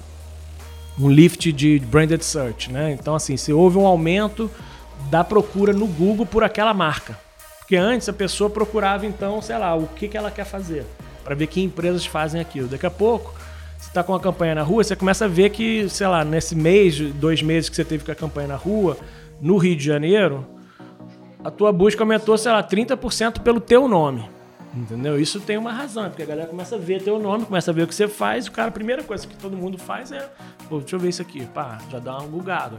um 0.99 1.09
lift 1.09 1.51
de 1.51 1.79
branded 1.79 2.23
search, 2.23 2.71
né? 2.71 2.91
Então 2.91 3.15
assim, 3.15 3.37
se 3.37 3.53
houve 3.53 3.77
um 3.77 3.85
aumento 3.85 4.49
da 5.09 5.23
procura 5.23 5.71
no 5.73 5.87
Google 5.87 6.25
por 6.25 6.43
aquela 6.43 6.73
marca. 6.73 7.17
Porque 7.59 7.75
antes 7.75 8.09
a 8.09 8.13
pessoa 8.13 8.49
procurava 8.49 9.05
então, 9.05 9.41
sei 9.41 9.57
lá, 9.57 9.75
o 9.75 9.87
que, 9.87 10.07
que 10.07 10.17
ela 10.17 10.31
quer 10.31 10.45
fazer, 10.45 10.85
para 11.23 11.35
ver 11.35 11.47
que 11.47 11.61
empresas 11.61 12.05
fazem 12.05 12.41
aquilo. 12.41 12.67
Daqui 12.67 12.85
a 12.85 12.91
pouco, 12.91 13.33
você 13.77 13.87
está 13.87 14.03
com 14.03 14.13
a 14.13 14.19
campanha 14.19 14.55
na 14.55 14.63
rua, 14.63 14.83
você 14.83 14.95
começa 14.95 15.25
a 15.25 15.27
ver 15.27 15.51
que, 15.51 15.87
sei 15.87 16.07
lá, 16.07 16.25
nesse 16.25 16.55
mês, 16.55 16.99
dois 16.99 17.41
meses 17.41 17.69
que 17.69 17.75
você 17.75 17.85
teve 17.85 18.03
com 18.03 18.11
a 18.11 18.15
campanha 18.15 18.47
na 18.47 18.55
rua, 18.55 18.97
no 19.39 19.57
Rio 19.57 19.75
de 19.75 19.85
Janeiro, 19.85 20.45
a 21.43 21.49
tua 21.49 21.71
busca 21.71 22.03
aumentou, 22.03 22.37
sei 22.37 22.51
lá, 22.51 22.63
30% 22.63 23.41
pelo 23.41 23.61
teu 23.61 23.87
nome. 23.87 24.27
Entendeu? 24.73 25.19
Isso 25.19 25.39
tem 25.39 25.57
uma 25.57 25.71
razão, 25.71 26.07
porque 26.09 26.21
a 26.21 26.25
galera 26.25 26.47
começa 26.47 26.75
a 26.75 26.79
ver 26.79 27.01
teu 27.01 27.17
nome, 27.17 27.45
começa 27.45 27.71
a 27.71 27.73
ver 27.73 27.83
o 27.83 27.87
que 27.87 27.95
você 27.95 28.07
faz, 28.07 28.47
o 28.47 28.51
cara, 28.51 28.69
a 28.69 28.71
primeira 28.71 29.03
coisa 29.03 29.25
que 29.25 29.35
todo 29.35 29.57
mundo 29.57 29.77
faz 29.77 30.11
é, 30.11 30.29
pô, 30.67 30.79
deixa 30.79 30.95
eu 30.95 30.99
ver 30.99 31.09
isso 31.09 31.21
aqui, 31.21 31.45
pá, 31.47 31.79
já 31.89 31.97
dá 31.97 32.17
uma 32.17 32.27
bugada. 32.27 32.77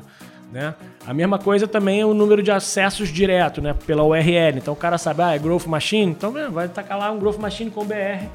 Né? 0.53 0.75
A 1.07 1.15
mesma 1.15 1.39
coisa 1.39 1.67
também 1.67 2.01
é 2.01 2.07
o 2.07 2.15
número 2.15 2.43
de 2.43 2.51
acessos 2.51 3.09
direto, 3.09 3.63
né? 3.63 3.73
Pela 3.87 4.03
URL. 4.03 4.59
Então 4.59 4.75
o 4.75 4.77
cara 4.77 4.99
sabe, 4.99 5.23
ah, 5.23 5.33
é 5.33 5.39
Growth 5.39 5.67
Machine, 5.67 6.11
então 6.11 6.33
vai 6.51 6.69
tacar 6.69 6.99
lá 6.99 7.11
um 7.11 7.21
Growth 7.21 7.39
Machine 7.39 7.71
com 7.71 7.85
BR, 7.85 8.27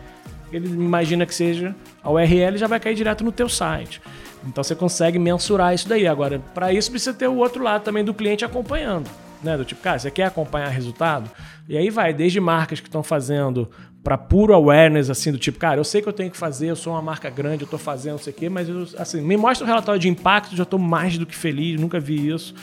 ele 0.52 0.68
imagina 0.68 1.26
que 1.26 1.36
seja 1.36 1.76
a 2.02 2.10
URL 2.10 2.58
já 2.58 2.68
vai 2.68 2.80
cair 2.80 2.96
direto 2.96 3.24
no 3.24 3.32
teu 3.32 3.50
site. 3.50 4.02
Então 4.46 4.64
você 4.64 4.76
consegue 4.76 5.18
mensurar 5.18 5.74
isso 5.74 5.90
daí. 5.90 6.08
Agora, 6.08 6.40
para 6.54 6.72
isso 6.72 6.90
precisa 6.92 7.14
ter 7.14 7.28
o 7.28 7.36
outro 7.36 7.64
lado 7.64 7.84
também 7.84 8.04
do 8.04 8.14
cliente 8.14 8.46
acompanhando 8.46 9.10
né? 9.46 9.56
Do 9.58 9.64
tipo, 9.64 9.82
cara, 9.82 9.98
você 9.98 10.12
quer 10.12 10.26
acompanhar 10.26 10.68
resultado? 10.70 11.30
E 11.70 11.78
aí 11.78 11.90
vai, 11.90 12.14
desde 12.14 12.40
marcas 12.40 12.80
que 12.80 12.88
estão 12.88 13.04
fazendo 13.04 13.70
para 14.04 14.18
puro 14.18 14.54
awareness, 14.54 15.10
assim, 15.10 15.32
do 15.32 15.38
tipo, 15.38 15.58
cara, 15.58 15.80
eu 15.80 15.84
sei 15.84 16.02
que 16.02 16.08
eu 16.08 16.14
tenho 16.14 16.30
que 16.30 16.38
fazer, 16.38 16.70
eu 16.70 16.76
sou 16.76 16.94
uma 16.94 17.02
marca 17.02 17.30
grande, 17.30 17.64
eu 17.64 17.66
estou 17.66 17.80
fazendo, 17.80 18.14
não 18.14 18.20
sei 18.20 18.34
o 18.34 18.36
quê, 18.36 18.50
mas 18.50 18.70
eu, 18.70 18.88
assim, 19.00 19.22
me 19.22 19.36
mostra 19.36 19.66
o 19.66 19.68
relatório 19.68 20.00
de 20.00 20.08
impacto, 20.08 20.56
já 20.56 20.64
estou 20.64 20.78
mais 20.78 21.18
do 21.18 21.26
que 21.26 21.36
feliz, 21.36 21.80
nunca 21.80 22.00
vi 22.00 22.30
isso. 22.30 22.54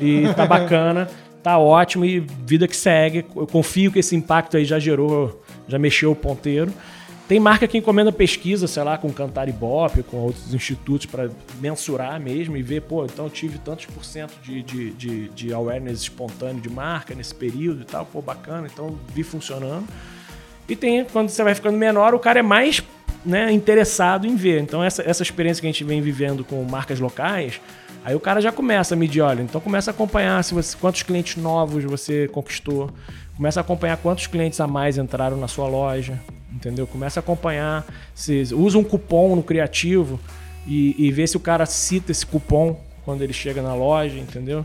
E 0.00 0.32
tá 0.34 0.46
bacana, 0.46 1.08
tá 1.42 1.58
ótimo 1.58 2.04
e 2.04 2.20
vida 2.20 2.66
que 2.66 2.76
segue. 2.76 3.26
Eu 3.36 3.46
confio 3.46 3.92
que 3.92 3.98
esse 3.98 4.16
impacto 4.16 4.56
aí 4.56 4.64
já 4.64 4.78
gerou, 4.78 5.42
já 5.68 5.78
mexeu 5.78 6.12
o 6.12 6.16
ponteiro. 6.16 6.72
Tem 7.28 7.40
marca 7.40 7.66
que 7.66 7.76
encomenda 7.76 8.12
pesquisa, 8.12 8.68
sei 8.68 8.84
lá, 8.84 8.96
com 8.96 9.12
Cantar 9.12 9.48
Ibope, 9.48 10.04
com 10.04 10.18
outros 10.18 10.54
institutos 10.54 11.06
para 11.06 11.28
mensurar 11.60 12.20
mesmo 12.20 12.56
e 12.56 12.62
ver, 12.62 12.82
pô, 12.82 13.04
então 13.04 13.24
eu 13.24 13.30
tive 13.30 13.58
tantos 13.58 13.86
por 13.86 14.04
cento 14.04 14.32
de, 14.40 14.62
de, 14.62 14.90
de, 14.92 15.28
de 15.30 15.52
awareness 15.52 16.02
espontâneo 16.02 16.60
de 16.60 16.70
marca 16.70 17.16
nesse 17.16 17.34
período 17.34 17.82
e 17.82 17.84
tal, 17.84 18.06
pô, 18.06 18.22
bacana, 18.22 18.68
então 18.72 18.96
vi 19.12 19.24
funcionando. 19.24 19.88
E 20.68 20.76
tem, 20.76 21.04
quando 21.04 21.28
você 21.28 21.42
vai 21.42 21.54
ficando 21.54 21.76
menor, 21.76 22.14
o 22.14 22.18
cara 22.18 22.38
é 22.38 22.42
mais 22.42 22.80
né, 23.24 23.50
interessado 23.50 24.24
em 24.24 24.36
ver. 24.36 24.60
Então, 24.62 24.82
essa, 24.82 25.02
essa 25.02 25.24
experiência 25.24 25.60
que 25.60 25.66
a 25.66 25.70
gente 25.70 25.82
vem 25.82 26.00
vivendo 26.00 26.44
com 26.44 26.62
marcas 26.62 27.00
locais, 27.00 27.60
aí 28.04 28.14
o 28.14 28.20
cara 28.20 28.40
já 28.40 28.52
começa 28.52 28.94
a 28.94 28.96
medir, 28.96 29.20
olha, 29.20 29.42
então 29.42 29.60
começa 29.60 29.90
a 29.90 29.92
acompanhar 29.92 30.44
se 30.44 30.54
você, 30.54 30.76
quantos 30.76 31.02
clientes 31.02 31.42
novos 31.42 31.82
você 31.82 32.28
conquistou, 32.28 32.88
começa 33.36 33.58
a 33.58 33.62
acompanhar 33.62 33.96
quantos 33.96 34.28
clientes 34.28 34.60
a 34.60 34.66
mais 34.68 34.96
entraram 34.96 35.36
na 35.36 35.48
sua 35.48 35.66
loja, 35.66 36.20
entendeu? 36.56 36.86
Começa 36.86 37.20
a 37.20 37.22
acompanhar, 37.22 37.84
usa 38.54 38.78
um 38.78 38.84
cupom 38.84 39.36
no 39.36 39.42
criativo 39.42 40.18
e, 40.66 40.94
e 40.98 41.12
vê 41.12 41.26
se 41.26 41.36
o 41.36 41.40
cara 41.40 41.66
cita 41.66 42.10
esse 42.10 42.24
cupom 42.24 42.80
quando 43.04 43.22
ele 43.22 43.32
chega 43.32 43.62
na 43.62 43.74
loja, 43.74 44.18
entendeu? 44.18 44.64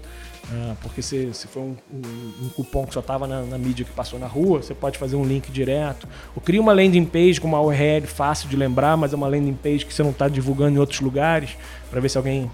Ah, 0.51 0.73
porque 0.82 1.01
se, 1.01 1.32
se 1.34 1.47
for 1.47 1.62
um, 1.62 1.75
um, 1.93 2.45
um 2.45 2.49
cupom 2.49 2.86
que 2.86 2.93
só 2.93 2.99
estava 2.99 3.27
na, 3.27 3.41
na, 3.43 3.58
mídia 3.58 3.86
que 3.86 3.91
passou 3.91 4.17
na 4.17 4.25
rua, 4.25 4.62
você 4.62 4.73
pode 4.73 4.97
fazer 4.97 5.15
um 5.15 5.23
link 5.23 5.51
direto. 5.51 6.08
Ou 6.36 6.41
cria 6.41 6.60
uma 6.60 6.73
landing 6.73 7.06
page 7.06 7.39
com 7.39 7.47
uma 7.47 7.62
URL 7.62 8.08
fácil 8.08 8.49
de 8.49 8.56
lembrar, 8.56 8.97
mas 8.97 9.13
é 9.13 9.15
uma 9.15 9.27
landing 9.27 9.54
page 9.54 9.86
que 9.86 9.93
você 9.93 10.01
não 10.01 10.10
está 10.10 10.27
divulgando 10.27 10.75
em 10.75 10.80
outros 10.80 10.99
lugares, 10.99 11.51
para 11.89 12.01
ver 12.01 12.10
se 12.10 12.17
alguém 12.17 12.49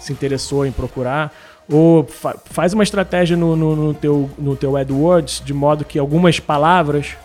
se 0.00 0.12
interessou 0.12 0.64
em 0.64 0.72
procurar. 0.72 1.32
Ou 1.70 2.04
fa 2.04 2.34
faz 2.46 2.72
uma 2.72 2.82
estratégia 2.82 3.36
no, 3.36 3.54
no, 3.54 3.76
no, 3.76 3.94
teu, 3.94 4.30
no 4.38 4.56
teu 4.56 4.76
AdWords, 4.76 5.42
de 5.44 5.52
modo 5.52 5.84
que 5.84 5.98
algumas 5.98 6.40
palavras 6.40 7.16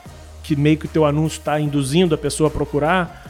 que 0.44 0.56
meio 0.56 0.78
que 0.78 0.86
o 0.86 0.90
teu 0.90 1.06
anúncio 1.06 1.40
está 1.40 1.60
induzindo 1.60 2.14
a 2.14 2.18
pessoa 2.18 2.50
a 2.50 2.52
procurar, 2.52 3.26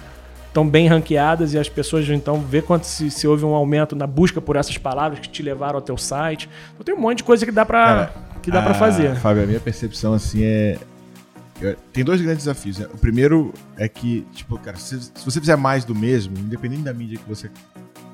estão 0.47 0.67
bem 0.67 0.87
ranqueadas 0.87 1.53
e 1.53 1.59
as 1.59 1.69
pessoas 1.69 2.09
então 2.09 2.41
vê 2.41 2.61
quanto 2.61 2.85
se, 2.85 3.09
se, 3.09 3.27
houve 3.27 3.45
um 3.45 3.53
aumento 3.53 3.95
na 3.95 4.05
busca 4.05 4.41
por 4.41 4.55
essas 4.55 4.77
palavras 4.77 5.19
que 5.19 5.29
te 5.29 5.41
levaram 5.41 5.75
ao 5.75 5.81
teu 5.81 5.97
site. 5.97 6.49
Então 6.73 6.83
tem 6.83 6.93
um 6.93 6.99
monte 6.99 7.19
de 7.19 7.23
coisa 7.23 7.45
que 7.45 7.51
dá 7.51 7.65
para 7.65 8.11
que 8.41 8.51
dá 8.51 8.61
para 8.61 8.73
fazer. 8.73 9.15
Fábio, 9.15 9.43
a 9.43 9.45
minha 9.45 9.59
percepção 9.59 10.13
assim 10.13 10.43
é 10.43 10.77
tem 11.91 12.03
dois 12.03 12.21
grandes 12.21 12.43
desafios. 12.43 12.79
Né? 12.79 12.87
O 12.93 12.97
primeiro 12.97 13.53
é 13.77 13.87
que, 13.87 14.25
tipo, 14.33 14.57
cara, 14.57 14.75
se, 14.77 14.99
se, 14.99 15.11
você 15.23 15.39
fizer 15.39 15.55
mais 15.55 15.85
do 15.85 15.95
mesmo, 15.95 16.37
independente 16.37 16.81
da 16.81 16.93
mídia 16.93 17.17
que 17.17 17.29
você 17.29 17.49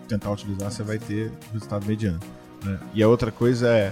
tentar 0.08 0.32
utilizar, 0.32 0.72
você 0.72 0.84
vai 0.84 1.00
ter 1.00 1.32
resultado 1.52 1.86
mediano. 1.86 2.20
Né? 2.64 2.78
E 2.94 3.02
a 3.02 3.08
outra 3.08 3.32
coisa 3.32 3.70
é 3.70 3.92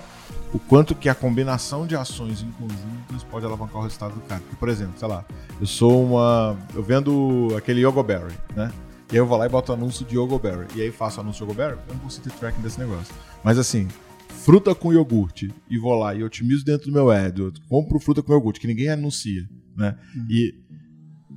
o 0.54 0.60
quanto 0.60 0.96
que 0.96 1.10
a 1.10 1.16
combinação 1.16 1.86
de 1.86 1.96
ações 1.96 2.42
em 2.42 2.52
conjuntos 2.52 3.24
pode 3.30 3.46
alavancar 3.46 3.78
o 3.78 3.84
resultado 3.84 4.14
do 4.14 4.22
cara. 4.22 4.42
Porque, 4.42 4.56
por 4.56 4.70
exemplo, 4.70 4.98
sei 4.98 5.08
lá, 5.08 5.26
eu 5.60 5.68
sou 5.68 6.04
uma. 6.04 6.58
Eu 6.74 6.84
vendo 6.84 7.54
aquele 7.58 7.86
Yogoberry, 7.86 8.34
né? 8.56 8.72
E 9.12 9.16
aí 9.16 9.18
eu 9.18 9.26
vou 9.26 9.38
lá 9.38 9.46
e 9.46 9.50
boto 9.50 9.72
anúncio 9.72 10.06
de 10.06 10.18
Yogoberry. 10.18 10.68
E 10.76 10.82
aí 10.82 10.92
faço 10.92 11.20
anúncio 11.20 11.46
de 11.46 11.52
Yogoberry, 11.52 11.78
eu 11.88 11.94
não 11.94 12.02
consigo 12.02 12.24
ter 12.24 12.34
tracking 12.34 12.62
desse 12.62 12.80
negócio. 12.80 13.14
Mas 13.44 13.58
assim, 13.58 13.88
fruta 14.30 14.74
com 14.74 14.94
iogurte, 14.94 15.54
e 15.70 15.78
vou 15.78 15.94
lá 15.98 16.14
e 16.16 16.24
otimizo 16.24 16.64
dentro 16.64 16.88
do 16.88 16.94
meu 16.94 17.10
ad, 17.10 17.40
eu 17.40 17.52
compro 17.68 18.00
fruta 18.00 18.22
com 18.22 18.34
iogurte, 18.34 18.60
que 18.60 18.68
ninguém 18.68 18.90
anuncia, 18.90 19.48
né? 19.76 19.98
Uhum. 20.16 20.28
E 20.30 20.68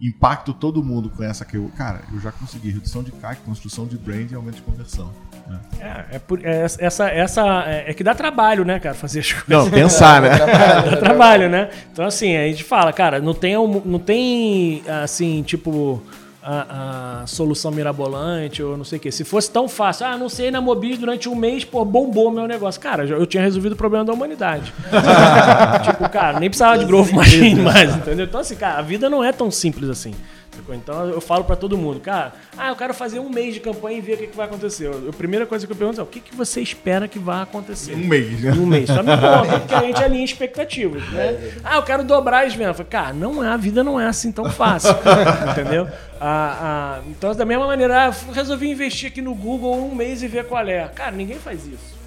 impacto 0.00 0.54
todo 0.54 0.82
mundo 0.82 1.10
com 1.10 1.22
essa 1.22 1.44
que 1.44 1.56
eu. 1.56 1.70
Cara, 1.76 2.02
eu 2.12 2.20
já 2.20 2.32
consegui 2.32 2.70
redução 2.70 3.02
de 3.02 3.12
CAC, 3.12 3.42
construção 3.42 3.86
de 3.86 3.98
brand 3.98 4.30
e 4.30 4.34
aumento 4.34 4.56
de 4.56 4.62
conversão. 4.62 5.12
É, 5.80 6.16
é, 6.16 6.18
por, 6.18 6.44
é, 6.44 6.66
essa, 6.78 7.08
essa 7.08 7.64
é, 7.66 7.90
é, 7.90 7.94
que 7.94 8.04
dá 8.04 8.14
trabalho, 8.14 8.64
né, 8.64 8.78
cara, 8.78 8.94
fazer 8.94 9.20
as 9.20 9.32
coisas. 9.32 9.48
Não, 9.48 9.70
pensar, 9.70 10.20
né? 10.22 10.30
dá 10.38 10.96
trabalho, 10.96 11.48
né? 11.48 11.70
Então, 11.92 12.04
assim, 12.04 12.36
a 12.36 12.46
gente 12.46 12.64
fala, 12.64 12.92
cara, 12.92 13.20
não 13.20 13.34
tem, 13.34 13.54
não 13.84 13.98
tem 13.98 14.82
assim, 15.02 15.42
tipo, 15.42 16.02
a, 16.42 17.22
a, 17.22 17.26
solução 17.26 17.70
mirabolante 17.70 18.62
ou 18.62 18.76
não 18.76 18.84
sei 18.84 18.98
o 18.98 19.00
quê. 19.00 19.12
Se 19.12 19.24
fosse 19.24 19.50
tão 19.50 19.68
fácil, 19.68 20.06
ah, 20.06 20.16
não 20.16 20.28
sei 20.28 20.50
na 20.50 20.60
Mobis 20.60 20.98
durante 20.98 21.28
um 21.28 21.34
mês, 21.34 21.64
pô, 21.64 21.84
bombou 21.84 22.30
meu 22.30 22.46
negócio. 22.46 22.80
Cara, 22.80 23.04
eu 23.04 23.26
tinha 23.26 23.42
resolvido 23.42 23.72
o 23.72 23.76
problema 23.76 24.04
da 24.04 24.12
humanidade. 24.12 24.72
tipo, 25.84 26.08
cara, 26.08 26.40
nem 26.40 26.48
precisava 26.48 26.78
de 26.78 26.84
Growth 26.86 27.12
Machine 27.12 27.60
mais, 27.60 27.94
entendeu? 27.94 28.26
Então, 28.26 28.40
assim, 28.40 28.56
cara, 28.56 28.78
a 28.78 28.82
vida 28.82 29.10
não 29.10 29.22
é 29.22 29.32
tão 29.32 29.50
simples 29.50 29.88
assim. 29.88 30.14
Então 30.74 31.08
eu 31.08 31.20
falo 31.20 31.44
para 31.44 31.56
todo 31.56 31.76
mundo, 31.76 32.00
cara, 32.00 32.32
ah, 32.56 32.68
eu 32.68 32.76
quero 32.76 32.94
fazer 32.94 33.18
um 33.18 33.28
mês 33.28 33.54
de 33.54 33.60
campanha 33.60 33.98
e 33.98 34.00
ver 34.00 34.14
o 34.14 34.16
que, 34.18 34.26
que 34.28 34.36
vai 34.36 34.46
acontecer. 34.46 34.90
a 35.08 35.12
primeira 35.12 35.46
coisa 35.46 35.66
que 35.66 35.72
eu 35.72 35.76
pergunto 35.76 36.00
é 36.00 36.02
o 36.02 36.06
que, 36.06 36.20
que 36.20 36.34
você 36.34 36.60
espera 36.60 37.06
que 37.08 37.18
vai 37.18 37.42
acontecer? 37.42 37.94
Um 37.94 38.06
mês, 38.06 38.40
né? 38.42 38.52
Um 38.52 38.66
mês. 38.66 38.88
Só 38.88 39.02
me 39.02 39.10
conta, 39.16 39.60
porque 39.60 39.74
a 39.74 39.82
gente 39.82 40.02
alinha 40.02 40.24
expectativas, 40.24 41.02
né? 41.10 41.54
Ah, 41.64 41.76
eu 41.76 41.82
quero 41.82 42.04
dobrar 42.04 42.46
as 42.46 42.54
vendas. 42.54 42.76
Cara, 42.88 43.12
não 43.12 43.44
é, 43.44 43.48
a 43.48 43.56
vida 43.56 43.84
não 43.84 44.00
é 44.00 44.06
assim 44.06 44.32
tão 44.32 44.50
fácil. 44.50 44.94
entendeu? 45.50 45.88
Ah, 46.20 46.98
ah, 47.00 47.02
então, 47.08 47.34
da 47.34 47.44
mesma 47.44 47.66
maneira, 47.66 48.08
ah, 48.08 48.14
resolvi 48.32 48.70
investir 48.70 49.10
aqui 49.10 49.22
no 49.22 49.34
Google 49.34 49.76
um 49.76 49.94
mês 49.94 50.22
e 50.22 50.28
ver 50.28 50.44
qual 50.44 50.66
é. 50.66 50.88
Cara, 50.88 51.12
ninguém 51.12 51.38
faz 51.38 51.66
isso. 51.66 51.99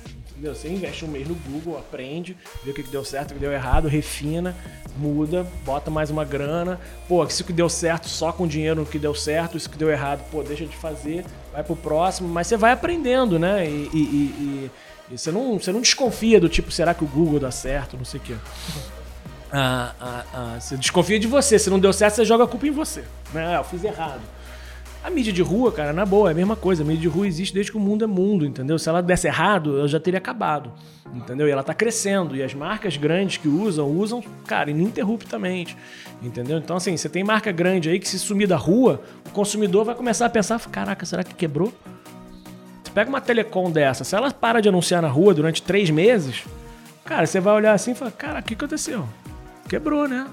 Entendeu? 0.43 0.55
Você 0.59 0.67
investe 0.67 1.05
um 1.05 1.07
mês 1.07 1.25
no 1.25 1.35
Google, 1.35 1.77
aprende, 1.77 2.35
vê 2.65 2.71
o 2.71 2.73
que 2.73 2.83
deu 2.83 3.05
certo, 3.05 3.31
o 3.31 3.33
que 3.35 3.39
deu 3.39 3.53
errado, 3.53 3.87
refina, 3.87 4.53
muda, 4.97 5.47
bota 5.63 5.89
mais 5.89 6.09
uma 6.09 6.25
grana. 6.25 6.81
Pô, 7.07 7.23
isso 7.23 7.45
que 7.45 7.53
deu 7.53 7.69
certo 7.69 8.09
só 8.09 8.29
com 8.33 8.45
dinheiro 8.45 8.81
no 8.81 8.85
que 8.85 8.99
deu 8.99 9.15
certo, 9.15 9.55
isso 9.55 9.69
que 9.69 9.77
deu 9.77 9.89
errado, 9.89 10.21
pô, 10.29 10.43
deixa 10.43 10.65
de 10.65 10.75
fazer, 10.75 11.23
vai 11.53 11.63
pro 11.63 11.77
próximo. 11.77 12.27
Mas 12.27 12.47
você 12.47 12.57
vai 12.57 12.73
aprendendo, 12.73 13.39
né? 13.39 13.65
E, 13.65 13.89
e, 13.93 13.97
e, 13.97 14.71
e 15.11 15.17
você, 15.17 15.31
não, 15.31 15.57
você 15.57 15.71
não 15.71 15.79
desconfia 15.79 16.41
do 16.41 16.49
tipo, 16.49 16.69
será 16.71 16.93
que 16.93 17.05
o 17.05 17.07
Google 17.07 17.39
dá 17.39 17.49
certo, 17.49 17.95
não 17.95 18.03
sei 18.03 18.19
o 18.19 18.23
quê. 18.23 18.35
Ah, 19.49 19.93
ah, 20.01 20.25
ah, 20.33 20.59
você 20.59 20.75
desconfia 20.75 21.19
de 21.19 21.27
você. 21.27 21.57
Se 21.57 21.69
não 21.69 21.79
deu 21.79 21.93
certo, 21.93 22.15
você 22.15 22.25
joga 22.25 22.43
a 22.43 22.47
culpa 22.47 22.67
em 22.67 22.71
você. 22.71 23.05
Né? 23.33 23.47
Ah, 23.47 23.59
eu 23.59 23.63
fiz 23.63 23.81
errado. 23.81 24.19
A 25.03 25.09
mídia 25.09 25.33
de 25.33 25.41
rua, 25.41 25.69
cara, 25.69 25.91
na 25.91 26.05
boa, 26.05 26.29
é 26.29 26.31
a 26.31 26.35
mesma 26.35 26.55
coisa. 26.55 26.81
A 26.81 26.85
mídia 26.85 27.01
de 27.01 27.07
rua 27.09 27.27
existe 27.27 27.53
desde 27.53 27.71
que 27.73 27.77
o 27.77 27.81
mundo 27.81 28.05
é 28.05 28.07
mundo, 28.07 28.45
entendeu? 28.45 28.79
Se 28.79 28.87
ela 28.87 29.01
desse 29.01 29.27
errado, 29.27 29.77
eu 29.77 29.85
já 29.85 29.99
teria 29.99 30.17
acabado, 30.17 30.71
entendeu? 31.13 31.45
E 31.45 31.51
ela 31.51 31.61
tá 31.61 31.73
crescendo. 31.73 32.37
E 32.37 32.41
as 32.41 32.53
marcas 32.53 32.95
grandes 32.95 33.35
que 33.35 33.49
usam, 33.49 33.85
usam, 33.89 34.23
cara, 34.47 34.71
ininterruptamente, 34.71 35.75
entendeu? 36.21 36.57
Então, 36.57 36.77
assim, 36.77 36.95
você 36.95 37.09
tem 37.09 37.21
marca 37.21 37.51
grande 37.51 37.89
aí 37.89 37.99
que 37.99 38.07
se 38.07 38.17
sumir 38.17 38.47
da 38.47 38.55
rua, 38.55 39.01
o 39.27 39.29
consumidor 39.31 39.83
vai 39.83 39.93
começar 39.93 40.25
a 40.25 40.29
pensar, 40.29 40.57
caraca, 40.69 41.05
será 41.05 41.21
que 41.21 41.35
quebrou? 41.35 41.73
Você 42.81 42.91
pega 42.93 43.09
uma 43.09 43.19
telecom 43.19 43.69
dessa, 43.69 44.05
se 44.05 44.15
ela 44.15 44.31
para 44.31 44.61
de 44.61 44.69
anunciar 44.69 45.01
na 45.01 45.09
rua 45.09 45.33
durante 45.33 45.61
três 45.61 45.89
meses, 45.89 46.45
cara, 47.03 47.25
você 47.25 47.41
vai 47.41 47.53
olhar 47.53 47.73
assim 47.73 47.91
e 47.91 47.95
falar, 47.95 48.11
cara, 48.11 48.39
o 48.39 48.43
que 48.43 48.53
aconteceu? 48.53 49.05
Quebrou, 49.67 50.07
né? 50.07 50.27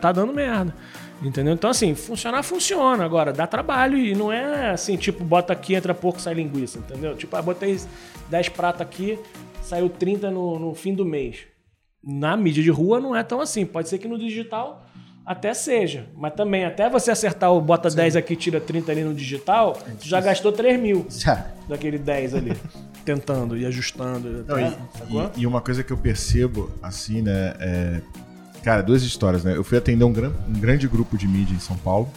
Tá 0.00 0.12
dando 0.12 0.32
merda. 0.32 0.74
Entendeu? 1.22 1.54
Então, 1.54 1.70
assim, 1.70 1.94
funcionar, 1.94 2.42
funciona. 2.42 3.04
Agora, 3.04 3.32
dá 3.32 3.46
trabalho 3.46 3.96
e 3.96 4.14
não 4.14 4.32
é 4.32 4.70
assim, 4.70 4.96
tipo, 4.96 5.22
bota 5.22 5.52
aqui, 5.52 5.74
entra 5.74 5.94
pouco, 5.94 6.20
sai 6.20 6.34
linguiça, 6.34 6.78
entendeu? 6.78 7.16
Tipo, 7.16 7.36
ah, 7.36 7.42
botei 7.42 7.78
10 8.28 8.48
pratos 8.50 8.80
aqui, 8.80 9.18
saiu 9.62 9.88
30 9.88 10.30
no, 10.30 10.58
no 10.58 10.74
fim 10.74 10.94
do 10.94 11.04
mês. 11.04 11.40
Na 12.02 12.36
mídia 12.36 12.62
de 12.62 12.70
rua 12.70 13.00
não 13.00 13.14
é 13.14 13.22
tão 13.22 13.40
assim. 13.40 13.64
Pode 13.64 13.88
ser 13.88 13.98
que 13.98 14.08
no 14.08 14.18
digital 14.18 14.84
até 15.24 15.54
seja. 15.54 16.06
Mas 16.16 16.34
também, 16.34 16.64
até 16.64 16.90
você 16.90 17.12
acertar 17.12 17.52
o 17.52 17.60
bota 17.60 17.88
Sim. 17.88 17.96
10 17.96 18.16
aqui, 18.16 18.34
tira 18.34 18.60
30 18.60 18.90
ali 18.90 19.04
no 19.04 19.14
digital, 19.14 19.78
é 19.86 19.92
tu 19.92 20.08
já 20.08 20.20
gastou 20.20 20.50
3 20.50 20.80
mil 20.80 21.06
já. 21.08 21.46
daquele 21.68 21.98
10 21.98 22.34
ali. 22.34 22.52
tentando 23.04 23.56
e 23.56 23.66
ajustando. 23.66 24.44
Não, 24.46 24.60
e, 24.60 24.64
e, 24.64 25.40
e, 25.42 25.46
uma 25.46 25.60
coisa 25.60 25.82
que 25.82 25.92
eu 25.92 25.96
percebo, 25.96 26.70
assim, 26.80 27.20
né? 27.20 27.54
É 27.58 28.00
Cara, 28.62 28.82
duas 28.82 29.02
histórias, 29.02 29.42
né? 29.42 29.56
Eu 29.56 29.64
fui 29.64 29.76
atender 29.76 30.04
um, 30.04 30.12
gran, 30.12 30.32
um 30.48 30.52
grande 30.52 30.86
grupo 30.86 31.18
de 31.18 31.26
mídia 31.26 31.54
em 31.54 31.58
São 31.58 31.76
Paulo. 31.76 32.08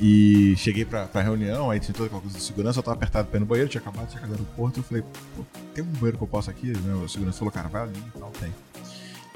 E 0.00 0.56
cheguei 0.56 0.84
pra, 0.84 1.06
pra 1.06 1.22
reunião, 1.22 1.70
aí 1.70 1.78
tinha 1.78 1.94
toda 1.94 2.06
aquela 2.06 2.20
coisa 2.20 2.36
de 2.36 2.42
segurança, 2.42 2.80
eu 2.80 2.82
tava 2.82 2.96
apertado 2.96 3.28
pé 3.28 3.38
no 3.38 3.46
banheiro, 3.46 3.70
tinha 3.70 3.80
acabado 3.80 4.08
de 4.08 4.14
chegar 4.14 4.26
do 4.26 4.32
aeroporto, 4.32 4.80
eu 4.80 4.82
falei, 4.82 5.04
tem 5.72 5.84
um 5.84 5.86
banheiro 5.86 6.16
que 6.16 6.24
eu 6.24 6.28
posso 6.28 6.50
aqui? 6.50 6.72
Né? 6.76 6.94
O 6.94 7.08
segurança 7.08 7.38
falou, 7.38 7.52
cara, 7.52 7.68
vai 7.68 7.82
ali 7.82 7.92
e 7.96 8.18
tal, 8.18 8.32
tem. 8.40 8.52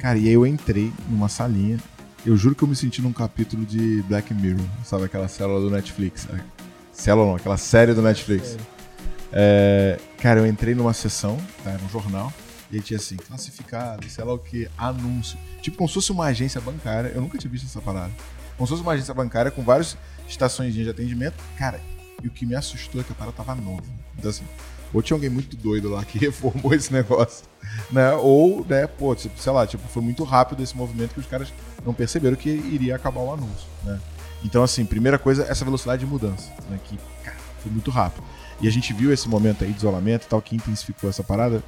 Cara, 0.01 0.19
e 0.19 0.27
aí 0.27 0.33
eu 0.33 0.45
entrei 0.45 0.93
numa 1.09 1.29
salinha, 1.29 1.79
eu 2.25 2.37
juro 2.37 2.57
que 2.57 2.65
eu 2.65 2.69
me 2.69 2.75
senti 2.75 3.01
num 3.01 3.13
capítulo 3.13 3.65
de 3.65 4.03
Black 4.09 4.35
Mirror, 4.35 4.67
sabe 4.85 5.05
aquela 5.05 5.29
célula 5.29 5.61
do 5.61 5.71
Netflix? 5.71 6.27
Célula 6.91 7.29
não, 7.29 7.37
aquela 7.37 7.57
série 7.57 7.95
do 7.95 8.03
Netflix. 8.03 8.59
É, 9.33 10.01
cara, 10.19 10.41
eu 10.41 10.47
entrei 10.49 10.75
numa 10.75 10.93
sessão, 10.93 11.39
tá, 11.63 11.71
era 11.71 11.85
um 11.85 11.89
jornal, 11.89 12.33
e 12.71 12.77
aí 12.77 12.83
tinha 12.83 12.99
assim, 12.99 13.17
classificado, 13.17 14.09
sei 14.09 14.25
lá 14.25 14.33
o 14.33 14.39
que, 14.39 14.69
anúncio. 14.77 15.39
Tipo, 15.63 15.77
como 15.77 15.89
se 15.89 15.95
fosse 15.95 16.13
uma 16.13 16.27
agência 16.27 16.61
bancária. 16.61 17.09
Eu 17.09 17.21
nunca 17.21 17.39
tinha 17.39 17.51
visto 17.51 17.67
essa 17.67 17.81
parada. 17.81 18.13
Como 18.57 18.67
se 18.67 18.73
fosse 18.73 18.83
uma 18.83 18.93
agência 18.93 19.15
bancária 19.15 19.51
com 19.51 19.63
várias 19.63 19.97
estações 20.29 20.75
de 20.75 20.89
atendimento. 20.89 21.37
Cara, 21.57 21.81
e 22.23 22.27
o 22.27 22.31
que 22.31 22.45
me 22.45 22.55
assustou 22.55 23.01
é 23.01 23.05
que 23.05 23.13
a 23.13 23.15
parada 23.15 23.37
tava 23.37 23.55
nova. 23.55 23.85
Então 24.19 24.31
assim, 24.31 24.45
ou 24.93 25.03
tinha 25.03 25.15
alguém 25.15 25.31
muito 25.31 25.57
doido 25.57 25.91
lá 25.91 26.05
que 26.05 26.19
reformou 26.19 26.73
esse 26.75 26.93
negócio, 26.93 27.45
né? 27.91 28.13
Ou, 28.15 28.65
né, 28.65 28.87
pô, 28.87 29.15
tipo, 29.15 29.41
sei 29.41 29.53
lá, 29.53 29.67
tipo, 29.67 29.87
foi 29.89 30.03
muito 30.03 30.25
rápido 30.25 30.63
esse 30.63 30.77
movimento 30.77 31.15
que 31.15 31.21
os 31.21 31.27
caras 31.27 31.53
não 31.85 31.93
perceberam 31.93 32.37
que 32.37 32.49
iria 32.49 32.97
acabar 32.97 33.21
o 33.21 33.33
anúncio, 33.33 33.69
né? 33.85 34.01
Então, 34.45 34.63
assim, 34.63 34.85
primeira 34.85 35.19
coisa, 35.19 35.45
essa 35.45 35.65
velocidade 35.65 36.05
de 36.05 36.11
mudança, 36.11 36.51
né? 36.71 36.79
Que, 36.85 36.99
cara, 37.23 37.37
foi 37.63 37.71
muito 37.71 37.91
rápido. 37.91 38.25
E 38.61 38.69
a 38.69 38.71
gente 38.71 38.93
viu 38.93 39.13
esse 39.13 39.29
momento 39.29 39.65
aí 39.65 39.71
de 39.71 39.79
isolamento 39.79 40.25
e 40.25 40.29
tal, 40.29 40.41
que 40.41 40.57
intensificou 40.57 41.11
essa 41.11 41.23
parada 41.23 41.63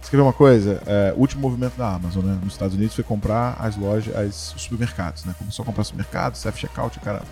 Você 0.00 0.10
quer 0.10 0.16
ver 0.16 0.22
uma 0.22 0.32
coisa? 0.32 0.82
É, 0.86 1.12
o 1.16 1.20
último 1.20 1.42
movimento 1.42 1.76
da 1.76 1.94
Amazon, 1.94 2.24
né? 2.24 2.38
Nos 2.42 2.54
Estados 2.54 2.74
Unidos 2.74 2.94
foi 2.94 3.04
comprar 3.04 3.56
as 3.60 3.76
lojas, 3.76 4.14
as, 4.16 4.54
os 4.54 4.62
supermercados, 4.62 5.24
né? 5.24 5.34
Começou 5.38 5.62
a 5.62 5.66
comprar 5.66 5.84
supermercados, 5.84 6.40
self-checkout, 6.40 6.98
caramba. 7.00 7.26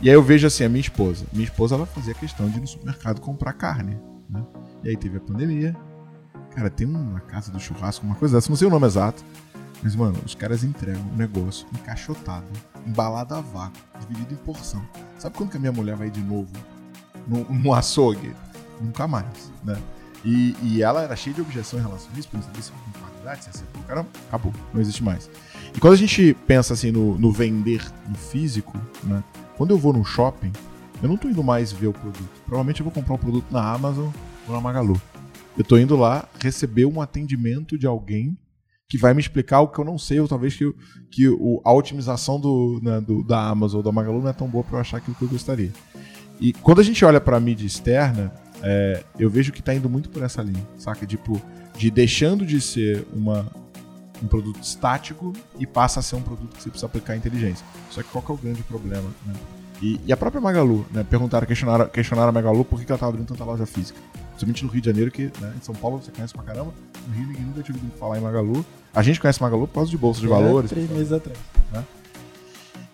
E 0.00 0.08
aí 0.08 0.14
eu 0.14 0.22
vejo 0.22 0.46
assim, 0.46 0.64
a 0.64 0.68
minha 0.68 0.80
esposa. 0.80 1.24
Minha 1.32 1.44
esposa, 1.44 1.74
ela 1.74 1.86
fazia 1.86 2.12
questão 2.12 2.48
de 2.48 2.58
ir 2.58 2.60
no 2.60 2.66
supermercado 2.66 3.20
comprar 3.20 3.52
carne, 3.54 3.98
né? 4.28 4.42
E 4.84 4.90
aí 4.90 4.96
teve 4.96 5.16
a 5.16 5.20
pandemia. 5.20 5.76
Cara, 6.54 6.68
tem 6.68 6.86
uma 6.86 7.20
casa 7.20 7.50
do 7.50 7.58
churrasco, 7.58 8.04
uma 8.04 8.14
coisa 8.14 8.36
dessa, 8.36 8.50
não 8.50 8.56
sei 8.56 8.68
o 8.68 8.70
nome 8.70 8.86
exato. 8.86 9.24
Mas, 9.82 9.96
mano, 9.96 10.18
os 10.24 10.34
caras 10.34 10.62
entregam 10.62 11.02
um 11.02 11.16
negócio 11.16 11.66
encaixotado, 11.72 12.46
embalado 12.86 13.34
a 13.34 13.40
vácuo, 13.40 13.80
dividido 14.00 14.34
em 14.34 14.36
porção. 14.36 14.82
Sabe 15.18 15.36
quando 15.36 15.50
que 15.50 15.56
a 15.56 15.60
minha 15.60 15.72
mulher 15.72 15.96
vai 15.96 16.10
de 16.10 16.20
novo 16.20 16.52
no, 17.26 17.44
no 17.44 17.74
açougue? 17.74 18.34
Nunca 18.80 19.08
mais, 19.08 19.52
né? 19.64 19.76
E, 20.24 20.54
e 20.62 20.82
ela 20.82 21.02
era 21.02 21.16
cheia 21.16 21.34
de 21.34 21.40
objeção 21.40 21.78
em 21.78 21.82
relação 21.82 22.08
a 22.14 22.18
isso, 22.18 22.28
porque 22.28 22.36
não 22.36 22.44
sabia 22.44 22.62
se 22.62 22.72
qualidade, 23.22 23.44
se 23.44 23.50
acertou. 23.50 23.82
Cara, 23.84 24.06
acabou, 24.28 24.52
não 24.74 24.80
existe 24.80 25.02
mais. 25.02 25.30
E 25.74 25.80
quando 25.80 25.94
a 25.94 25.96
gente 25.96 26.36
pensa 26.46 26.74
assim 26.74 26.90
no, 26.90 27.16
no 27.18 27.32
vender 27.32 27.84
no 28.08 28.16
físico, 28.16 28.76
né? 29.04 29.22
Quando 29.56 29.70
eu 29.70 29.78
vou 29.78 29.92
no 29.92 30.04
shopping, 30.04 30.52
eu 31.02 31.08
não 31.08 31.16
tô 31.16 31.28
indo 31.28 31.42
mais 31.42 31.72
ver 31.72 31.86
o 31.86 31.92
produto. 31.92 32.28
Provavelmente 32.44 32.80
eu 32.80 32.84
vou 32.84 32.92
comprar 32.92 33.14
um 33.14 33.18
produto 33.18 33.46
na 33.50 33.72
Amazon 33.72 34.08
ou 34.46 34.54
na 34.54 34.60
Magalu. 34.60 35.00
Eu 35.56 35.64
tô 35.64 35.76
indo 35.76 35.96
lá 35.96 36.28
receber 36.40 36.84
um 36.86 37.00
atendimento 37.00 37.78
de 37.78 37.86
alguém 37.86 38.36
que 38.88 38.98
vai 38.98 39.14
me 39.14 39.20
explicar 39.20 39.60
o 39.60 39.68
que 39.68 39.78
eu 39.78 39.84
não 39.84 39.96
sei, 39.96 40.20
ou 40.20 40.28
talvez 40.28 40.54
que, 40.54 40.70
que 41.10 41.28
o, 41.28 41.62
a 41.64 41.72
otimização 41.72 42.38
do, 42.38 42.78
né, 42.82 43.00
do, 43.00 43.24
da 43.24 43.48
Amazon 43.48 43.78
ou 43.78 43.82
da 43.82 43.90
Magalu 43.90 44.20
não 44.20 44.28
é 44.28 44.34
tão 44.34 44.48
boa 44.48 44.62
para 44.62 44.76
eu 44.76 44.80
achar 44.80 44.98
aquilo 44.98 45.16
que 45.16 45.22
eu 45.22 45.28
gostaria. 45.28 45.72
E 46.38 46.52
quando 46.52 46.80
a 46.80 46.84
gente 46.84 47.02
olha 47.04 47.20
para 47.20 47.36
a 47.36 47.40
mídia 47.40 47.66
externa, 47.66 48.32
é, 48.62 49.02
eu 49.18 49.28
vejo 49.28 49.52
que 49.52 49.60
está 49.60 49.74
indo 49.74 49.88
muito 49.90 50.08
por 50.08 50.22
essa 50.22 50.40
linha, 50.42 50.64
saca? 50.78 51.04
Tipo, 51.04 51.40
de 51.76 51.90
deixando 51.90 52.46
de 52.46 52.60
ser 52.60 53.06
uma, 53.12 53.46
um 54.22 54.26
produto 54.26 54.62
estático 54.62 55.32
e 55.58 55.66
passa 55.66 56.00
a 56.00 56.02
ser 56.02 56.16
um 56.16 56.22
produto 56.22 56.54
que 56.56 56.62
você 56.62 56.70
precisa 56.70 56.86
aplicar 56.86 57.16
inteligência. 57.16 57.66
Só 57.90 58.02
que 58.02 58.08
qual 58.08 58.22
que 58.22 58.30
é 58.30 58.34
o 58.34 58.38
grande 58.38 58.62
problema? 58.62 59.08
Né? 59.26 59.34
E, 59.82 60.00
e, 60.06 60.12
a 60.12 60.16
própria 60.16 60.40
Magalu, 60.40 60.86
né? 60.92 61.02
Perguntaram, 61.02 61.44
questionaram, 61.44 61.88
questionaram 61.88 62.28
a 62.28 62.32
Magalu 62.32 62.64
por 62.64 62.78
que, 62.78 62.86
que 62.86 62.92
ela 62.92 62.96
estava 62.96 63.10
abrindo 63.10 63.26
tanta 63.26 63.44
loja 63.44 63.66
física. 63.66 63.98
Principalmente 64.28 64.64
no 64.64 64.70
Rio 64.70 64.80
de 64.80 64.86
Janeiro, 64.86 65.10
que 65.10 65.24
né, 65.40 65.52
em 65.56 65.60
São 65.60 65.74
Paulo 65.74 66.00
você 66.00 66.12
conhece 66.12 66.32
pra 66.32 66.44
caramba. 66.44 66.72
No 67.08 67.14
Rio 67.14 67.26
ninguém 67.26 67.44
nunca 67.46 67.62
tinha 67.62 67.76
ouvido 67.76 67.92
falar 67.98 68.18
em 68.18 68.20
Magalu. 68.20 68.64
A 68.94 69.02
gente 69.02 69.20
conhece 69.20 69.42
Magalu 69.42 69.66
por 69.66 69.74
causa 69.74 69.90
de 69.90 69.98
bolsa 69.98 70.20
de 70.20 70.28
valores. 70.28 70.70
Três 70.70 70.88
meses 70.88 71.10
atrás. 71.10 71.36
Né? 71.72 71.84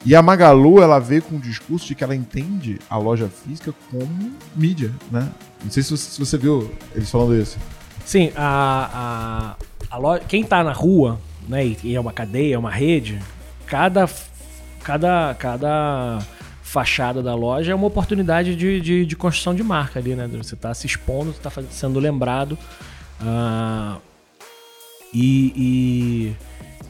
E 0.04 0.14
a 0.14 0.22
Magalu, 0.22 0.80
ela 0.80 0.98
veio 0.98 1.22
com 1.22 1.36
o 1.36 1.40
discurso 1.40 1.86
de 1.86 1.94
que 1.94 2.04
ela 2.04 2.14
entende 2.14 2.78
a 2.88 2.96
loja 2.96 3.28
física 3.28 3.74
como 3.90 4.32
mídia, 4.54 4.92
né? 5.10 5.28
Não 5.62 5.70
sei 5.70 5.82
se 5.82 5.90
você, 5.90 6.10
se 6.10 6.18
você 6.18 6.38
viu 6.38 6.70
eles 6.94 7.10
falando 7.10 7.34
isso. 7.34 7.58
Sim, 8.04 8.32
a, 8.36 9.56
a, 9.90 9.94
a 9.94 9.98
loja, 9.98 10.22
quem 10.26 10.44
tá 10.44 10.62
na 10.62 10.72
rua, 10.72 11.20
né, 11.48 11.76
e 11.82 11.94
é 11.94 12.00
uma 12.00 12.12
cadeia, 12.12 12.54
é 12.54 12.58
uma 12.58 12.70
rede, 12.70 13.20
cada, 13.66 14.08
cada, 14.82 15.34
cada 15.34 16.18
fachada 16.62 17.22
da 17.22 17.34
loja 17.34 17.72
é 17.72 17.74
uma 17.74 17.86
oportunidade 17.86 18.54
de, 18.54 18.80
de, 18.80 19.06
de 19.06 19.16
construção 19.16 19.54
de 19.54 19.62
marca 19.62 19.98
ali, 19.98 20.14
né? 20.14 20.28
Você 20.36 20.54
tá 20.54 20.72
se 20.74 20.86
expondo, 20.86 21.32
você 21.32 21.40
tá 21.40 21.50
sendo 21.70 21.98
lembrado. 21.98 22.58
Uh, 23.20 24.00
e, 25.12 25.52
e, 25.56 26.36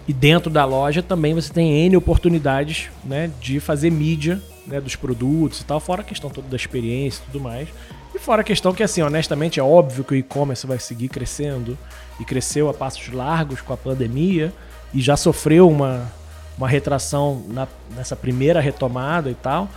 e, 0.08 0.12
dentro 0.12 0.50
da 0.50 0.64
loja 0.64 1.02
também 1.02 1.34
você 1.34 1.52
tem 1.52 1.86
N 1.86 1.96
oportunidades 1.96 2.88
né, 3.04 3.30
de 3.40 3.60
fazer 3.60 3.90
mídia 3.90 4.40
né, 4.66 4.80
dos 4.80 4.96
produtos 4.96 5.60
e 5.60 5.64
tal, 5.64 5.78
fora 5.78 6.00
a 6.00 6.04
questão 6.04 6.30
toda 6.30 6.48
da 6.48 6.56
experiência 6.56 7.22
e 7.22 7.30
tudo 7.30 7.42
mais. 7.42 7.68
E 8.14 8.18
fora 8.18 8.40
a 8.40 8.44
questão 8.44 8.72
que, 8.72 8.82
assim, 8.82 9.02
honestamente, 9.02 9.60
é 9.60 9.62
óbvio 9.62 10.02
que 10.02 10.14
o 10.14 10.16
e-commerce 10.16 10.66
vai 10.66 10.78
seguir 10.78 11.08
crescendo 11.08 11.76
e 12.18 12.24
cresceu 12.24 12.68
a 12.68 12.74
passos 12.74 13.12
largos 13.12 13.60
com 13.60 13.72
a 13.72 13.76
pandemia 13.76 14.52
e 14.94 15.00
já 15.00 15.16
sofreu 15.16 15.68
uma, 15.68 16.10
uma 16.56 16.68
retração 16.68 17.44
na, 17.48 17.68
nessa 17.94 18.16
primeira 18.16 18.60
retomada 18.60 19.30
e 19.30 19.34
tal. 19.34 19.68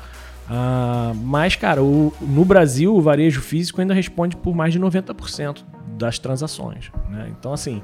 Uh, 0.49 1.13
mas, 1.15 1.55
cara, 1.55 1.84
o, 1.84 2.13
no 2.21 2.43
Brasil, 2.43 2.95
o 2.95 3.01
varejo 3.01 3.41
físico 3.41 3.79
ainda 3.79 3.93
responde 3.93 4.36
por 4.36 4.55
mais 4.55 4.73
de 4.73 4.79
90% 4.79 5.63
das 5.97 6.17
transações. 6.17 6.91
Né? 7.09 7.32
Então, 7.38 7.53
assim, 7.53 7.82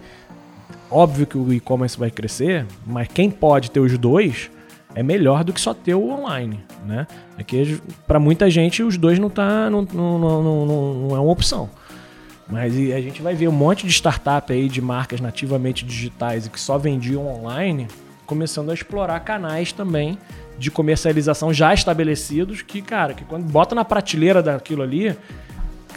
óbvio 0.90 1.26
que 1.26 1.38
o 1.38 1.54
e-commerce 1.54 1.98
vai 1.98 2.12
crescer, 2.12 2.66
mas 2.86 3.08
quem 3.08 3.30
pode 3.30 3.72
ter 3.72 3.80
os 3.80 3.98
dois 3.98 4.50
é 4.96 5.04
melhor 5.04 5.44
do 5.44 5.54
que 5.54 5.62
só 5.62 5.74
ter 5.74 5.94
o 5.94 6.10
online. 6.10 6.60
Né? 6.86 7.06
É 7.38 7.44
que 7.44 7.80
para 8.08 8.20
muita 8.20 8.50
gente 8.50 8.82
os 8.82 8.98
dois 8.98 9.20
não, 9.20 9.30
tá, 9.30 9.70
não, 9.70 9.84
não, 9.84 10.20
não, 10.20 10.44
não, 10.44 11.16
é 11.16 11.20
uma 11.20 11.32
opção. 11.32 11.70
Mas 12.50 12.74
a 12.74 13.02
gente 13.02 13.22
vai 13.22 13.36
ver 13.36 13.48
um 13.48 13.52
monte 13.52 13.86
de 13.86 13.92
startup 13.92 14.52
aí 14.52 14.70
de 14.70 14.82
marcas 14.82 15.20
nativamente 15.20 15.86
digitais 15.86 16.46
e 16.46 16.50
que 16.50 16.60
só 16.60 16.78
vendiam 16.78 17.28
online 17.28 17.88
começando 18.26 18.72
a 18.72 18.74
explorar 18.74 19.20
canais 19.20 19.72
também 19.72 20.18
de 20.58 20.72
comercialização 20.72 21.54
já 21.54 21.74
estabelecidos 21.74 22.62
que, 22.62 22.82
cara, 22.82 23.14
que 23.14 23.24
quando 23.24 23.44
bota 23.44 23.76
na 23.76 23.86
prateleira 23.86 24.42
daquilo 24.42 24.82
ali, 24.82 25.16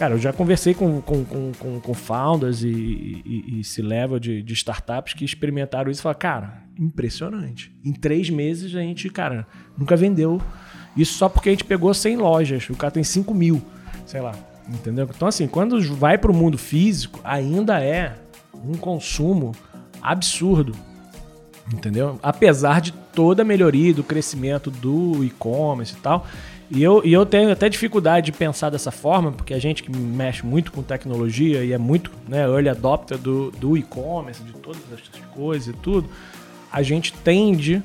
cara, 0.01 0.15
eu 0.15 0.17
já 0.17 0.33
conversei 0.33 0.73
com, 0.73 0.99
com, 0.99 1.23
com, 1.23 1.51
com, 1.59 1.79
com 1.79 1.93
founders 1.93 2.63
e, 2.63 3.21
e, 3.23 3.59
e 3.59 3.63
se 3.63 3.83
level 3.83 4.17
de, 4.17 4.41
de, 4.41 4.53
startups 4.55 5.13
que 5.13 5.23
experimentaram 5.23 5.91
isso 5.91 5.99
e 5.99 6.01
falaram, 6.01 6.19
cara, 6.19 6.63
impressionante. 6.75 7.71
Em 7.85 7.93
três 7.93 8.27
meses 8.27 8.75
a 8.75 8.79
gente, 8.79 9.07
cara, 9.11 9.45
nunca 9.77 9.95
vendeu. 9.95 10.41
Isso 10.97 11.13
só 11.13 11.29
porque 11.29 11.49
a 11.49 11.51
gente 11.51 11.65
pegou 11.65 11.93
100 11.93 12.17
lojas, 12.17 12.67
o 12.71 12.75
cara 12.75 12.89
tem 12.89 13.03
5 13.03 13.31
mil, 13.31 13.61
sei 14.03 14.21
lá, 14.21 14.33
entendeu? 14.67 15.07
Então, 15.15 15.27
assim, 15.27 15.47
quando 15.47 15.79
vai 15.93 16.17
para 16.17 16.31
o 16.31 16.33
mundo 16.33 16.57
físico, 16.57 17.19
ainda 17.23 17.79
é 17.79 18.15
um 18.55 18.73
consumo 18.73 19.51
absurdo 20.01 20.75
entendeu? 21.73 22.19
Apesar 22.21 22.81
de 22.81 22.91
toda 22.91 23.41
a 23.41 23.45
melhoria 23.45 23.93
do 23.93 24.03
crescimento 24.03 24.69
do 24.71 25.23
e-commerce 25.23 25.93
e 25.93 25.97
tal. 25.97 26.25
E 26.73 26.81
eu, 26.81 27.01
e 27.03 27.11
eu 27.11 27.25
tenho 27.25 27.51
até 27.51 27.67
dificuldade 27.67 28.27
de 28.27 28.31
pensar 28.31 28.69
dessa 28.69 28.91
forma, 28.91 29.33
porque 29.33 29.53
a 29.53 29.59
gente 29.59 29.83
que 29.83 29.91
mexe 29.91 30.45
muito 30.45 30.71
com 30.71 30.81
tecnologia 30.81 31.65
e 31.65 31.73
é 31.73 31.77
muito 31.77 32.09
né, 32.25 32.45
early 32.45 32.69
adopter 32.69 33.17
do, 33.17 33.51
do 33.51 33.77
e-commerce, 33.77 34.41
de 34.41 34.53
todas 34.53 34.81
essas 34.93 35.25
coisas 35.33 35.67
e 35.67 35.73
tudo, 35.73 36.09
a 36.71 36.81
gente 36.81 37.11
tende 37.11 37.83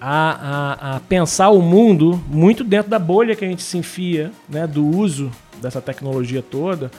a, 0.00 0.90
a, 0.90 0.96
a, 0.96 1.00
pensar 1.00 1.50
o 1.50 1.62
mundo 1.62 2.20
muito 2.26 2.64
dentro 2.64 2.90
da 2.90 2.98
bolha 2.98 3.36
que 3.36 3.44
a 3.44 3.48
gente 3.48 3.62
se 3.62 3.78
enfia, 3.78 4.32
né, 4.48 4.66
do 4.66 4.84
uso 4.84 5.30
dessa 5.62 5.80
tecnologia 5.80 6.42
toda 6.42 6.90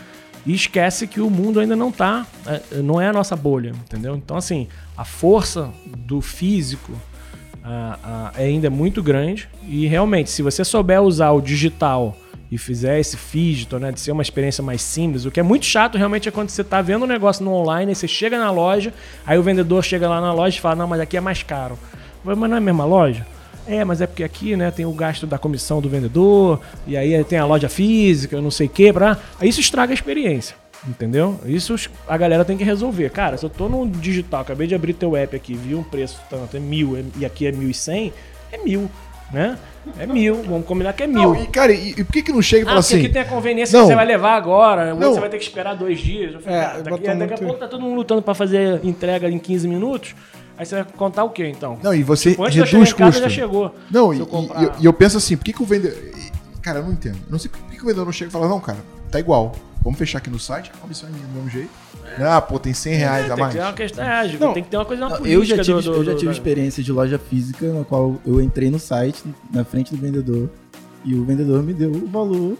e 0.45 0.53
esquece 0.53 1.07
que 1.07 1.19
o 1.19 1.29
mundo 1.29 1.59
ainda 1.59 1.75
não 1.75 1.91
tá, 1.91 2.25
é, 2.47 2.77
não 2.77 3.01
é 3.01 3.07
a 3.07 3.13
nossa 3.13 3.35
bolha, 3.35 3.69
entendeu? 3.69 4.15
Então, 4.15 4.37
assim, 4.37 4.69
a 4.97 5.03
força 5.03 5.69
do 5.85 6.21
físico 6.21 6.93
uh, 7.63 8.31
ainda 8.35 8.67
é 8.67 8.69
muito 8.69 9.01
grande 9.01 9.47
e 9.67 9.87
realmente, 9.87 10.29
se 10.29 10.41
você 10.41 10.63
souber 10.63 11.01
usar 11.01 11.31
o 11.31 11.41
digital 11.41 12.17
e 12.51 12.57
fizer 12.57 12.99
esse 12.99 13.15
fígito, 13.15 13.79
né, 13.79 13.91
de 13.91 13.99
ser 13.99 14.11
uma 14.11 14.21
experiência 14.21 14.61
mais 14.61 14.81
simples, 14.81 15.25
o 15.25 15.31
que 15.31 15.39
é 15.39 15.43
muito 15.43 15.65
chato 15.65 15.97
realmente 15.97 16.27
é 16.27 16.31
quando 16.31 16.49
você 16.49 16.63
tá 16.63 16.81
vendo 16.81 17.05
um 17.05 17.07
negócio 17.07 17.45
no 17.45 17.53
online, 17.53 17.95
você 17.95 18.07
chega 18.07 18.37
na 18.37 18.51
loja, 18.51 18.93
aí 19.25 19.39
o 19.39 19.43
vendedor 19.43 19.83
chega 19.83 20.09
lá 20.09 20.19
na 20.19 20.33
loja 20.33 20.57
e 20.57 20.59
fala, 20.59 20.75
não, 20.75 20.87
mas 20.87 20.99
aqui 20.99 21.15
é 21.15 21.21
mais 21.21 21.43
caro. 21.43 21.79
Mas 22.23 22.37
não 22.37 22.53
é 22.53 22.57
a 22.57 22.61
mesma 22.61 22.83
loja? 22.83 23.25
É, 23.65 23.85
mas 23.85 24.01
é 24.01 24.07
porque 24.07 24.23
aqui, 24.23 24.55
né, 24.55 24.69
tem 24.69 24.85
o 24.85 24.91
gasto 24.91 25.25
da 25.25 25.37
comissão 25.37 25.79
do 25.81 25.87
vendedor, 25.87 26.59
e 26.85 26.97
aí 26.97 27.23
tem 27.23 27.39
a 27.39 27.45
loja 27.45 27.69
física, 27.69 28.41
não 28.41 28.51
sei 28.51 28.67
o 28.67 28.69
quê, 28.69 28.91
pra... 28.91 29.17
isso 29.41 29.61
estraga 29.61 29.93
a 29.93 29.95
experiência. 29.95 30.60
Entendeu? 30.87 31.39
Isso 31.45 31.75
a 32.07 32.17
galera 32.17 32.43
tem 32.43 32.57
que 32.57 32.63
resolver. 32.63 33.09
Cara, 33.11 33.37
se 33.37 33.45
eu 33.45 33.49
tô 33.49 33.69
no 33.69 33.87
digital, 33.87 34.41
acabei 34.41 34.65
de 34.65 34.73
abrir 34.73 34.93
teu 34.93 35.15
app 35.15 35.35
aqui, 35.35 35.53
vi 35.53 35.75
um 35.75 35.83
preço 35.83 36.19
tanto, 36.29 36.57
é 36.57 36.59
mil, 36.59 36.97
é, 36.97 37.03
e 37.19 37.25
aqui 37.25 37.45
é 37.45 37.51
mil 37.51 37.69
e 37.69 37.73
cem, 37.73 38.11
é 38.51 38.57
mil, 38.57 38.89
né? 39.31 39.59
É 39.99 40.07
mil, 40.07 40.41
vamos 40.43 40.65
combinar 40.65 40.93
que 40.93 41.03
é 41.03 41.07
mil. 41.07 41.33
Não, 41.33 41.43
e, 41.43 41.47
cara, 41.47 41.71
e, 41.71 41.91
e 41.91 42.03
por 42.03 42.11
que 42.11 42.23
que 42.23 42.31
não 42.31 42.41
chega 42.41 42.63
e 42.63 42.65
ah, 42.65 42.67
fala 42.69 42.79
assim... 42.79 42.97
aqui 42.97 43.09
tem 43.09 43.21
a 43.21 43.25
conveniência 43.25 43.77
não, 43.77 43.85
que 43.85 43.91
você 43.91 43.95
vai 43.95 44.05
levar 44.05 44.35
agora, 44.35 44.93
não, 44.95 45.13
você 45.13 45.19
vai 45.19 45.29
ter 45.29 45.37
que 45.37 45.43
esperar 45.43 45.75
dois 45.75 45.99
dias. 45.99 46.33
Eu 46.33 46.41
falei, 46.41 46.59
é, 46.59 46.61
cara, 46.61 46.81
daqui, 46.83 47.15
daqui 47.15 47.33
a 47.33 47.37
pouco 47.37 47.59
tá 47.59 47.67
todo 47.67 47.81
mundo 47.81 47.95
lutando 47.95 48.21
pra 48.21 48.33
fazer 48.33 48.79
entrega 48.83 49.29
em 49.29 49.39
15 49.39 49.67
minutos, 49.67 50.15
Aí 50.57 50.65
você 50.65 50.75
vai 50.75 50.85
contar 50.95 51.23
o 51.23 51.31
quê, 51.31 51.47
então? 51.47 51.79
Não, 51.81 51.91
e 51.91 52.03
você 52.03 52.31
tipo, 52.31 52.43
reduz 52.43 52.93
custo. 52.93 53.19
já 53.19 53.29
chegou. 53.29 53.73
Não, 53.89 54.13
e 54.13 54.17
e, 54.79 54.85
eu, 54.85 54.93
penso 54.93 55.17
assim, 55.17 55.35
por 55.35 55.43
que, 55.43 55.53
que 55.53 55.63
o 55.63 55.65
vendedor... 55.65 55.97
Cara, 56.61 56.77
eu 56.79 56.83
não 56.83 56.91
entendo. 56.91 57.15
Eu 57.15 57.31
não 57.31 57.39
sei 57.39 57.49
por 57.49 57.59
que, 57.61 57.77
que 57.77 57.81
o 57.81 57.85
vendedor 57.85 58.05
não 58.05 58.11
chega 58.11 58.29
e 58.29 58.31
fala, 58.31 58.47
não, 58.47 58.59
cara, 58.59 58.77
tá 59.09 59.19
igual. 59.19 59.53
Vamos 59.83 59.97
fechar 59.97 60.19
aqui 60.19 60.29
no 60.29 60.39
site, 60.39 60.71
a 60.73 60.77
comissão 60.77 61.09
é 61.09 61.11
minha 61.11 61.25
do 61.25 61.33
mesmo 61.33 61.49
jeito. 61.49 61.69
É. 62.17 62.23
Ah, 62.23 62.41
pô, 62.41 62.59
tem 62.59 62.73
100 62.73 62.93
reais 62.95 63.29
é, 63.29 63.31
a 63.31 63.37
mais. 63.37 63.39
Tem 63.39 63.49
que 63.49 63.57
ter 63.57 63.63
uma 63.63 63.73
questão, 63.73 64.03
é, 64.03 64.37
não, 64.37 64.53
tem 64.53 64.63
que 64.63 64.69
ter 64.69 64.77
uma 64.77 64.85
coisa 64.85 65.01
na 65.01 65.17
política. 65.17 65.33
Eu 65.33 65.45
já 65.45 65.63
tive, 65.63 65.81
do, 65.81 65.91
do, 65.91 65.95
eu 65.97 66.03
já 66.03 66.13
tive 66.13 66.25
do, 66.25 66.31
experiência 66.31 66.83
de 66.83 66.91
loja 66.91 67.17
física 67.17 67.73
na 67.73 67.83
qual 67.83 68.19
eu 68.25 68.39
entrei 68.39 68.69
no 68.69 68.79
site, 68.79 69.23
na 69.51 69.63
frente 69.63 69.95
do 69.95 69.99
vendedor, 69.99 70.49
e 71.03 71.15
o 71.15 71.25
vendedor 71.25 71.63
me 71.63 71.73
deu 71.73 71.91
o 71.91 72.07
valor 72.07 72.57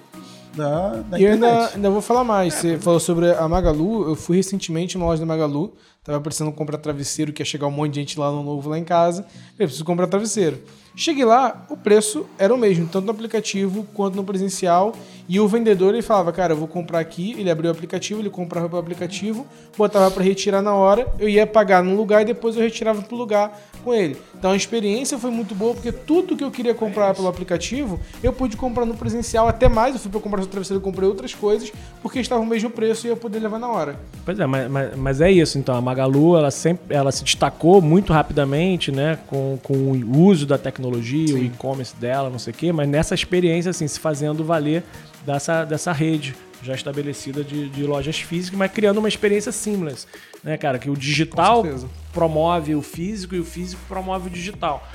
da, 0.55 1.01
da 1.03 1.19
e 1.19 1.23
eu 1.23 1.33
ainda, 1.33 1.67
ainda 1.67 1.89
vou 1.89 2.01
falar 2.01 2.23
mais. 2.23 2.53
É, 2.55 2.57
Você 2.57 2.79
falou 2.79 2.99
sobre 2.99 3.31
a 3.31 3.47
Magalu. 3.47 4.09
Eu 4.09 4.15
fui 4.15 4.37
recentemente 4.37 4.97
numa 4.97 5.07
loja 5.07 5.19
da 5.19 5.25
Magalu. 5.25 5.73
Tava 6.03 6.19
precisando 6.19 6.51
comprar 6.51 6.79
travesseiro, 6.79 7.31
que 7.31 7.43
ia 7.43 7.45
chegar 7.45 7.67
um 7.67 7.71
monte 7.71 7.93
de 7.93 7.99
gente 7.99 8.19
lá 8.19 8.31
no 8.31 8.41
novo 8.41 8.67
lá 8.67 8.79
em 8.79 8.83
casa. 8.83 9.23
Eu 9.51 9.67
preciso 9.67 9.85
comprar 9.85 10.07
travesseiro. 10.07 10.59
Cheguei 10.95 11.23
lá, 11.23 11.65
o 11.69 11.77
preço 11.77 12.25
era 12.39 12.53
o 12.53 12.57
mesmo, 12.57 12.87
tanto 12.87 13.05
no 13.05 13.11
aplicativo 13.11 13.85
quanto 13.93 14.15
no 14.15 14.23
presencial. 14.23 14.93
E 15.29 15.39
o 15.39 15.47
vendedor 15.47 15.93
ele 15.93 16.01
falava, 16.01 16.33
cara, 16.33 16.53
eu 16.53 16.57
vou 16.57 16.67
comprar 16.67 16.99
aqui. 16.99 17.33
Ele 17.37 17.49
abriu 17.49 17.69
o 17.69 17.71
aplicativo, 17.71 18.19
ele 18.19 18.29
comprava 18.29 18.67
pelo 18.67 18.81
aplicativo, 18.81 19.45
botava 19.77 20.11
para 20.11 20.23
retirar 20.23 20.61
na 20.61 20.73
hora. 20.73 21.07
Eu 21.17 21.29
ia 21.29 21.47
pagar 21.47 21.81
num 21.81 21.95
lugar 21.95 22.23
e 22.23 22.25
depois 22.25 22.57
eu 22.57 22.61
retirava 22.61 23.01
pro 23.01 23.15
lugar 23.15 23.57
com 23.83 23.93
ele. 23.93 24.17
Então 24.35 24.51
a 24.51 24.55
experiência 24.55 25.17
foi 25.17 25.31
muito 25.31 25.55
boa 25.55 25.73
porque 25.73 25.91
tudo 25.91 26.35
que 26.35 26.43
eu 26.43 26.51
queria 26.51 26.73
comprar 26.73 27.13
pelo 27.13 27.27
aplicativo 27.27 27.99
eu 28.21 28.33
pude 28.33 28.57
comprar 28.57 28.85
no 28.85 28.95
presencial 28.95 29.47
até 29.47 29.69
mais. 29.69 29.95
Eu 29.95 30.01
fui 30.01 30.11
para 30.11 30.19
comprar 30.19 30.41
o 30.41 30.47
travesseiro 30.47 30.81
e 30.81 30.83
comprei 30.83 31.07
outras 31.07 31.33
coisas 31.33 31.71
porque 32.01 32.19
estava 32.19 32.41
o 32.41 32.45
mesmo 32.45 32.69
preço 32.69 33.07
e 33.07 33.09
eu 33.09 33.15
poder 33.15 33.39
levar 33.39 33.59
na 33.59 33.69
hora. 33.69 33.99
Pois 34.25 34.37
é, 34.37 34.45
mas, 34.45 34.69
mas, 34.69 34.95
mas, 34.97 35.21
é 35.21 35.31
isso. 35.31 35.57
Então 35.57 35.75
a 35.75 35.81
Magalu 35.91 36.37
ela 36.37 36.51
sempre 36.51 36.95
ela 36.95 37.11
se 37.11 37.23
destacou 37.23 37.81
muito 37.81 38.13
rapidamente, 38.13 38.91
né, 38.91 39.19
com, 39.27 39.59
com 39.61 39.73
o 39.73 40.19
uso 40.19 40.45
da 40.45 40.57
tecnologia, 40.57 41.27
Sim. 41.27 41.33
o 41.33 41.43
e-commerce 41.43 41.95
dela, 41.95 42.29
não 42.29 42.39
sei 42.39 42.51
o 42.51 42.55
quê, 42.55 42.71
mas 42.71 42.87
nessa 42.87 43.13
experiência 43.13 43.69
assim 43.69 43.87
se 43.87 43.99
fazendo 43.99 44.43
valer 44.43 44.83
dessa, 45.25 45.65
dessa 45.65 45.91
rede 45.91 46.35
já 46.63 46.75
estabelecida 46.75 47.43
de, 47.43 47.69
de 47.69 47.83
lojas 47.83 48.19
físicas, 48.19 48.57
mas 48.57 48.71
criando 48.71 48.99
uma 48.99 49.07
experiência 49.07 49.51
seamless, 49.51 50.07
né, 50.43 50.57
cara? 50.57 50.77
Que 50.77 50.89
o 50.89 50.95
digital 50.95 51.65
promove 52.13 52.75
o 52.75 52.81
físico 52.81 53.35
e 53.35 53.39
o 53.39 53.45
físico 53.45 53.81
promove 53.87 54.27
o 54.27 54.29
digital. 54.29 54.87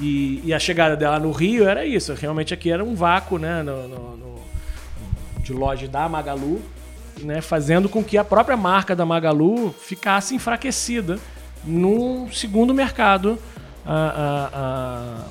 E, 0.00 0.42
e, 0.44 0.52
a 0.52 0.58
chegada 0.58 0.96
dela 0.96 1.18
no 1.20 1.30
Rio 1.30 1.68
era 1.68 1.86
isso. 1.86 2.12
Realmente 2.14 2.52
aqui 2.52 2.68
era 2.68 2.82
um 2.82 2.94
vácuo, 2.94 3.38
né? 3.38 3.62
No, 3.62 3.88
no, 3.88 4.16
no, 4.16 4.34
de 5.38 5.52
loja 5.52 5.86
da 5.86 6.08
Magalu, 6.08 6.60
né? 7.22 7.40
Fazendo 7.40 7.88
com 7.88 8.02
que 8.02 8.18
a 8.18 8.24
própria 8.24 8.56
marca 8.56 8.94
da 8.94 9.04
Magalu 9.06 9.72
ficasse 9.72 10.34
enfraquecida 10.34 11.18
num 11.64 12.30
segundo 12.30 12.74
mercado 12.74 13.38
a, 13.86 13.94
a, 13.94 14.50
a, 14.52 15.24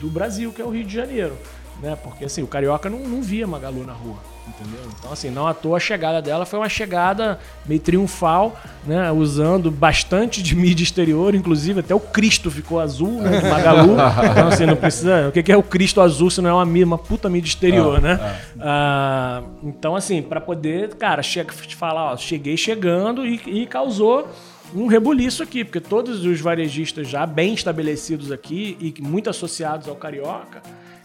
do 0.00 0.08
Brasil, 0.08 0.52
que 0.52 0.62
é 0.62 0.64
o 0.64 0.70
Rio 0.70 0.84
de 0.84 0.94
Janeiro. 0.94 1.36
Né? 1.80 1.96
Porque 1.96 2.24
assim, 2.24 2.42
o 2.42 2.46
carioca 2.46 2.88
não, 2.88 3.00
não 3.00 3.22
via 3.22 3.46
Magalu 3.46 3.84
na 3.84 3.92
rua. 3.92 4.31
Entendeu? 4.46 4.80
Então, 4.98 5.12
assim, 5.12 5.30
não 5.30 5.46
à 5.46 5.54
toa 5.54 5.76
a 5.76 5.80
chegada 5.80 6.20
dela 6.20 6.44
foi 6.44 6.58
uma 6.58 6.68
chegada 6.68 7.38
meio 7.64 7.80
triunfal, 7.80 8.60
né? 8.84 9.10
Usando 9.12 9.70
bastante 9.70 10.42
de 10.42 10.54
mídia 10.56 10.82
exterior, 10.82 11.34
inclusive 11.34 11.80
até 11.80 11.94
o 11.94 12.00
Cristo 12.00 12.50
ficou 12.50 12.80
azul, 12.80 13.20
né? 13.20 13.40
De 13.40 13.48
Magalu. 13.48 13.92
Então, 14.32 14.48
assim, 14.48 14.66
não 14.66 14.76
precisa. 14.76 15.28
O 15.28 15.32
que 15.32 15.52
é 15.52 15.56
o 15.56 15.62
Cristo 15.62 16.00
azul 16.00 16.30
se 16.30 16.40
não 16.40 16.50
é 16.50 16.64
uma, 16.64 16.84
uma 16.84 16.98
puta 16.98 17.28
mídia 17.28 17.48
exterior, 17.48 17.98
ah, 17.98 18.00
né? 18.00 18.20
Ah. 18.20 18.36
Ah, 18.60 19.42
então, 19.62 19.94
assim, 19.94 20.20
para 20.22 20.40
poder, 20.40 20.94
cara, 20.94 21.22
chega, 21.22 21.52
te 21.52 21.76
falar, 21.76 22.12
ó, 22.12 22.16
cheguei 22.16 22.56
chegando 22.56 23.24
e, 23.24 23.40
e 23.46 23.66
causou 23.66 24.28
um 24.74 24.86
rebuliço 24.86 25.42
aqui, 25.42 25.64
porque 25.64 25.80
todos 25.80 26.24
os 26.24 26.40
varejistas 26.40 27.08
já 27.08 27.26
bem 27.26 27.54
estabelecidos 27.54 28.32
aqui 28.32 28.76
e 28.80 29.02
muito 29.02 29.28
associados 29.30 29.88
ao 29.88 29.94
carioca 29.94 30.62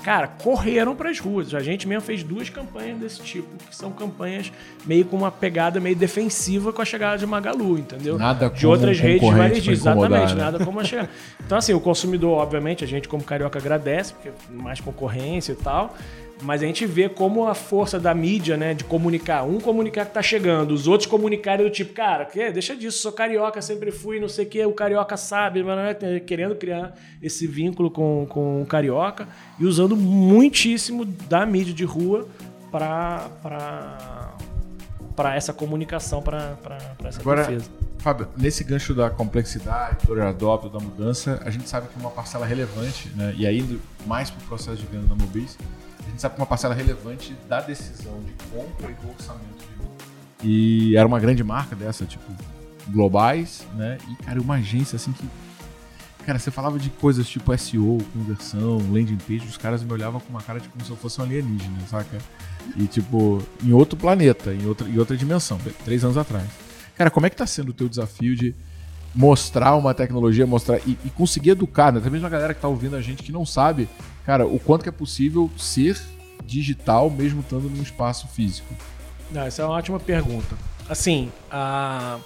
cara, 0.07 0.29
correram 0.29 0.95
para 0.95 1.09
as 1.09 1.19
ruas. 1.19 1.53
A 1.53 1.59
gente 1.59 1.85
mesmo 1.85 2.01
fez 2.01 2.23
duas 2.23 2.49
campanhas 2.49 2.97
desse 2.97 3.21
tipo, 3.21 3.49
que 3.69 3.75
são 3.75 3.91
campanhas 3.91 4.53
meio 4.85 5.03
com 5.03 5.17
uma 5.17 5.29
pegada 5.29 5.81
meio 5.81 5.97
defensiva 5.97 6.71
com 6.71 6.81
a 6.81 6.85
chegada 6.85 7.17
de 7.17 7.25
Magalu, 7.25 7.77
entendeu? 7.77 8.17
Nada 8.17 8.49
de 8.49 8.65
outras 8.65 8.97
redes 9.01 9.29
varejistas. 9.29 9.79
Exatamente, 9.79 10.33
né? 10.33 10.43
nada 10.43 10.63
como 10.63 10.79
a 10.79 10.83
chegada. 10.85 11.09
Então, 11.45 11.57
assim, 11.57 11.73
o 11.73 11.81
consumidor, 11.81 12.37
obviamente, 12.37 12.85
a 12.85 12.87
gente 12.87 13.05
como 13.09 13.21
carioca 13.21 13.59
agradece, 13.59 14.13
porque 14.13 14.31
mais 14.49 14.79
concorrência 14.79 15.51
e 15.51 15.55
tal. 15.57 15.93
Mas 16.41 16.61
a 16.61 16.65
gente 16.65 16.85
vê 16.85 17.09
como 17.09 17.47
a 17.47 17.55
força 17.55 17.99
da 17.99 18.13
mídia, 18.13 18.55
né, 18.55 18.73
de 18.73 18.83
comunicar. 18.83 19.43
Um 19.43 19.59
comunicar 19.59 20.05
que 20.05 20.13
tá 20.13 20.21
chegando, 20.21 20.71
os 20.71 20.87
outros 20.87 21.09
comunicarem 21.09 21.65
do 21.65 21.71
tipo, 21.71 21.93
cara, 21.93 22.25
que, 22.25 22.51
deixa 22.51 22.75
disso, 22.75 22.99
sou 22.99 23.11
carioca, 23.11 23.61
sempre 23.61 23.91
fui, 23.91 24.19
não 24.19 24.29
sei 24.29 24.45
o 24.45 24.49
que, 24.49 24.65
o 24.65 24.73
carioca 24.73 25.17
sabe, 25.17 25.63
mas 25.63 25.97
é 26.01 26.19
querendo 26.19 26.55
criar 26.55 26.93
esse 27.21 27.47
vínculo 27.47 27.89
com, 27.89 28.27
com 28.29 28.61
o 28.61 28.65
carioca 28.65 29.27
e 29.59 29.65
usando 29.65 29.95
muitíssimo 29.95 31.05
da 31.05 31.45
mídia 31.45 31.73
de 31.73 31.83
rua 31.83 32.27
para 32.71 34.35
para 35.15 35.35
essa 35.35 35.51
comunicação, 35.51 36.21
para 36.21 36.55
essa 37.03 37.19
Agora, 37.19 37.41
defesa. 37.41 37.65
Fábio, 37.97 38.27
nesse 38.37 38.63
gancho 38.63 38.93
da 38.93 39.09
complexidade, 39.09 40.05
do 40.05 40.21
adopt, 40.21 40.69
da 40.69 40.79
mudança, 40.79 41.41
a 41.43 41.49
gente 41.49 41.67
sabe 41.67 41.87
que 41.87 41.99
uma 41.99 42.11
parcela 42.11 42.45
relevante, 42.45 43.09
né, 43.15 43.33
e 43.35 43.47
aí 43.47 43.79
mais 44.05 44.29
para 44.29 44.43
o 44.43 44.47
processo 44.47 44.77
de 44.77 44.85
venda 44.85 45.07
da 45.07 45.15
Mobis, 45.15 45.57
a 46.07 46.09
gente 46.09 46.21
sabe 46.21 46.35
que 46.35 46.41
uma 46.41 46.47
parcela 46.47 46.73
relevante 46.73 47.35
da 47.47 47.61
decisão 47.61 48.21
de 48.23 48.31
compra 48.49 48.89
e 48.89 48.93
do 48.93 49.09
orçamento 49.09 49.65
de 50.41 50.47
E 50.47 50.95
era 50.95 51.05
uma 51.05 51.19
grande 51.19 51.43
marca 51.43 51.75
dessa, 51.75 52.05
tipo, 52.05 52.23
globais, 52.87 53.67
né? 53.75 53.97
E, 54.09 54.15
cara, 54.23 54.41
uma 54.41 54.55
agência 54.55 54.95
assim 54.95 55.11
que. 55.11 55.27
Cara, 56.25 56.39
você 56.39 56.51
falava 56.51 56.77
de 56.77 56.89
coisas 56.89 57.27
tipo 57.27 57.57
SEO, 57.57 57.99
conversão, 58.11 58.77
landing 58.91 59.17
page, 59.17 59.47
os 59.47 59.55
caras 59.55 59.81
me 59.81 59.93
olhavam 59.93 60.19
com 60.19 60.29
uma 60.29 60.41
cara 60.41 60.59
tipo 60.59 60.73
como 60.73 60.83
se 60.83 60.91
eu 60.91 60.97
fosse 60.97 61.21
um 61.21 61.23
alienígena, 61.23 61.79
saca? 61.89 62.17
E 62.75 62.85
tipo, 62.85 63.41
em 63.63 63.71
outro 63.71 63.97
planeta, 63.97 64.53
em 64.53 64.65
outra, 64.65 64.89
em 64.89 64.97
outra 64.97 65.15
dimensão, 65.15 65.57
três 65.85 66.03
anos 66.03 66.17
atrás. 66.17 66.45
Cara, 66.97 67.09
como 67.09 67.25
é 67.25 67.29
que 67.29 67.35
tá 67.35 67.47
sendo 67.47 67.69
o 67.69 67.73
teu 67.73 67.87
desafio 67.87 68.35
de 68.35 68.53
mostrar 69.15 69.75
uma 69.75 69.93
tecnologia, 69.93 70.45
mostrar 70.45 70.79
e, 70.85 70.97
e 71.03 71.09
conseguir 71.09 71.51
educar, 71.51 71.91
né? 71.91 71.99
Até 71.99 72.09
mesmo 72.09 72.27
a 72.27 72.29
galera 72.29 72.53
que 72.53 72.61
tá 72.61 72.67
ouvindo 72.67 72.95
a 72.95 73.01
gente 73.01 73.23
que 73.23 73.31
não 73.31 73.45
sabe 73.45 73.89
cara, 74.27 74.45
o 74.45 74.59
quanto 74.59 74.83
que 74.83 74.89
é 74.89 74.91
possível 74.91 75.49
ser 75.57 75.97
digital 76.45 77.09
mesmo 77.09 77.39
estando 77.39 77.69
num 77.69 77.81
espaço 77.81 78.27
físico? 78.27 78.75
Não, 79.31 79.43
essa 79.43 79.61
é 79.61 79.65
uma 79.65 79.75
ótima 79.75 79.99
pergunta. 80.01 80.53
Assim, 80.89 81.31
a... 81.49 82.17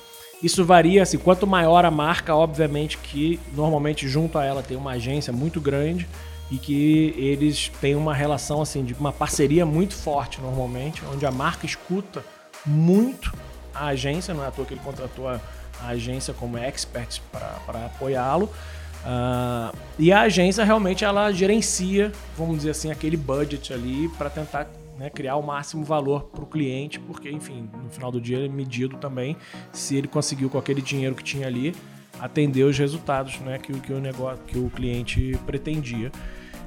isso 0.42 0.66
varia, 0.66 1.04
assim, 1.04 1.20
quanto 1.20 1.46
maior 1.46 1.86
a 1.86 1.92
marca, 1.92 2.36
obviamente 2.36 2.98
que 2.98 3.40
normalmente 3.54 4.08
junto 4.08 4.40
a 4.40 4.44
ela 4.44 4.64
tem 4.64 4.76
uma 4.76 4.92
agência 4.94 5.32
muito 5.32 5.62
grande 5.62 6.08
e 6.50 6.58
que 6.58 7.14
eles 7.18 7.72
têm 7.80 7.96
uma 7.96 8.16
relação 8.16 8.62
assim 8.62 8.84
de 8.84 8.94
uma 8.94 9.14
parceria 9.14 9.66
muito 9.66 9.94
forte 9.94 10.42
normalmente, 10.42 11.04
onde 11.14 11.26
a 11.26 11.32
marca 11.32 11.68
escuta 11.68 12.26
muito 12.66 13.32
a 13.74 13.88
agência, 13.88 14.34
não 14.34 14.44
é 14.44 14.48
à 14.48 14.52
toa 14.52 14.66
que 14.66 14.74
ele 14.74 14.82
contratou 14.84 15.28
a, 15.28 15.40
a 15.84 15.90
agência 15.90 16.34
como 16.34 16.58
expert 16.58 17.22
para 17.32 17.86
apoiá-lo. 17.86 18.46
Uh, 18.46 19.76
e 19.98 20.12
a 20.12 20.22
agência 20.22 20.64
realmente 20.64 21.04
ela 21.04 21.32
gerencia, 21.32 22.12
vamos 22.38 22.58
dizer 22.58 22.72
assim, 22.72 22.92
aquele 22.92 23.18
budget 23.18 23.74
ali 23.74 24.08
para 24.10 24.30
tentar 24.30 24.70
né, 24.98 25.10
criar 25.10 25.38
o 25.38 25.42
máximo 25.42 25.84
valor 25.84 26.26
para 26.26 26.44
o 26.44 26.46
cliente, 26.46 27.00
porque, 27.00 27.32
enfim, 27.32 27.68
no 27.84 27.90
final 27.90 28.12
do 28.12 28.22
dia 28.22 28.38
ele 28.38 28.46
é 28.46 28.50
medido 28.50 28.98
também 28.98 29.36
se 29.74 29.96
ele 29.96 30.08
conseguiu 30.08 30.50
com 30.50 30.60
aquele 30.60 30.82
dinheiro 30.82 31.16
que 31.16 31.24
tinha 31.24 31.48
ali 31.48 31.74
atender 32.20 32.64
os 32.64 32.78
resultados 32.78 33.40
né, 33.40 33.58
que, 33.58 33.74
que, 33.80 33.92
o 33.92 34.00
negócio, 34.00 34.44
que 34.46 34.60
o 34.60 34.70
cliente 34.70 35.40
pretendia. 35.48 36.12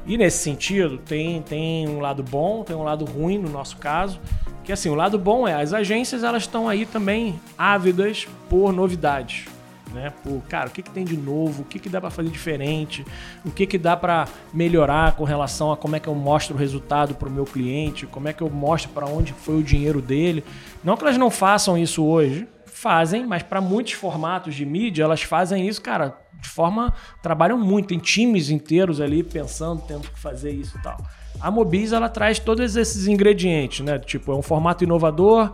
E 0.07 0.19
nesse 0.19 0.39
sentido, 0.39 0.99
tem, 0.99 1.41
tem 1.43 1.89
um 1.89 2.01
lado 2.01 2.23
bom, 2.23 2.63
tem 2.63 2.77
um 2.77 2.83
lado 2.83 3.05
ruim 3.05 3.39
no 3.39 3.49
nosso 3.49 3.77
caso, 3.79 4.21
que 4.63 4.73
assim, 4.73 4.89
o 4.89 4.95
lado 4.95 5.19
bom 5.19 5.47
é 5.49 5.55
as 5.55 5.73
agências 5.73 6.23
elas 6.23 6.43
estão 6.43 6.69
aí 6.69 6.85
também 6.87 7.41
ávidas 7.57 8.27
por 8.49 8.73
novidades 8.73 9.47
né? 9.95 10.13
Por, 10.23 10.43
cara, 10.43 10.69
o 10.69 10.71
que, 10.71 10.83
que 10.83 10.91
tem 10.91 11.05
de 11.05 11.17
novo? 11.17 11.63
O 11.63 11.65
que, 11.65 11.79
que 11.79 11.89
dá 11.89 12.01
para 12.01 12.11
fazer 12.11 12.29
diferente? 12.29 13.07
O 13.45 13.51
que, 13.51 13.67
que 13.67 13.79
dá 13.79 13.97
para 13.97 14.27
melhorar 14.53 15.13
com 15.17 15.25
relação 15.25 15.73
a 15.73 15.77
como 15.77 15.97
é 15.97 16.01
que 16.01 16.09
eu 16.09 16.15
mostro 16.15 16.55
o 16.55 16.59
resultado 16.59 17.15
para 17.15 17.29
o 17.29 17.33
meu 17.33 17.45
cliente? 17.45 18.05
Como 18.05 18.29
é 18.29 18.33
que 18.33 18.43
eu 18.43 18.51
mostro 18.51 18.91
para 18.91 19.07
onde 19.07 19.33
foi 19.33 19.57
o 19.57 19.63
dinheiro 19.63 20.03
dele? 20.03 20.45
Não 20.83 20.97
que 20.97 21.05
elas 21.05 21.17
não 21.17 21.31
façam 21.31 21.79
isso 21.79 22.05
hoje, 22.05 22.47
fazem, 22.67 23.25
mas 23.25 23.43
para 23.43 23.61
muitos 23.61 23.93
formatos 23.93 24.55
de 24.55 24.67
mídia, 24.67 25.05
elas 25.05 25.23
fazem 25.23 25.67
isso, 25.67 25.81
cara, 25.81 26.19
de 26.45 26.51
forma. 26.51 26.93
trabalham 27.23 27.59
muito, 27.59 27.89
tem 27.89 27.99
times 27.99 28.51
inteiros 28.51 29.01
ali 29.01 29.23
pensando, 29.23 29.83
tendo 29.83 30.09
que 30.09 30.19
fazer 30.19 30.53
isso 30.53 30.77
e 30.79 30.83
tal. 30.83 30.97
A 31.41 31.51
Mobis 31.51 31.93
ela 31.93 32.09
traz 32.09 32.39
todos 32.39 32.77
esses 32.77 33.09
ingredientes, 33.09 33.85
né? 33.85 33.99
Tipo, 33.99 34.33
é 34.33 34.37
um 34.37 34.43
formato 34.43 34.85
inovador, 34.85 35.53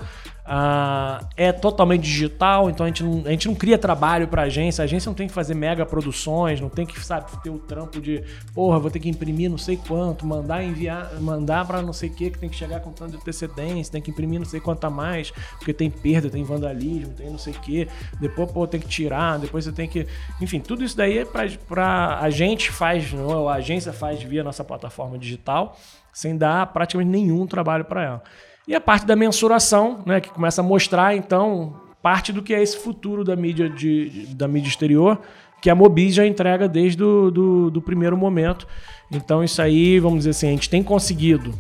Uh, 0.51 1.25
é 1.37 1.53
totalmente 1.53 2.03
digital, 2.03 2.69
então 2.69 2.85
a 2.85 2.89
gente 2.89 3.05
não, 3.05 3.23
a 3.25 3.31
gente 3.31 3.47
não 3.47 3.55
cria 3.55 3.79
trabalho 3.79 4.27
para 4.27 4.43
agência. 4.43 4.83
A 4.83 4.85
agência 4.85 5.09
não 5.09 5.15
tem 5.15 5.29
que 5.29 5.33
fazer 5.33 5.55
mega 5.55 5.87
produções, 5.87 6.61
não 6.61 6.69
tem 6.69 6.85
que, 6.85 6.99
sabe, 7.07 7.31
ter 7.41 7.51
o 7.51 7.59
trampo 7.61 8.01
de, 8.01 8.25
porra, 8.53 8.81
vou 8.81 8.91
ter 8.91 8.99
que 8.99 9.09
imprimir 9.09 9.49
não 9.49 9.57
sei 9.57 9.77
quanto, 9.77 10.27
mandar 10.27 10.65
enviar, 10.65 11.09
mandar 11.21 11.65
para 11.65 11.81
não 11.83 11.93
sei 11.93 12.09
o 12.09 12.15
que, 12.15 12.31
que 12.31 12.39
tem 12.41 12.49
que 12.49 12.57
chegar 12.57 12.81
com 12.81 12.91
tanto 12.91 13.13
de 13.13 13.19
antecedência, 13.19 13.93
tem 13.93 14.03
que 14.03 14.11
imprimir 14.11 14.41
não 14.41 14.47
sei 14.47 14.59
quanto 14.59 14.85
a 14.85 14.91
mais, 14.91 15.31
porque 15.57 15.73
tem 15.73 15.89
perda, 15.89 16.29
tem 16.29 16.43
vandalismo, 16.43 17.15
tem 17.15 17.31
não 17.31 17.39
sei 17.39 17.53
o 17.53 17.61
que. 17.61 17.87
Depois, 18.21 18.51
pô, 18.51 18.67
tem 18.67 18.81
que 18.81 18.89
tirar, 18.89 19.39
depois 19.39 19.65
você 19.65 19.73
tem 19.73 19.89
que. 19.89 20.05
Enfim, 20.41 20.59
tudo 20.59 20.83
isso 20.83 20.97
daí 20.97 21.19
é 21.19 21.25
para 21.25 22.19
a 22.19 22.29
gente 22.29 22.73
faz, 22.73 23.13
não, 23.13 23.49
a 23.49 23.55
agência 23.55 23.93
faz 23.93 24.21
via 24.21 24.43
nossa 24.43 24.65
plataforma 24.65 25.17
digital, 25.17 25.79
sem 26.13 26.37
dar 26.37 26.67
praticamente 26.73 27.09
nenhum 27.09 27.47
trabalho 27.47 27.85
para 27.85 28.03
ela. 28.03 28.23
E 28.71 28.75
a 28.77 28.81
parte 28.81 29.05
da 29.05 29.17
mensuração, 29.17 29.99
né, 30.07 30.21
que 30.21 30.31
começa 30.31 30.61
a 30.61 30.65
mostrar, 30.65 31.17
então, 31.17 31.75
parte 32.01 32.33
do 32.33 32.41
que 32.41 32.55
é 32.55 32.63
esse 32.63 32.77
futuro 32.77 33.25
da 33.25 33.35
mídia, 33.35 33.69
de, 33.69 34.29
da 34.37 34.47
mídia 34.47 34.69
exterior, 34.69 35.21
que 35.61 35.69
a 35.69 35.75
Mobis 35.75 36.15
já 36.15 36.25
entrega 36.25 36.69
desde 36.69 37.03
o 37.03 37.33
do, 37.33 37.69
do 37.69 37.83
primeiro 37.83 38.17
momento. 38.17 38.69
Então, 39.11 39.43
isso 39.43 39.61
aí, 39.61 39.99
vamos 39.99 40.19
dizer 40.19 40.31
assim, 40.31 40.47
a 40.47 40.51
gente 40.53 40.71
tem 40.71 40.85
conseguido 40.85 41.53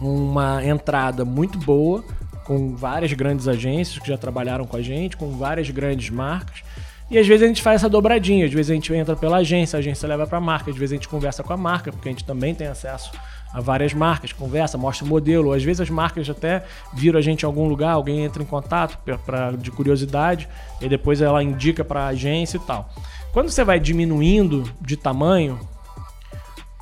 uma 0.00 0.64
entrada 0.64 1.24
muito 1.24 1.58
boa 1.58 2.04
com 2.44 2.76
várias 2.76 3.12
grandes 3.12 3.48
agências 3.48 3.98
que 3.98 4.06
já 4.06 4.16
trabalharam 4.16 4.66
com 4.66 4.76
a 4.76 4.82
gente, 4.82 5.16
com 5.16 5.36
várias 5.36 5.68
grandes 5.70 6.08
marcas. 6.08 6.62
E 7.10 7.18
às 7.18 7.26
vezes 7.26 7.42
a 7.42 7.48
gente 7.48 7.62
faz 7.62 7.80
essa 7.80 7.88
dobradinha, 7.88 8.46
às 8.46 8.52
vezes 8.52 8.70
a 8.70 8.74
gente 8.74 8.94
entra 8.94 9.16
pela 9.16 9.38
agência, 9.38 9.76
a 9.76 9.80
agência 9.80 10.08
leva 10.08 10.24
para 10.24 10.38
a 10.38 10.40
marca, 10.40 10.70
às 10.70 10.76
vezes 10.76 10.92
a 10.92 10.94
gente 10.94 11.08
conversa 11.08 11.42
com 11.42 11.52
a 11.52 11.56
marca, 11.56 11.90
porque 11.90 12.08
a 12.08 12.12
gente 12.12 12.24
também 12.24 12.54
tem 12.54 12.68
acesso 12.68 13.10
a 13.52 13.60
várias 13.60 13.92
marcas, 13.92 14.32
conversa, 14.32 14.78
mostra 14.78 15.04
o 15.04 15.08
modelo. 15.08 15.52
Às 15.52 15.62
vezes 15.62 15.80
as 15.80 15.90
marcas 15.90 16.28
até 16.28 16.64
viram 16.92 17.18
a 17.18 17.22
gente 17.22 17.42
em 17.42 17.46
algum 17.46 17.68
lugar, 17.68 17.92
alguém 17.92 18.24
entra 18.24 18.42
em 18.42 18.46
contato 18.46 18.98
pra, 19.04 19.18
pra 19.18 19.50
de 19.52 19.70
curiosidade, 19.70 20.48
e 20.80 20.88
depois 20.88 21.20
ela 21.20 21.42
indica 21.42 21.84
para 21.84 22.02
a 22.02 22.08
agência 22.08 22.56
e 22.56 22.60
tal. 22.60 22.88
Quando 23.32 23.50
você 23.50 23.64
vai 23.64 23.78
diminuindo 23.78 24.70
de 24.80 24.96
tamanho, 24.96 25.58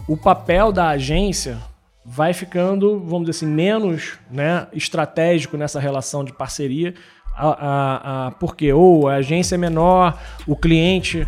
o 0.07 0.17
papel 0.17 0.73
da 0.73 0.89
agência 0.89 1.59
vai 2.05 2.33
ficando, 2.33 2.99
vamos 3.01 3.29
dizer 3.29 3.45
assim, 3.45 3.47
menos 3.47 4.19
né, 4.31 4.67
estratégico 4.73 5.59
nessa 5.59 5.79
relação 5.79 6.25
de 6.25 6.33
parceria 6.33 6.95
a, 7.39 8.27
a, 8.27 8.31
porque 8.33 8.73
ou 8.73 9.09
a 9.09 9.15
agência 9.15 9.55
é 9.55 9.59
menor, 9.59 10.19
o 10.47 10.57
cliente 10.57 11.27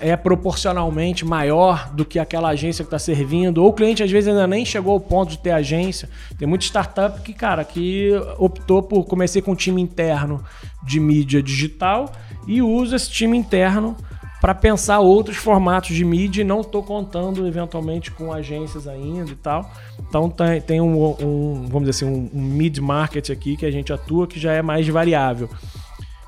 é 0.00 0.16
proporcionalmente 0.16 1.24
maior 1.24 1.90
do 1.92 2.04
que 2.04 2.18
aquela 2.18 2.50
agência 2.50 2.84
que 2.84 2.88
está 2.88 2.98
servindo, 2.98 3.58
ou 3.58 3.68
o 3.68 3.72
cliente 3.72 4.02
às 4.02 4.10
vezes 4.10 4.28
ainda 4.28 4.46
nem 4.46 4.64
chegou 4.64 4.92
ao 4.92 5.00
ponto 5.00 5.30
de 5.30 5.38
ter 5.38 5.50
agência. 5.50 6.08
Tem 6.38 6.46
muita 6.46 6.64
startup 6.64 7.20
que, 7.20 7.32
cara, 7.32 7.64
que 7.64 8.10
optou 8.38 8.82
por 8.82 9.04
comecei 9.04 9.42
com 9.42 9.52
um 9.52 9.56
time 9.56 9.80
interno 9.80 10.42
de 10.82 11.00
mídia 11.00 11.42
digital 11.42 12.12
e 12.46 12.60
usa 12.62 12.96
esse 12.96 13.10
time 13.10 13.36
interno 13.36 13.96
para 14.44 14.54
pensar 14.54 15.00
outros 15.00 15.38
formatos 15.38 15.96
de 15.96 16.04
mídia 16.04 16.42
e 16.42 16.44
não 16.44 16.60
estou 16.60 16.82
contando 16.82 17.46
eventualmente 17.46 18.10
com 18.10 18.30
agências 18.30 18.86
ainda 18.86 19.30
e 19.30 19.36
tal. 19.36 19.72
Então 19.98 20.28
tem, 20.28 20.60
tem 20.60 20.80
um, 20.82 21.02
um, 21.18 21.66
vamos 21.66 21.88
dizer 21.88 22.04
assim, 22.04 22.04
um, 22.04 22.30
um 22.30 22.42
mid-market 22.42 23.30
aqui 23.30 23.56
que 23.56 23.64
a 23.64 23.70
gente 23.70 23.90
atua 23.90 24.26
que 24.26 24.38
já 24.38 24.52
é 24.52 24.60
mais 24.60 24.86
variável. 24.86 25.48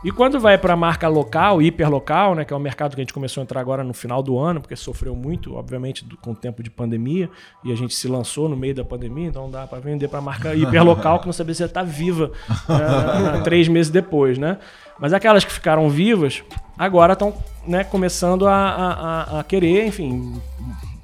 E 0.03 0.11
quando 0.11 0.41
vai 0.41 0.57
para 0.57 0.73
a 0.73 0.77
marca 0.77 1.09
local, 1.09 1.61
hiperlocal, 1.61 2.35
né, 2.35 2.45
que 2.47 2.55
é 2.55 2.57
o 2.57 2.61
mercado 2.61 2.95
que 2.95 3.01
a 3.03 3.05
gente 3.05 3.13
começou 3.13 3.43
a 3.43 3.45
entrar 3.45 3.61
agora 3.61 3.85
no 3.85 3.93
final 3.93 4.23
do 4.23 4.39
ano, 4.39 4.63
porque 4.63 4.77
sofreu 4.77 5.15
muito, 5.15 5.55
obviamente, 5.55 6.03
do, 6.03 6.17
com 6.17 6.31
o 6.31 6.35
tempo 6.35 6.63
de 6.63 6.71
pandemia, 6.71 7.29
e 7.65 7.71
a 7.71 7.75
gente 7.75 7.95
se 7.95 8.09
lançou 8.09 8.49
no 8.49 8.57
meio 8.57 8.75
da 8.75 8.85
pandemia, 8.85 9.29
então 9.29 9.51
dá 9.51 9.67
para 9.67 9.79
vender 9.79 10.09
para 10.09 10.21
a 10.21 10.23
marca 10.23 10.55
hiperlocal 10.55 11.19
que 11.19 11.27
não 11.27 11.35
sabia 11.35 11.55
se 11.55 11.65
está 11.65 11.83
viva 11.83 12.31
né, 12.67 13.41
três 13.45 13.69
meses 13.69 13.91
depois, 13.91 14.39
né? 14.39 14.59
Mas 14.99 15.13
aquelas 15.13 15.45
que 15.45 15.53
ficaram 15.53 15.89
vivas, 15.91 16.43
agora 16.77 17.13
estão 17.13 17.35
né, 17.67 17.85
começando 17.85 18.47
a, 18.47 18.55
a, 18.55 19.41
a, 19.41 19.45
querer, 19.45 19.87
enfim, 19.87 20.41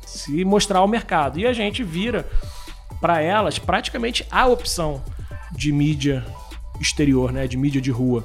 se 0.07 0.45
mostrar 0.45 0.79
ao 0.79 0.89
mercado. 0.89 1.39
E 1.39 1.47
a 1.47 1.53
gente 1.53 1.83
vira 1.83 2.27
para 3.01 3.21
elas 3.21 3.59
praticamente 3.59 4.27
a 4.31 4.47
opção 4.47 5.03
de 5.51 5.73
mídia 5.73 6.25
exterior, 6.81 7.33
né, 7.33 7.47
de 7.47 7.57
mídia 7.57 7.81
de 7.81 7.91
rua. 7.91 8.25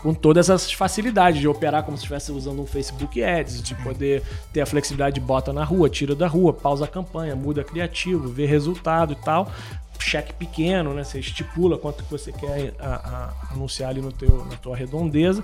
Com 0.00 0.12
todas 0.12 0.50
essas 0.50 0.70
facilidades 0.70 1.40
de 1.40 1.48
operar 1.48 1.82
como 1.82 1.96
se 1.96 2.02
estivesse 2.02 2.30
usando 2.30 2.60
um 2.60 2.66
Facebook 2.66 3.22
Ads, 3.22 3.62
de 3.62 3.74
poder 3.76 4.22
ter 4.52 4.60
a 4.60 4.66
flexibilidade 4.66 5.14
de 5.14 5.20
bota 5.20 5.50
na 5.50 5.64
rua, 5.64 5.88
tira 5.88 6.14
da 6.14 6.26
rua, 6.26 6.52
pausa 6.52 6.84
a 6.84 6.88
campanha, 6.88 7.34
muda 7.34 7.64
criativo, 7.64 8.28
vê 8.28 8.44
resultado 8.44 9.14
e 9.14 9.16
tal 9.16 9.50
cheque 9.98 10.32
pequeno, 10.34 10.94
né? 10.94 11.04
Você 11.04 11.18
estipula 11.18 11.78
quanto 11.78 12.04
que 12.04 12.10
você 12.10 12.32
quer 12.32 12.74
a, 12.78 12.94
a, 13.50 13.52
anunciar 13.52 13.90
ali 13.90 14.00
no 14.00 14.12
teu, 14.12 14.44
na 14.46 14.56
tua 14.56 14.76
redondeza. 14.76 15.42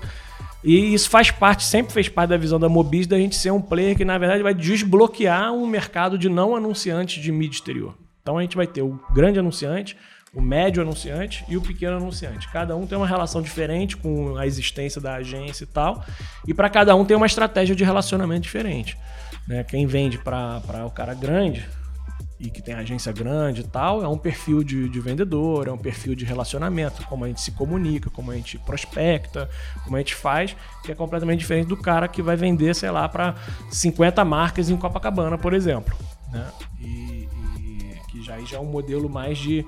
E 0.63 0.93
isso 0.93 1.09
faz 1.09 1.31
parte, 1.31 1.63
sempre 1.63 1.91
fez 1.91 2.07
parte 2.07 2.29
da 2.29 2.37
visão 2.37 2.59
da 2.59 2.69
Mobis, 2.69 3.07
da 3.07 3.17
gente 3.17 3.35
ser 3.35 3.51
um 3.51 3.61
player 3.61 3.95
que, 3.95 4.05
na 4.05 4.17
verdade, 4.17 4.43
vai 4.43 4.53
desbloquear 4.53 5.51
um 5.51 5.65
mercado 5.65 6.17
de 6.17 6.29
não 6.29 6.55
anunciantes 6.55 7.21
de 7.21 7.31
mídia 7.31 7.55
exterior. 7.55 7.95
Então 8.21 8.37
a 8.37 8.41
gente 8.41 8.55
vai 8.55 8.67
ter 8.67 8.83
o 8.83 8.99
grande 9.11 9.39
anunciante, 9.39 9.97
o 10.33 10.41
médio 10.41 10.81
anunciante 10.81 11.43
e 11.49 11.57
o 11.57 11.61
pequeno 11.61 11.97
anunciante. 11.97 12.47
Cada 12.49 12.75
um 12.75 12.85
tem 12.85 12.97
uma 12.97 13.07
relação 13.07 13.41
diferente 13.41 13.97
com 13.97 14.37
a 14.37 14.45
existência 14.45 15.01
da 15.01 15.15
agência 15.15 15.63
e 15.63 15.67
tal. 15.67 16.05
E 16.47 16.53
para 16.53 16.69
cada 16.69 16.95
um 16.95 17.03
tem 17.03 17.17
uma 17.17 17.25
estratégia 17.25 17.75
de 17.75 17.83
relacionamento 17.83 18.41
diferente. 18.41 18.97
Né? 19.47 19.63
Quem 19.63 19.87
vende 19.87 20.19
para 20.19 20.85
o 20.85 20.91
cara 20.91 21.13
grande 21.13 21.67
e 22.41 22.49
que 22.49 22.59
tem 22.59 22.73
agência 22.73 23.11
grande 23.13 23.61
e 23.61 23.63
tal, 23.63 24.03
é 24.03 24.07
um 24.07 24.17
perfil 24.17 24.63
de, 24.63 24.89
de, 24.89 24.99
vendedor, 24.99 25.67
é 25.67 25.71
um 25.71 25.77
perfil 25.77 26.15
de 26.15 26.25
relacionamento, 26.25 27.05
como 27.05 27.23
a 27.23 27.27
gente 27.27 27.39
se 27.39 27.51
comunica, 27.51 28.09
como 28.09 28.31
a 28.31 28.35
gente 28.35 28.57
prospecta, 28.57 29.47
como 29.83 29.95
a 29.95 29.99
gente 29.99 30.15
faz, 30.15 30.55
que 30.83 30.91
é 30.91 30.95
completamente 30.95 31.39
diferente 31.39 31.67
do 31.67 31.77
cara 31.77 32.07
que 32.07 32.19
vai 32.19 32.35
vender, 32.35 32.73
sei 32.73 32.89
lá, 32.89 33.07
para 33.07 33.35
50 33.69 34.25
marcas 34.25 34.71
em 34.71 34.75
Copacabana, 34.75 35.37
por 35.37 35.53
exemplo. 35.53 35.95
Né? 36.31 36.47
E, 36.79 37.29
e 37.59 37.95
que 38.09 38.23
já, 38.23 38.39
já 38.39 38.57
é 38.57 38.59
um 38.59 38.65
modelo 38.65 39.07
mais 39.07 39.37
de, 39.37 39.63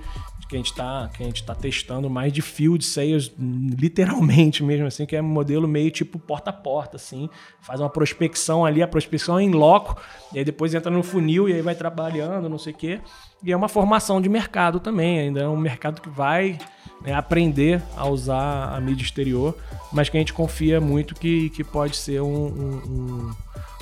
que 0.54 0.58
a 0.58 0.60
gente 0.60 0.72
está 0.72 1.10
que 1.12 1.24
a 1.24 1.26
gente 1.26 1.44
tá 1.44 1.56
testando 1.56 2.10
mais 2.10 2.32
de 2.32 2.42
field 2.42 2.86
sales, 2.86 3.32
literalmente 3.40 4.64
mesmo 4.64 4.86
assim, 4.86 5.06
que 5.06 5.16
é 5.16 5.22
um 5.22 5.26
modelo 5.26 5.68
meio 5.68 5.90
tipo 5.90 6.20
porta 6.20 6.52
a 6.52 6.54
porta, 6.54 6.98
assim, 6.98 7.28
faz 7.60 7.80
uma 7.80 7.90
prospecção 7.90 8.64
ali, 8.64 8.84
a 8.84 8.88
prospecção 8.88 9.40
é 9.40 9.44
em 9.44 9.52
loco, 9.52 10.00
e 10.32 10.38
aí 10.40 10.46
depois 10.46 10.74
entra 10.76 10.92
no 10.92 11.02
funil 11.02 11.50
e 11.50 11.54
aí 11.54 11.62
vai 11.62 11.74
trabalhando, 11.74 12.48
não 12.48 12.60
sei 12.60 12.74
o 12.74 12.76
quê. 12.76 13.02
E 13.44 13.52
é 13.52 13.58
uma 13.58 13.68
formação 13.68 14.22
de 14.22 14.30
mercado 14.30 14.80
também, 14.80 15.20
ainda 15.20 15.42
é 15.42 15.48
um 15.48 15.58
mercado 15.58 16.02
que 16.02 16.10
vai 16.10 16.58
né, 17.02 17.14
aprender 17.14 17.82
a 17.98 18.08
usar 18.08 18.76
a 18.76 18.80
mídia 18.80 19.04
exterior, 19.04 19.58
mas 19.92 20.08
que 20.08 20.18
a 20.18 20.20
gente 20.20 20.34
confia 20.34 20.80
muito 20.80 21.16
que, 21.16 21.50
que 21.50 21.64
pode 21.64 21.96
ser 21.96 22.22
um, 22.22 22.28
um, 22.28 22.82
um, 22.88 23.32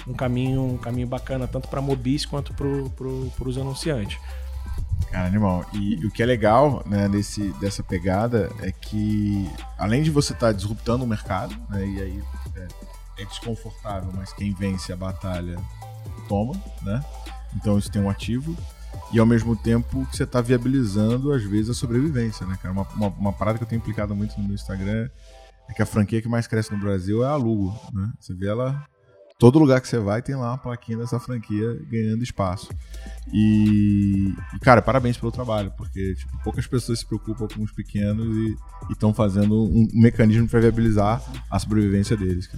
um 0.07 0.13
caminho 0.13 0.63
um 0.63 0.78
caminho 0.78 1.07
bacana 1.07 1.47
tanto 1.47 1.67
para 1.67 1.82
mobis 1.82 2.26
quanto 2.26 2.53
para 2.53 3.47
os 3.47 3.57
anunciantes. 3.57 4.17
Cara, 5.12 5.28
animal. 5.28 5.66
E, 5.74 5.95
e 5.95 6.05
o 6.05 6.09
que 6.09 6.24
é 6.24 6.26
legal 6.26 6.84
né, 6.86 7.09
desse, 7.09 7.51
dessa 7.59 7.84
pegada 7.84 8.49
é 8.62 8.72
que, 8.72 9.49
além 9.78 10.01
de 10.01 10.09
você 10.09 10.32
estar 10.32 10.47
tá 10.47 10.53
disruptando 10.53 11.03
o 11.03 11.07
mercado, 11.07 11.53
né, 11.70 11.86
e 11.86 12.01
aí 12.01 12.24
é, 12.55 12.68
é, 13.22 13.26
desconfortável, 13.26 14.09
mas 14.16 14.32
quem 14.32 14.53
vence 14.53 14.93
a 14.93 14.95
batalha 14.95 15.59
toma, 16.30 16.53
né? 16.82 17.03
Então 17.55 17.78
isso 17.78 17.91
tem 17.91 18.01
um 18.01 18.09
ativo. 18.09 18.55
E 19.12 19.20
ao 19.20 19.26
mesmo 19.26 19.55
tempo 19.55 20.05
que 20.05 20.16
você 20.16 20.24
está 20.24 20.39
viabilizando, 20.39 21.34
às 21.34 21.43
vezes, 21.43 21.70
a 21.70 21.74
sobrevivência, 21.74 22.45
né, 22.45 22.57
cara? 22.62 22.74
Uma, 22.74 22.88
uma, 22.95 23.07
uma, 23.07 23.34
parada 23.34 23.57
que 23.57 23.64
eu 23.66 23.68
tenho 23.68 23.80
implicado 23.80 24.16
muito 24.16 24.38
no 24.39 24.45
meu 24.45 24.55
Instagram 24.55 25.09
é 25.70 25.74
que 25.74 25.82
a 25.82 25.86
franquia 25.86 26.22
que 26.22 26.30
mais 26.30 26.47
cresce 26.47 26.72
no 26.72 26.80
Brasil 26.80 27.24
é 27.24 27.28
a 27.28 27.36
Lugo, 27.36 27.78
né? 27.91 28.12
Você 28.18 28.34
vê 28.34 28.47
ela 28.47 28.86
todo 29.41 29.57
lugar 29.57 29.81
que 29.81 29.87
você 29.87 29.97
vai 29.97 30.21
tem 30.21 30.35
lá 30.35 30.51
uma 30.51 30.57
plaquinha 30.59 30.99
dessa 30.99 31.19
franquia 31.19 31.75
ganhando 31.89 32.23
espaço. 32.23 32.69
E, 33.33 34.31
cara, 34.61 34.83
parabéns 34.83 35.17
pelo 35.17 35.31
trabalho, 35.31 35.73
porque 35.75 36.13
tipo, 36.13 36.31
poucas 36.43 36.67
pessoas 36.67 36.99
se 36.99 37.05
preocupam 37.07 37.47
com 37.47 37.63
os 37.63 37.71
pequenos 37.71 38.37
e 38.37 38.55
estão 38.91 39.11
fazendo 39.11 39.63
um, 39.63 39.87
um 39.91 39.99
mecanismo 39.99 40.47
para 40.47 40.59
viabilizar 40.59 41.23
a 41.49 41.57
sobrevivência 41.57 42.15
deles. 42.15 42.51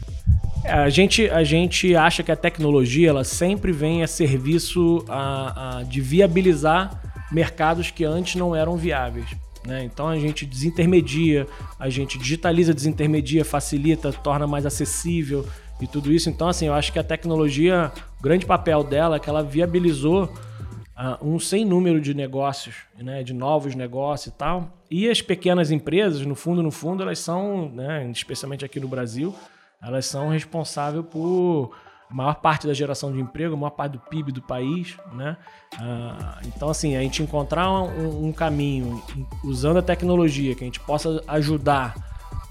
É, 0.66 0.74
a, 0.74 0.90
gente, 0.90 1.30
a 1.30 1.42
gente 1.46 1.96
acha 1.96 2.22
que 2.22 2.34
a 2.34 2.36
tecnologia 2.36 3.08
ela 3.08 3.24
sempre 3.24 3.72
vem 3.72 4.04
a 4.04 4.08
serviço 4.08 5.06
a, 5.08 5.78
a 5.78 5.84
de 5.84 6.02
viabilizar 6.02 7.02
mercados 7.32 7.92
que 7.92 8.04
antes 8.04 8.36
não 8.36 8.54
eram 8.54 8.76
viáveis. 8.76 9.28
Né? 9.66 9.86
Então 9.86 10.10
a 10.10 10.20
gente 10.20 10.46
desintermedia, 10.46 11.48
a 11.80 11.90
gente 11.90 12.18
digitaliza, 12.18 12.74
desintermedia, 12.74 13.46
facilita, 13.46 14.12
torna 14.12 14.46
mais 14.46 14.66
acessível 14.66 15.46
e 15.84 15.88
tudo 15.88 16.12
isso. 16.12 16.30
Então, 16.30 16.48
assim, 16.48 16.68
eu 16.68 16.74
acho 16.74 16.92
que 16.92 17.00
a 17.00 17.04
tecnologia, 17.04 17.92
o 18.20 18.24
grande 18.24 18.46
papel 18.46 18.84
dela 18.84 19.18
é 19.18 19.20
que 19.20 19.30
ela 19.30 19.44
viabilizou 19.44 20.26
uh, 20.26 21.28
um 21.28 21.40
sem 21.40 21.66
número 21.66 22.00
de 22.00 22.14
negócios, 22.14 22.76
né, 22.98 23.24
de 23.24 23.34
novos 23.34 23.76
negócios 23.76 24.34
e 24.34 24.38
tal. 24.38 24.72
E 24.90 25.10
as 25.10 25.22
pequenas 25.22 25.72
empresas, 25.72 26.26
no 26.26 26.36
fundo, 26.36 26.62
no 26.62 26.72
fundo, 26.72 27.04
elas 27.04 27.20
são, 27.20 27.70
né, 27.70 28.10
especialmente 28.12 28.64
aqui 28.64 28.80
no 28.80 28.88
Brasil, 28.88 29.36
elas 29.82 30.06
são 30.06 30.30
responsáveis 30.30 31.06
por 31.06 31.76
maior 32.10 32.36
parte 32.36 32.68
da 32.68 32.74
geração 32.74 33.12
de 33.12 33.20
emprego, 33.20 33.58
maior 33.58 33.72
parte 33.72 33.94
do 33.94 34.00
PIB 34.00 34.32
do 34.32 34.42
país, 34.42 34.96
né? 35.14 35.36
Uh, 35.74 36.48
então, 36.48 36.70
assim, 36.70 36.96
a 36.96 37.02
gente 37.02 37.24
encontrar 37.24 37.72
um, 37.72 38.28
um, 38.28 38.32
caminho 38.32 39.02
usando 39.44 39.78
a 39.78 39.82
tecnologia 39.82 40.54
que 40.54 40.64
a 40.64 40.68
gente 40.68 40.80
possa 40.80 41.24
ajudar 41.28 41.96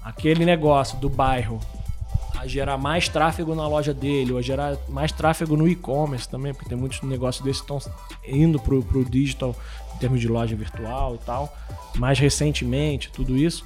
aquele 0.03 0.43
negócio 0.43 0.99
do 0.99 1.09
bairro 1.09 1.59
gerar 2.47 2.77
mais 2.77 3.09
tráfego 3.09 3.55
na 3.55 3.67
loja 3.67 3.93
dele, 3.93 4.31
ou 4.31 4.37
a 4.37 4.41
gerar 4.41 4.77
mais 4.89 5.11
tráfego 5.11 5.55
no 5.55 5.67
e-commerce 5.67 6.27
também, 6.27 6.53
porque 6.53 6.69
tem 6.69 6.77
muitos 6.77 7.01
negócios 7.01 7.43
desses 7.43 7.61
que 7.61 7.73
estão 7.73 7.91
indo 8.27 8.59
para 8.59 8.75
o 8.75 9.05
digital 9.05 9.55
em 9.95 9.97
termos 9.99 10.19
de 10.19 10.27
loja 10.27 10.55
virtual 10.55 11.15
e 11.15 11.25
tal. 11.25 11.55
Mais 11.95 12.19
recentemente, 12.19 13.11
tudo 13.11 13.37
isso. 13.37 13.63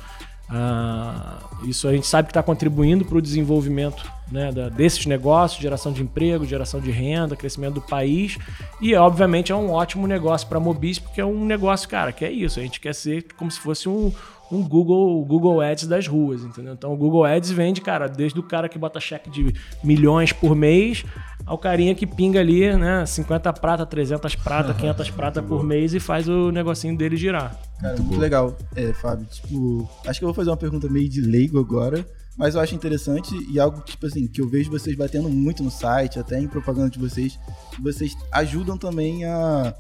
Uh, 0.50 1.68
isso 1.68 1.90
a 1.90 1.92
gente 1.94 2.08
sabe 2.08 2.28
que 2.28 2.32
está 2.32 2.42
contribuindo 2.42 3.04
para 3.04 3.18
o 3.18 3.22
desenvolvimento 3.22 4.10
né, 4.32 4.50
da, 4.50 4.70
desses 4.70 5.06
negócios, 5.06 5.62
geração 5.62 5.92
de 5.92 6.02
emprego, 6.02 6.46
geração 6.46 6.80
de 6.80 6.90
renda, 6.90 7.36
crescimento 7.36 7.76
do 7.76 7.82
país. 7.82 8.38
E, 8.80 8.96
obviamente, 8.96 9.52
é 9.52 9.56
um 9.56 9.72
ótimo 9.72 10.08
negócio 10.08 10.48
para 10.48 10.58
a 10.58 10.62
Mobis, 10.62 11.00
porque 11.00 11.20
é 11.20 11.26
um 11.26 11.46
negócio, 11.46 11.88
cara, 11.90 12.12
que 12.12 12.24
é 12.24 12.32
isso. 12.32 12.60
A 12.60 12.64
gente 12.64 12.80
quer 12.80 12.96
ser 12.96 13.26
como 13.36 13.52
se 13.52 13.60
fosse 13.60 13.90
um, 13.90 14.12
um 14.52 14.68
Google, 14.68 15.24
Google 15.26 15.62
Ads 15.62 15.88
das 15.88 16.08
ruas, 16.08 16.44
entendeu? 16.44 16.74
Então 16.74 16.94
o 16.94 16.98
Google 16.98 17.26
Ads 17.26 17.52
vende, 17.52 17.82
cara, 17.82 18.08
desde 18.08 18.40
o 18.40 18.44
cara 18.44 18.70
que 18.70 18.78
bota 18.80 19.00
cheque 19.00 19.30
de 19.30 19.54
milhões 19.84 20.32
por 20.32 20.56
mês 20.56 21.04
ao 21.48 21.58
carinha 21.58 21.96
que 21.96 22.06
pinga 22.06 22.42
ali, 22.42 22.76
né, 22.76 23.06
50 23.06 23.54
prata, 23.54 23.86
300 23.86 24.36
prata, 24.36 24.74
500 24.76 25.10
prata 25.12 25.42
por 25.42 25.64
mês 25.64 25.94
e 25.94 26.00
faz 26.00 26.28
o 26.28 26.52
negocinho 26.52 26.96
dele 26.96 27.16
girar. 27.16 27.58
Cara, 27.80 27.94
Muito 27.94 28.04
muito, 28.08 28.20
legal, 28.20 28.56
é, 28.76 28.92
Fábio. 28.94 29.26
Tipo, 29.32 29.90
acho 30.06 30.20
que 30.20 30.26
eu 30.26 30.28
vou 30.28 30.36
fazer 30.36 30.50
uma 30.50 30.58
pergunta 30.58 30.90
meio 30.90 31.08
de 31.08 31.22
leigo 31.22 31.58
agora, 31.58 32.06
mas 32.38 32.56
eu 32.56 32.62
acho 32.62 32.76
interessante 32.76 33.34
e 33.50 33.60
algo 33.60 33.82
tipo 33.82 34.06
assim 34.06 34.28
que 34.28 34.42
eu 34.42 34.50
vejo 34.50 34.70
vocês 34.70 34.96
batendo 34.96 35.30
muito 35.30 35.64
no 35.64 35.72
site, 35.72 36.20
até 36.20 36.38
em 36.38 36.48
propaganda 36.48 36.90
de 36.90 37.00
vocês, 37.00 37.40
que 37.74 37.82
vocês 37.82 38.14
ajudam 38.32 38.78
também 38.78 39.24
a 39.26 39.74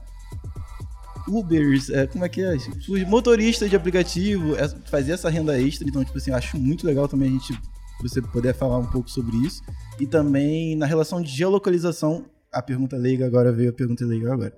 Ubers, 1.27 1.89
é, 1.89 2.07
como 2.07 2.25
é 2.25 2.29
que 2.29 2.41
é? 2.41 2.55
Motoristas 3.07 3.69
de 3.69 3.75
aplicativo, 3.75 4.55
é, 4.55 4.67
fazer 4.89 5.13
essa 5.13 5.29
renda 5.29 5.59
extra. 5.59 5.87
Então, 5.87 6.03
tipo 6.03 6.17
assim, 6.17 6.31
eu 6.31 6.37
acho 6.37 6.57
muito 6.57 6.85
legal 6.85 7.07
também 7.07 7.29
a 7.29 7.31
gente 7.31 7.57
você 8.01 8.21
poder 8.21 8.53
falar 8.53 8.77
um 8.77 8.85
pouco 8.85 9.09
sobre 9.09 9.35
isso. 9.37 9.61
E 9.99 10.05
também 10.05 10.75
na 10.75 10.85
relação 10.85 11.21
de 11.21 11.29
geolocalização, 11.29 12.25
a 12.51 12.61
pergunta 12.61 12.95
leiga 12.95 13.25
agora 13.25 13.51
veio 13.51 13.69
a 13.69 13.73
pergunta 13.73 14.05
leiga 14.05 14.33
agora. 14.33 14.53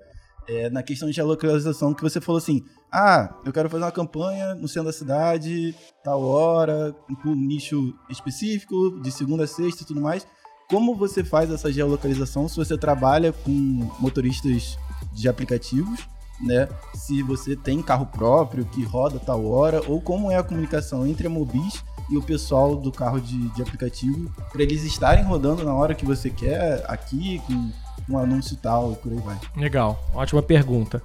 É, 0.48 0.70
na 0.70 0.82
questão 0.82 1.08
de 1.08 1.16
geolocalização, 1.16 1.94
que 1.94 2.02
você 2.02 2.20
falou 2.20 2.40
assim: 2.40 2.64
ah, 2.92 3.36
eu 3.46 3.54
quero 3.54 3.70
fazer 3.70 3.84
uma 3.84 3.92
campanha 3.92 4.56
no 4.56 4.68
centro 4.68 4.86
da 4.86 4.94
cidade, 4.94 5.76
tal 6.04 6.22
hora, 6.24 6.96
com 7.22 7.30
um 7.30 7.36
nicho 7.36 7.94
específico, 8.10 9.00
de 9.02 9.12
segunda 9.12 9.44
a 9.44 9.48
sexta 9.48 9.84
e 9.84 9.86
tudo 9.86 10.02
mais. 10.02 10.26
Como 10.70 10.96
você 10.96 11.24
faz 11.24 11.52
essa 11.52 11.72
geolocalização 11.72 12.48
se 12.48 12.56
você 12.56 12.78
trabalha 12.78 13.32
com 13.32 13.52
motoristas 14.00 14.78
de 15.14 15.28
aplicativos, 15.28 16.08
né? 16.42 16.68
Se 16.94 17.22
você 17.24 17.56
tem 17.56 17.82
carro 17.82 18.06
próprio 18.06 18.66
que 18.66 18.84
roda 18.84 19.20
tal 19.20 19.46
hora, 19.46 19.82
ou 19.88 20.00
como 20.02 20.32
é 20.32 20.38
a 20.38 20.44
comunicação 20.44 21.06
entre 21.06 21.28
a 21.28 21.30
Mobis 21.30 21.84
e 22.10 22.18
o 22.18 22.22
pessoal 22.22 22.76
do 22.76 22.92
carro 22.92 23.20
de, 23.22 23.50
de 23.50 23.62
aplicativo, 23.62 24.32
para 24.52 24.64
eles 24.64 24.84
estarem 24.84 25.24
rodando 25.24 25.64
na 25.64 25.74
hora 25.74 25.94
que 25.94 26.06
você 26.06 26.30
quer, 26.30 26.84
aqui, 26.88 27.40
com 27.48 27.70
um 28.14 28.18
anúncio 28.18 28.58
tal 28.58 28.94
e 28.94 28.96
por 28.96 29.12
aí 29.12 29.20
vai. 29.20 29.38
Legal, 29.56 30.00
ótima 30.16 30.42
pergunta. 30.42 31.02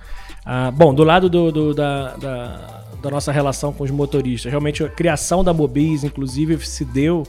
Ah, 0.46 0.70
bom, 0.70 0.94
do 0.94 1.04
lado 1.04 1.28
do, 1.28 1.52
do- 1.52 1.74
da, 1.74 2.16
da, 2.16 2.84
da 3.02 3.10
nossa 3.10 3.30
relação 3.30 3.72
com 3.72 3.84
os 3.84 3.90
motoristas, 3.90 4.50
realmente 4.50 4.82
a 4.82 4.88
criação 4.88 5.44
da 5.44 5.52
Mobis, 5.52 6.04
inclusive, 6.04 6.64
se 6.66 6.84
deu 6.84 7.26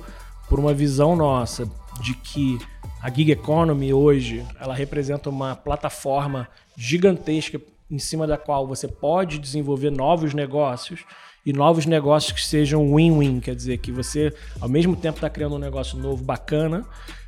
por 0.48 0.60
uma 0.60 0.74
visão 0.74 1.16
nossa 1.16 1.68
de 2.02 2.14
que 2.14 2.58
a 3.02 3.10
gig 3.10 3.32
economy 3.32 3.94
hoje 3.94 4.46
ela 4.60 4.74
representa 4.74 5.30
uma 5.30 5.56
plataforma 5.56 6.48
gigantesca 6.78 7.60
em 7.90 8.00
cima 8.00 8.26
da 8.26 8.38
qual 8.38 8.68
você 8.68 8.88
pode 8.88 9.40
desenvolver 9.40 9.92
novos 9.92 10.34
negócios 10.34 11.06
e 11.46 11.54
novos 11.54 11.86
negócios 11.86 12.32
que 12.32 12.46
sejam 12.46 12.96
win-win, 12.96 13.40
quer 13.40 13.56
dizer 13.56 13.78
que 13.78 13.92
você 13.92 14.34
ao 14.60 14.68
mesmo 14.68 14.96
tempo 14.96 15.18
está 15.18 15.30
criando 15.30 15.56
um 15.56 15.60
negócio 15.60 15.98
novo 15.98 16.24
bacana, 16.24 16.84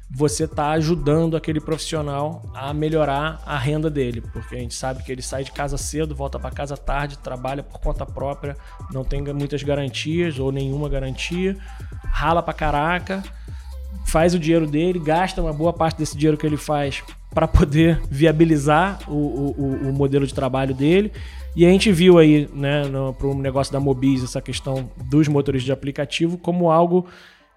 você 0.10 0.46
está 0.46 0.72
ajudando 0.72 1.36
aquele 1.36 1.60
profissional 1.60 2.42
a 2.54 2.74
melhorar 2.74 3.42
a 3.46 3.58
renda 3.58 3.90
dele, 3.90 4.22
porque 4.22 4.56
a 4.56 4.60
gente 4.60 4.74
sabe 4.74 5.04
que 5.04 5.12
ele 5.12 5.22
sai 5.22 5.44
de 5.44 5.52
casa 5.52 5.78
cedo, 5.78 6.16
volta 6.16 6.40
para 6.40 6.50
casa 6.50 6.78
tarde, 6.78 7.18
trabalha 7.18 7.62
por 7.62 7.80
conta 7.80 8.06
própria, 8.06 8.56
não 8.92 9.04
tem 9.04 9.22
muitas 9.22 9.62
garantias 9.64 10.40
ou 10.40 10.52
nenhuma 10.52 10.88
garantia, 10.88 11.58
rala 12.06 12.42
pra 12.42 12.54
caraca, 12.54 13.22
faz 14.08 14.34
o 14.34 14.40
dinheiro 14.40 14.66
dele, 14.66 14.98
gasta 14.98 15.42
uma 15.42 15.54
boa 15.54 15.74
parte 15.74 15.98
desse 15.98 16.18
dinheiro 16.18 16.38
que 16.38 16.46
ele 16.48 16.58
faz 16.58 17.04
para 17.34 17.48
poder 17.48 18.02
viabilizar 18.10 19.00
o, 19.08 19.14
o, 19.14 19.90
o- 19.90 19.94
modelo 19.94 20.26
de 20.26 20.34
trabalho 20.34 20.74
dele. 20.74 21.12
E 21.56 21.66
a 21.66 21.70
gente 21.70 21.92
viu 21.92 22.18
aí, 22.18 22.48
né, 22.54 22.84
para 23.18 23.28
o 23.28 23.34
negócio 23.34 23.74
da 23.74 23.80
Mobis, 23.80 24.24
essa 24.24 24.42
questão 24.42 24.90
dos 25.06 25.28
motores 25.28 25.64
de 25.64 25.72
aplicativo 25.72 26.38
como 26.38 26.72
algo 26.72 27.06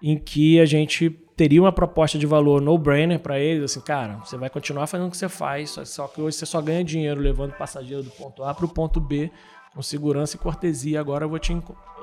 em 0.01 0.17
que 0.17 0.59
a 0.59 0.65
gente 0.65 1.09
teria 1.37 1.61
uma 1.61 1.71
proposta 1.71 2.17
de 2.17 2.25
valor 2.25 2.61
no-brainer 2.61 3.19
para 3.19 3.39
eles, 3.39 3.63
assim, 3.63 3.81
cara, 3.81 4.17
você 4.25 4.37
vai 4.37 4.49
continuar 4.49 4.85
fazendo 4.87 5.07
o 5.07 5.11
que 5.11 5.17
você 5.17 5.29
faz, 5.29 5.75
só 5.85 6.07
que 6.07 6.21
hoje 6.21 6.37
você 6.37 6.45
só 6.45 6.61
ganha 6.61 6.83
dinheiro 6.83 7.19
levando 7.21 7.53
passageiro 7.53 8.03
do 8.03 8.09
ponto 8.11 8.43
A 8.43 8.53
para 8.53 8.65
o 8.65 8.69
ponto 8.69 8.99
B 8.99 9.31
com 9.73 9.81
segurança 9.81 10.35
e 10.35 10.39
cortesia. 10.39 10.99
Agora 10.99 11.23
eu 11.25 11.29
vou 11.29 11.39
te 11.39 11.55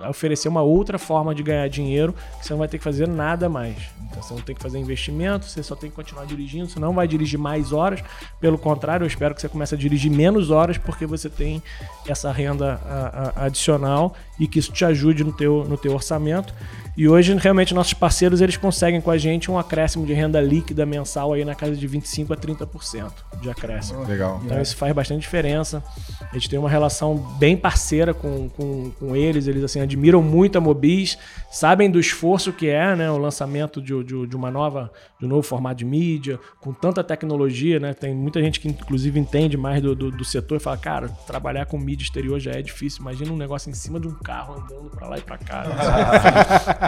oferecer 0.08 0.48
uma 0.48 0.62
outra 0.62 0.98
forma 0.98 1.34
de 1.34 1.42
ganhar 1.42 1.68
dinheiro 1.68 2.14
que 2.40 2.46
você 2.46 2.52
não 2.52 2.58
vai 2.58 2.68
ter 2.68 2.78
que 2.78 2.84
fazer 2.84 3.06
nada 3.06 3.48
mais. 3.48 3.76
Então 4.08 4.22
você 4.22 4.32
não 4.32 4.40
tem 4.40 4.54
que 4.54 4.62
fazer 4.62 4.78
investimento, 4.78 5.44
você 5.44 5.62
só 5.62 5.74
tem 5.76 5.90
que 5.90 5.96
continuar 5.96 6.24
dirigindo, 6.24 6.68
você 6.68 6.78
não 6.80 6.94
vai 6.94 7.06
dirigir 7.06 7.38
mais 7.38 7.72
horas. 7.72 8.02
Pelo 8.40 8.56
contrário, 8.56 9.04
eu 9.04 9.08
espero 9.08 9.34
que 9.34 9.40
você 9.40 9.48
comece 9.48 9.74
a 9.74 9.78
dirigir 9.78 10.10
menos 10.10 10.50
horas 10.50 10.78
porque 10.78 11.04
você 11.04 11.28
tem 11.28 11.62
essa 12.06 12.32
renda 12.32 12.80
a- 12.84 13.32
a- 13.42 13.46
adicional 13.46 14.14
e 14.38 14.46
que 14.48 14.58
isso 14.58 14.72
te 14.72 14.84
ajude 14.84 15.22
no 15.24 15.32
teu, 15.32 15.64
no 15.68 15.76
teu 15.76 15.92
orçamento. 15.92 16.54
E 16.98 17.08
hoje, 17.08 17.32
realmente, 17.36 17.72
nossos 17.72 17.94
parceiros 17.94 18.40
eles 18.40 18.56
conseguem 18.56 19.00
com 19.00 19.08
a 19.08 19.16
gente 19.16 19.48
um 19.48 19.56
acréscimo 19.56 20.04
de 20.04 20.12
renda 20.12 20.40
líquida 20.40 20.84
mensal 20.84 21.32
aí 21.32 21.44
na 21.44 21.54
casa 21.54 21.76
de 21.76 21.88
25% 21.88 22.32
a 22.32 22.36
30% 22.36 23.12
de 23.40 23.48
acréscimo. 23.48 24.04
Legal. 24.04 24.40
Então 24.44 24.60
isso 24.60 24.76
faz 24.76 24.92
bastante 24.92 25.20
diferença. 25.20 25.80
A 26.20 26.34
gente 26.34 26.50
tem 26.50 26.58
uma 26.58 26.68
relação 26.68 27.14
bem 27.38 27.56
parceira 27.56 28.12
com, 28.12 28.48
com, 28.48 28.90
com 28.98 29.14
eles. 29.14 29.46
Eles 29.46 29.62
assim 29.62 29.80
admiram 29.80 30.20
muito 30.20 30.58
a 30.58 30.60
Mobis, 30.60 31.16
sabem 31.48 31.88
do 31.88 32.00
esforço 32.00 32.52
que 32.52 32.66
é 32.66 32.96
né, 32.96 33.08
o 33.08 33.16
lançamento 33.16 33.80
de, 33.80 34.02
de, 34.02 34.26
de 34.26 34.34
uma 34.34 34.50
nova, 34.50 34.90
de 35.20 35.26
um 35.26 35.28
novo 35.28 35.42
formato 35.44 35.76
de 35.76 35.84
mídia, 35.84 36.40
com 36.60 36.72
tanta 36.72 37.04
tecnologia, 37.04 37.78
né? 37.78 37.94
Tem 37.94 38.12
muita 38.12 38.42
gente 38.42 38.58
que 38.58 38.66
inclusive 38.66 39.20
entende 39.20 39.56
mais 39.56 39.80
do, 39.80 39.94
do, 39.94 40.10
do 40.10 40.24
setor 40.24 40.56
e 40.56 40.60
fala, 40.60 40.76
cara, 40.76 41.08
trabalhar 41.28 41.64
com 41.66 41.78
mídia 41.78 42.02
exterior 42.02 42.40
já 42.40 42.50
é 42.50 42.60
difícil. 42.60 43.02
Imagina 43.02 43.32
um 43.32 43.36
negócio 43.36 43.70
em 43.70 43.74
cima 43.74 44.00
de 44.00 44.08
um 44.08 44.14
carro 44.14 44.54
andando 44.54 44.90
para 44.90 45.08
lá 45.08 45.16
e 45.16 45.20
para 45.20 45.38
cá. 45.38 46.87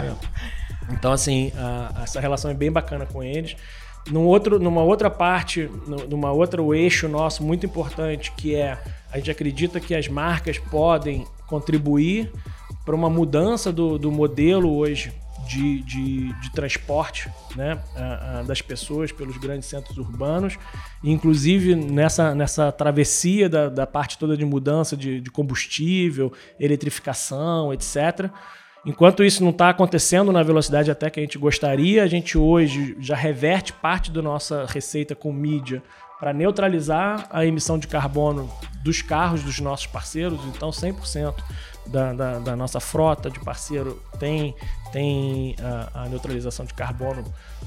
Então, 0.91 1.11
assim, 1.11 1.51
a- 1.55 2.01
essa 2.03 2.19
relação 2.19 2.51
é 2.51 2.53
bem 2.53 2.71
bacana 2.71 3.05
com 3.05 3.23
eles. 3.23 3.55
Num 4.09 4.23
outro, 4.25 4.59
numa 4.59 4.81
outra 4.81 5.09
parte, 5.09 5.69
nu- 5.87 6.07
numa 6.07 6.31
outro 6.31 6.73
eixo 6.73 7.07
nosso 7.07 7.43
muito 7.43 7.65
importante, 7.65 8.31
que 8.35 8.55
é 8.55 8.77
a 9.11 9.17
gente 9.17 9.29
acredita 9.31 9.79
que 9.79 9.93
as 9.93 10.07
marcas 10.07 10.57
podem 10.57 11.25
contribuir 11.47 12.31
para 12.85 12.95
uma 12.95 13.09
mudança 13.09 13.71
do, 13.71 13.99
do 13.99 14.11
modelo 14.11 14.73
hoje 14.75 15.13
de, 15.47 15.81
de, 15.83 16.33
de 16.41 16.51
transporte 16.53 17.29
né, 17.55 17.77
das 18.47 18.61
pessoas 18.61 19.11
pelos 19.11 19.37
grandes 19.37 19.67
centros 19.67 19.97
urbanos, 19.97 20.57
inclusive 21.03 21.75
nessa, 21.75 22.33
nessa 22.33 22.71
travessia 22.71 23.49
da, 23.49 23.67
da 23.69 23.85
parte 23.85 24.17
toda 24.17 24.35
de 24.37 24.45
mudança 24.45 24.95
de, 24.95 25.19
de 25.19 25.29
combustível, 25.29 26.31
eletrificação, 26.59 27.73
etc. 27.73 28.29
Enquanto 28.85 29.23
isso 29.23 29.43
não 29.43 29.51
está 29.51 29.69
acontecendo 29.69 30.31
na 30.31 30.41
velocidade 30.41 30.89
até 30.89 31.09
que 31.09 31.19
a 31.19 31.23
gente 31.23 31.37
gostaria, 31.37 32.03
a 32.03 32.07
gente 32.07 32.37
hoje 32.37 32.95
já 32.99 33.15
reverte 33.15 33.73
parte 33.73 34.09
da 34.09 34.21
nossa 34.21 34.65
receita 34.65 35.13
com 35.13 35.31
mídia 35.31 35.83
para 36.19 36.33
neutralizar 36.33 37.27
a 37.31 37.45
emissão 37.45 37.77
de 37.77 37.87
carbono 37.87 38.49
dos 38.83 39.01
carros 39.01 39.43
dos 39.43 39.59
nossos 39.59 39.87
parceiros. 39.87 40.39
Então, 40.45 40.69
100% 40.69 41.33
da, 41.87 42.13
da, 42.13 42.39
da 42.39 42.55
nossa 42.55 42.79
frota 42.79 43.29
de 43.29 43.39
parceiro 43.39 44.01
tem, 44.19 44.55
tem 44.91 45.55
a, 45.59 46.03
a 46.03 46.09
neutralização 46.09 46.65
de 46.65 46.73
carbono 46.73 47.23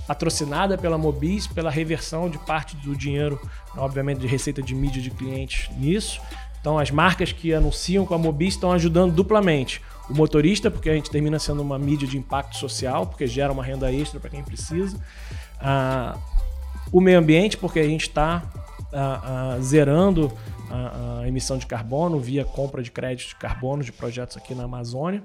patrocinada 0.07 0.77
pela 0.77 0.99
Mobis, 0.99 1.47
pela 1.47 1.71
reversão 1.71 2.29
de 2.29 2.39
parte 2.39 2.77
do 2.77 2.97
dinheiro, 2.97 3.41
obviamente, 3.77 4.19
de 4.19 4.27
receita 4.27 4.63
de 4.63 4.75
mídia 4.75 5.03
de 5.03 5.11
clientes 5.11 5.69
nisso. 5.77 6.21
Então, 6.61 6.79
as 6.79 6.91
marcas 6.91 7.33
que 7.33 7.53
anunciam 7.53 8.07
com 8.07 8.15
a 8.15 8.19
Mobis 8.19 8.55
estão 8.55 8.73
ajudando 8.73 9.13
duplamente. 9.13 9.83
O 10.09 10.15
motorista, 10.15 10.71
porque 10.71 10.91
a 10.91 10.95
gente 10.95 11.11
termina 11.11 11.39
sendo 11.39 11.63
uma 11.63 11.79
mídia 11.79 12.07
de 12.07 12.19
impacto 12.19 12.57
social, 12.57 13.07
porque 13.07 13.27
gera 13.27 13.53
uma 13.53 13.65
renda 13.65 13.93
extra 13.93 14.21
para 14.21 14.31
quem 14.31 14.43
precisa. 14.45 14.99
Ah, 15.61 16.17
o 16.93 17.01
meio 17.01 17.19
ambiente, 17.19 17.57
porque 17.57 17.81
a 17.81 17.85
gente 17.85 18.03
está 18.03 18.43
zerando 19.61 20.33
a, 20.71 21.21
a 21.21 21.29
emissão 21.29 21.59
de 21.59 21.67
carbono 21.67 22.19
via 22.19 22.45
compra 22.45 22.83
de 22.83 22.91
créditos 22.91 23.29
de 23.29 23.37
carbono 23.37 23.83
de 23.83 23.93
projetos 23.93 24.37
aqui 24.37 24.55
na 24.55 24.65
Amazônia. 24.65 25.23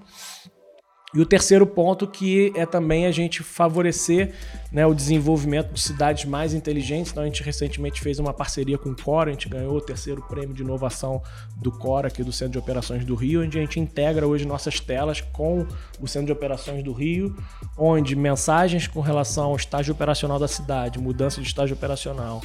E 1.12 1.20
o 1.20 1.26
terceiro 1.26 1.66
ponto 1.66 2.06
que 2.06 2.54
é 2.56 2.68
também 2.68 3.08
a 3.08 3.12
gente 3.12 3.42
favorecer 3.42 4.32
né, 4.72 4.86
o 4.86 4.94
desenvolvimento 4.94 5.74
de 5.74 5.80
cidades 5.80 6.26
mais 6.26 6.54
inteligentes. 6.54 7.12
Então 7.12 7.24
a 7.24 7.26
gente 7.26 7.42
recentemente 7.42 8.00
fez 8.00 8.20
uma 8.20 8.32
parceria 8.32 8.78
com 8.78 8.90
o 8.90 8.96
Cora, 8.96 9.32
a 9.32 9.34
gente 9.34 9.50
ganhou 9.50 9.76
o 9.76 9.82
terceiro 9.82 10.22
prêmio 10.22 10.54
de 10.54 10.62
inovação 10.62 11.22
do 11.58 11.72
Cora 11.72 12.10
aqui 12.10 12.24
do 12.24 12.32
Centro 12.32 12.54
de 12.54 12.58
Operações 12.60 13.04
do 13.04 13.16
Rio, 13.16 13.44
onde 13.44 13.58
a 13.58 13.62
gente 13.62 13.80
integra 13.80 14.28
hoje 14.28 14.46
nossas 14.46 14.80
telas 14.80 15.20
com 15.20 15.66
o 16.00 16.08
Centro 16.08 16.28
de 16.28 16.32
Operações 16.32 16.84
do 16.84 16.94
Rio, 16.94 17.36
onde 17.76 18.16
mensagens 18.16 18.86
com 18.86 19.02
relação 19.02 19.46
ao 19.46 19.56
estágio 19.56 19.94
operacional 19.96 20.38
da 20.38 20.48
cidade, 20.48 21.00
mudança 21.00 21.42
de 21.42 21.48
estágio 21.48 21.76
operacional 21.76 22.42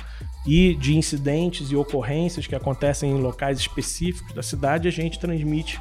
e 0.47 0.75
de 0.75 0.97
incidentes 0.97 1.71
e 1.71 1.77
ocorrências 1.77 2.47
que 2.47 2.55
acontecem 2.55 3.11
em 3.11 3.21
locais 3.21 3.59
específicos 3.59 4.33
da 4.35 4.43
cidade, 4.43 4.89
a 4.89 4.91
gente 4.91 5.19
transmite 5.19 5.79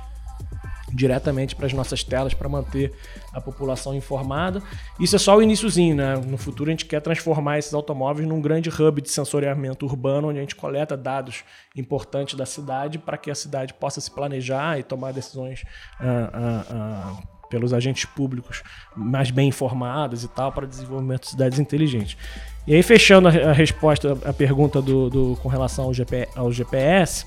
diretamente 0.94 1.56
para 1.56 1.66
as 1.66 1.74
nossas 1.74 2.04
telas 2.04 2.34
para 2.34 2.48
manter 2.48 2.94
a 3.34 3.42
população 3.42 3.96
informada. 3.96 4.62
Isso 5.00 5.16
é 5.16 5.20
só 5.20 5.36
o 5.38 5.42
iníciozinho, 5.42 5.96
né? 5.96 6.16
No 6.18 6.38
futuro 6.38 6.70
a 6.70 6.72
gente 6.74 6.86
quer 6.86 7.02
transformar 7.02 7.58
esses 7.58 7.74
automóveis 7.74 8.28
num 8.28 8.40
grande 8.42 8.70
hub 8.70 9.02
de 9.02 9.10
sensoriamento 9.10 9.86
urbano, 9.86 10.30
onde 10.30 10.38
a 10.38 10.42
gente 10.42 10.56
coleta 10.56 10.96
dados 10.96 11.44
importantes 11.76 12.36
da 12.36 12.46
cidade 12.46 12.98
para 13.00 13.18
que 13.18 13.32
a 13.32 13.36
cidade 13.36 13.74
possa 13.74 14.00
se 14.00 14.12
planejar 14.12 14.78
e 14.80 14.84
tomar 14.84 15.12
decisões 15.14 15.64
ah, 16.00 16.30
ah, 16.34 16.66
ah, 16.70 17.18
pelos 17.50 17.74
agentes 17.74 18.06
públicos 18.06 18.64
mais 18.96 19.30
bem 19.32 19.50
informadas 19.50 20.24
e 20.24 20.28
tal 20.28 20.52
para 20.52 20.66
desenvolvimento 20.68 21.24
de 21.24 21.30
cidades 21.30 21.60
inteligentes. 21.60 22.18
E 22.66 22.74
aí 22.76 22.82
fechando 22.84 23.28
a, 23.28 23.32
a 23.32 23.52
resposta 23.52 24.18
à 24.26 24.32
pergunta 24.34 24.82
do, 24.82 25.10
do- 25.10 25.38
com 25.42 25.50
relação 25.50 25.86
ao, 25.86 25.94
GP, 25.94 26.30
ao 26.36 26.52
GPS, 26.52 27.26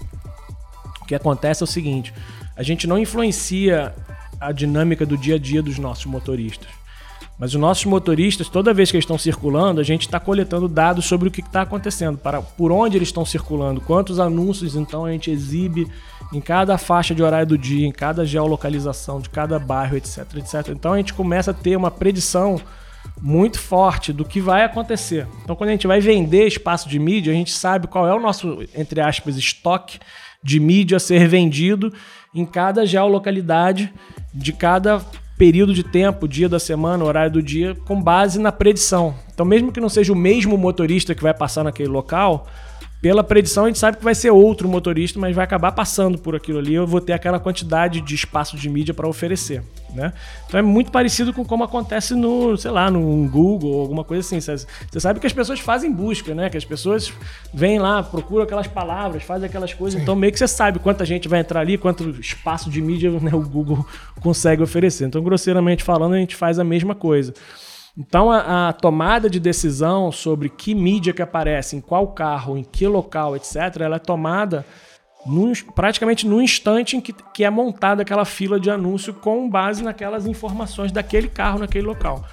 o 1.02 1.06
que 1.06 1.14
acontece 1.14 1.62
é 1.62 1.64
o 1.64 1.66
seguinte: 1.66 2.12
a 2.56 2.62
gente 2.62 2.86
não 2.86 2.98
influencia 2.98 3.94
a 4.40 4.50
dinâmica 4.52 5.04
do 5.04 5.16
dia 5.16 5.36
a 5.36 5.38
dia 5.38 5.62
dos 5.62 5.78
nossos 5.78 6.06
motoristas. 6.06 6.68
Mas 7.38 7.52
os 7.52 7.60
nossos 7.60 7.84
motoristas, 7.84 8.48
toda 8.48 8.72
vez 8.72 8.90
que 8.90 8.96
eles 8.96 9.04
estão 9.04 9.18
circulando, 9.18 9.78
a 9.78 9.84
gente 9.84 10.06
está 10.06 10.18
coletando 10.18 10.68
dados 10.68 11.04
sobre 11.04 11.28
o 11.28 11.30
que 11.30 11.42
está 11.42 11.62
acontecendo, 11.62 12.16
para 12.16 12.40
por 12.40 12.72
onde 12.72 12.96
eles 12.96 13.08
estão 13.08 13.26
circulando, 13.26 13.80
quantos 13.80 14.18
anúncios 14.18 14.74
então 14.74 15.04
a 15.04 15.12
gente 15.12 15.30
exibe 15.30 15.86
em 16.32 16.40
cada 16.40 16.78
faixa 16.78 17.14
de 17.14 17.22
horário 17.22 17.46
do 17.46 17.58
dia, 17.58 17.86
em 17.86 17.92
cada 17.92 18.24
geolocalização 18.24 19.20
de 19.20 19.28
cada 19.28 19.58
bairro, 19.58 19.96
etc, 19.96 20.18
etc. 20.36 20.68
Então 20.70 20.94
a 20.94 20.96
gente 20.96 21.12
começa 21.12 21.50
a 21.50 21.54
ter 21.54 21.76
uma 21.76 21.90
predição 21.90 22.58
muito 23.20 23.58
forte 23.58 24.14
do 24.14 24.24
que 24.24 24.40
vai 24.40 24.64
acontecer. 24.64 25.26
Então 25.44 25.54
quando 25.54 25.68
a 25.68 25.72
gente 25.72 25.86
vai 25.86 26.00
vender 26.00 26.46
espaço 26.46 26.88
de 26.88 26.98
mídia, 26.98 27.32
a 27.32 27.36
gente 27.36 27.52
sabe 27.52 27.86
qual 27.86 28.08
é 28.08 28.14
o 28.14 28.20
nosso, 28.20 28.64
entre 28.74 29.00
aspas, 29.02 29.36
estoque 29.36 29.98
de 30.42 30.58
mídia 30.58 30.96
a 30.96 31.00
ser 31.00 31.28
vendido 31.28 31.92
em 32.36 32.44
cada 32.44 32.84
geolocalidade 32.84 33.92
de 34.32 34.52
cada 34.52 35.00
período 35.38 35.74
de 35.74 35.82
tempo, 35.82 36.28
dia 36.28 36.48
da 36.48 36.58
semana, 36.58 37.04
horário 37.04 37.32
do 37.32 37.42
dia, 37.42 37.74
com 37.86 38.00
base 38.00 38.38
na 38.38 38.52
predição. 38.52 39.14
Então, 39.32 39.44
mesmo 39.44 39.72
que 39.72 39.80
não 39.80 39.88
seja 39.88 40.12
o 40.12 40.16
mesmo 40.16 40.56
motorista 40.56 41.14
que 41.14 41.22
vai 41.22 41.34
passar 41.34 41.64
naquele 41.64 41.88
local, 41.88 42.46
pela 43.06 43.22
predição 43.22 43.66
a 43.66 43.66
gente 43.68 43.78
sabe 43.78 43.98
que 43.98 44.02
vai 44.02 44.16
ser 44.16 44.32
outro 44.32 44.68
motorista, 44.68 45.16
mas 45.20 45.32
vai 45.32 45.44
acabar 45.44 45.70
passando 45.70 46.18
por 46.18 46.34
aquilo 46.34 46.58
ali. 46.58 46.74
Eu 46.74 46.88
vou 46.88 47.00
ter 47.00 47.12
aquela 47.12 47.38
quantidade 47.38 48.00
de 48.00 48.16
espaço 48.16 48.56
de 48.56 48.68
mídia 48.68 48.92
para 48.92 49.06
oferecer, 49.06 49.62
né? 49.94 50.12
Então 50.44 50.58
é 50.58 50.62
muito 50.62 50.90
parecido 50.90 51.32
com 51.32 51.44
como 51.44 51.62
acontece 51.62 52.16
no, 52.16 52.56
sei 52.56 52.72
lá, 52.72 52.90
no 52.90 53.28
Google 53.28 53.70
ou 53.70 53.80
alguma 53.80 54.02
coisa 54.02 54.26
assim. 54.26 54.40
Você 54.40 54.66
sabe 54.98 55.20
que 55.20 55.26
as 55.26 55.32
pessoas 55.32 55.60
fazem 55.60 55.92
busca, 55.92 56.34
né? 56.34 56.50
Que 56.50 56.56
as 56.56 56.64
pessoas 56.64 57.12
vêm 57.54 57.78
lá, 57.78 58.02
procuram 58.02 58.42
aquelas 58.42 58.66
palavras, 58.66 59.22
fazem 59.22 59.48
aquelas 59.48 59.72
coisas. 59.72 59.98
Sim. 59.98 60.02
Então 60.02 60.16
meio 60.16 60.32
que 60.32 60.38
você 60.40 60.48
sabe 60.48 60.80
quanta 60.80 61.04
gente 61.04 61.28
vai 61.28 61.38
entrar 61.38 61.60
ali, 61.60 61.78
quanto 61.78 62.10
espaço 62.18 62.68
de 62.68 62.82
mídia 62.82 63.12
né, 63.22 63.30
o 63.32 63.40
Google 63.40 63.86
consegue 64.20 64.64
oferecer. 64.64 65.06
Então, 65.06 65.22
grosseiramente 65.22 65.84
falando, 65.84 66.14
a 66.14 66.18
gente 66.18 66.34
faz 66.34 66.58
a 66.58 66.64
mesma 66.64 66.96
coisa. 66.96 67.32
Então 67.96 68.30
a, 68.30 68.68
a, 68.68 68.72
tomada 68.72 69.30
de 69.30 69.40
decisão 69.40 70.12
sobre 70.12 70.50
que 70.50 70.74
mídia 70.74 71.14
que 71.14 71.22
aparece, 71.22 71.76
em 71.76 71.80
qual 71.80 72.08
carro, 72.08 72.58
em 72.58 72.62
que 72.62 72.86
local, 72.86 73.34
etc., 73.34 73.80
ela 73.80 73.96
é 73.96 74.00
tomada 74.00 74.66
praticamente 75.74 76.26
no 76.26 76.40
instante 76.40 76.96
em 76.96 77.00
que, 77.00 77.12
que 77.12 77.42
é 77.42 77.50
montada 77.50 78.02
aquela 78.02 78.24
fila 78.24 78.60
de 78.60 78.70
anúncio 78.70 79.12
com 79.12 79.48
base 79.50 79.82
naquelas 79.82 80.26
informações 80.26 80.92
daquele 80.92 81.28
carro 81.28 81.58
naquele 81.58 81.86
local. 81.86 82.24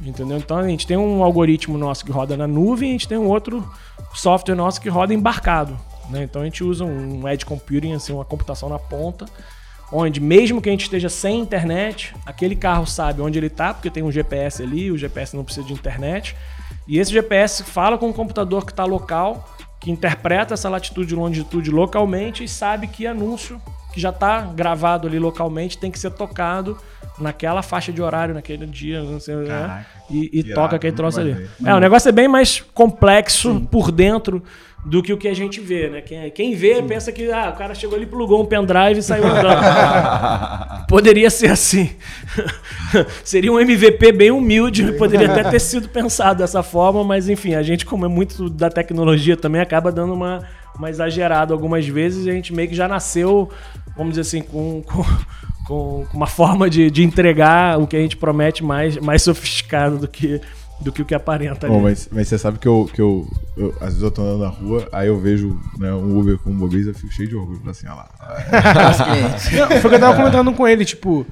Entendeu? 0.00 0.36
Então 0.36 0.58
a 0.58 0.68
gente 0.68 0.86
tem 0.86 0.96
um 0.96 1.22
algoritmo 1.22 1.78
nosso 1.78 2.04
que 2.04 2.10
roda 2.10 2.36
na 2.36 2.46
nuvem 2.46 2.88
e 2.88 2.90
a 2.90 2.92
gente 2.92 3.08
tem 3.08 3.16
um 3.16 3.28
outro 3.28 3.66
software 4.12 4.56
nosso 4.56 4.80
que 4.80 4.88
roda 4.88 5.14
embarcado. 5.14 5.78
Né? 6.10 6.24
Então 6.24 6.42
a 6.42 6.44
gente 6.44 6.62
usa 6.64 6.84
um 6.84 7.26
edge 7.28 7.46
computing, 7.46 7.92
assim, 7.92 8.12
uma 8.12 8.24
computação 8.24 8.68
na 8.68 8.78
ponta, 8.78 9.24
onde 9.92 10.20
mesmo 10.20 10.60
que 10.60 10.70
a 10.70 10.72
gente 10.72 10.84
esteja 10.84 11.08
sem 11.08 11.38
internet, 11.38 12.14
aquele 12.24 12.56
carro 12.56 12.86
sabe 12.86 13.20
onde 13.20 13.38
ele 13.38 13.48
está, 13.48 13.74
porque 13.74 13.90
tem 13.90 14.02
um 14.02 14.10
GPS 14.10 14.62
ali, 14.62 14.90
o 14.90 14.96
GPS 14.96 15.36
não 15.36 15.44
precisa 15.44 15.66
de 15.66 15.72
internet. 15.72 16.34
E 16.88 16.98
esse 16.98 17.12
GPS 17.12 17.62
fala 17.62 17.98
com 17.98 18.08
o 18.08 18.14
computador 18.14 18.64
que 18.64 18.72
está 18.72 18.84
local, 18.84 19.48
que 19.78 19.90
interpreta 19.90 20.54
essa 20.54 20.68
latitude 20.68 21.12
e 21.12 21.16
longitude 21.16 21.70
localmente 21.70 22.42
e 22.42 22.48
sabe 22.48 22.86
que 22.86 23.06
anúncio 23.06 23.60
que 23.92 24.00
já 24.00 24.08
está 24.08 24.40
gravado 24.40 25.06
ali 25.06 25.18
localmente 25.18 25.76
tem 25.76 25.90
que 25.90 25.98
ser 25.98 26.10
tocado 26.12 26.78
naquela 27.18 27.62
faixa 27.62 27.92
de 27.92 28.00
horário, 28.00 28.34
naquele 28.34 28.64
dia, 28.66 29.02
não 29.02 29.20
sei, 29.20 29.36
né? 29.36 29.84
E, 30.10 30.30
e 30.32 30.54
toca 30.54 30.76
aquele 30.76 30.96
troço 30.96 31.20
ali. 31.20 31.48
É, 31.64 31.74
o 31.74 31.78
negócio 31.78 32.08
é 32.08 32.12
bem 32.12 32.26
mais 32.26 32.60
complexo 32.72 33.52
Sim. 33.52 33.64
por 33.66 33.92
dentro 33.92 34.42
do 34.84 35.00
que 35.00 35.12
o 35.12 35.16
que 35.16 35.28
a 35.28 35.34
gente 35.34 35.60
vê, 35.60 35.88
né? 35.88 36.00
Quem, 36.00 36.30
quem 36.30 36.54
vê 36.56 36.76
Sim. 36.76 36.86
pensa 36.86 37.12
que 37.12 37.30
ah, 37.30 37.52
o 37.54 37.58
cara 37.58 37.74
chegou 37.74 37.96
ali, 37.96 38.04
plugou 38.04 38.42
um 38.42 38.44
pendrive 38.44 38.98
e 38.98 39.02
saiu 39.02 39.24
andando. 39.24 40.86
poderia 40.88 41.30
ser 41.30 41.50
assim. 41.50 41.90
Seria 43.22 43.52
um 43.52 43.60
MVP 43.60 44.10
bem 44.10 44.32
humilde, 44.32 44.92
poderia 44.94 45.30
até 45.30 45.44
ter 45.44 45.60
sido 45.60 45.88
pensado 45.88 46.38
dessa 46.38 46.62
forma, 46.62 47.04
mas 47.04 47.28
enfim, 47.28 47.54
a 47.54 47.62
gente, 47.62 47.86
como 47.86 48.04
é 48.04 48.08
muito 48.08 48.50
da 48.50 48.68
tecnologia 48.68 49.36
também, 49.36 49.60
acaba 49.60 49.92
dando 49.92 50.14
uma, 50.14 50.42
uma 50.76 50.90
exagerada 50.90 51.54
algumas 51.54 51.86
vezes 51.86 52.26
e 52.26 52.30
a 52.30 52.32
gente 52.32 52.52
meio 52.52 52.68
que 52.68 52.74
já 52.74 52.88
nasceu, 52.88 53.48
vamos 53.96 54.14
dizer 54.14 54.22
assim, 54.22 54.42
com, 54.42 54.82
com 54.82 55.04
com 55.66 56.04
uma 56.12 56.26
forma 56.26 56.68
de, 56.68 56.90
de 56.90 57.02
entregar 57.02 57.78
o 57.78 57.86
que 57.86 57.96
a 57.96 58.00
gente 58.00 58.16
promete 58.16 58.64
mais, 58.64 58.96
mais 58.98 59.22
sofisticado 59.22 59.98
do 59.98 60.08
que 60.08 60.40
do 60.82 60.92
que 60.92 61.02
o 61.02 61.04
que 61.04 61.14
aparenta 61.14 61.68
Bom, 61.68 61.80
mas, 61.80 62.08
mas 62.10 62.28
você 62.28 62.36
sabe 62.36 62.58
que, 62.58 62.68
eu, 62.68 62.88
que 62.92 63.00
eu, 63.00 63.26
eu, 63.56 63.74
Às 63.80 63.88
vezes 63.88 64.02
eu 64.02 64.10
tô 64.10 64.22
andando 64.22 64.40
na 64.40 64.48
rua, 64.48 64.88
aí 64.92 65.08
eu 65.08 65.18
vejo 65.18 65.58
né, 65.78 65.92
um 65.92 66.18
Uber 66.18 66.38
com 66.38 66.50
um 66.50 66.54
Mobiz, 66.54 66.86
eu 66.86 66.94
fico 66.94 67.12
cheio 67.12 67.28
de 67.28 67.36
orgulho. 67.36 67.60
Assim, 67.68 67.86
olha 67.86 67.96
lá. 67.96 68.08
Não, 69.56 69.68
foi 69.68 69.78
o 69.78 69.88
que 69.88 69.94
eu 69.94 70.00
tava 70.00 70.16
comentando 70.16 70.52
com 70.52 70.66
ele, 70.66 70.84
tipo. 70.84 71.26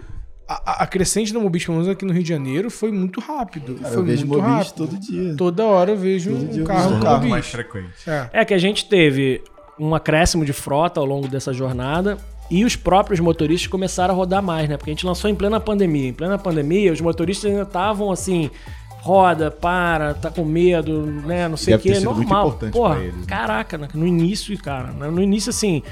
A, 0.48 0.82
a 0.82 0.86
crescente 0.86 1.32
do 1.32 1.40
Mobis, 1.40 1.64
pelo 1.64 1.78
menos 1.78 1.88
aqui 1.88 2.04
no 2.04 2.12
Rio 2.12 2.24
de 2.24 2.28
Janeiro, 2.28 2.70
foi 2.70 2.90
muito 2.90 3.20
rápido. 3.20 3.76
Cara, 3.76 3.88
foi 3.88 3.98
eu 3.98 4.04
vejo 4.04 4.26
muito 4.26 4.42
Mobis 4.42 4.72
todo 4.72 4.98
dia. 4.98 5.34
Toda 5.36 5.64
hora 5.64 5.92
eu 5.92 5.96
vejo 5.96 6.32
todo 6.32 6.60
um 6.60 6.64
carro, 6.64 6.96
um 6.96 7.00
carro 7.00 7.28
mais 7.28 7.46
frequente. 7.46 7.92
É. 8.04 8.30
é 8.32 8.44
que 8.44 8.52
a 8.52 8.58
gente 8.58 8.88
teve 8.88 9.44
um 9.78 9.94
acréscimo 9.94 10.44
de 10.44 10.52
frota 10.52 10.98
ao 10.98 11.06
longo 11.06 11.28
dessa 11.28 11.52
jornada 11.52 12.18
e 12.50 12.64
os 12.64 12.74
próprios 12.74 13.20
motoristas 13.20 13.68
começaram 13.68 14.12
a 14.12 14.16
rodar 14.16 14.42
mais, 14.42 14.68
né? 14.68 14.76
Porque 14.76 14.90
a 14.90 14.94
gente 14.94 15.06
lançou 15.06 15.30
em 15.30 15.34
plena 15.36 15.60
pandemia. 15.60 16.08
Em 16.08 16.12
plena 16.12 16.36
pandemia, 16.36 16.92
os 16.92 17.00
motoristas 17.00 17.48
ainda 17.48 17.62
estavam 17.62 18.10
assim, 18.10 18.50
roda, 19.00 19.50
para, 19.50 20.14
tá 20.14 20.30
com 20.30 20.44
medo, 20.44 21.06
né? 21.06 21.48
Não 21.48 21.56
sei 21.56 21.74
o 21.74 21.78
que, 21.78 21.98
normal. 22.00 22.58
Porra, 22.70 22.98
né? 22.98 23.12
caraca, 23.26 23.78
né? 23.78 23.88
no 23.94 24.06
início, 24.06 24.56
cara, 24.58 24.88
né? 24.92 25.10
no 25.10 25.22
início 25.22 25.50
assim, 25.50 25.82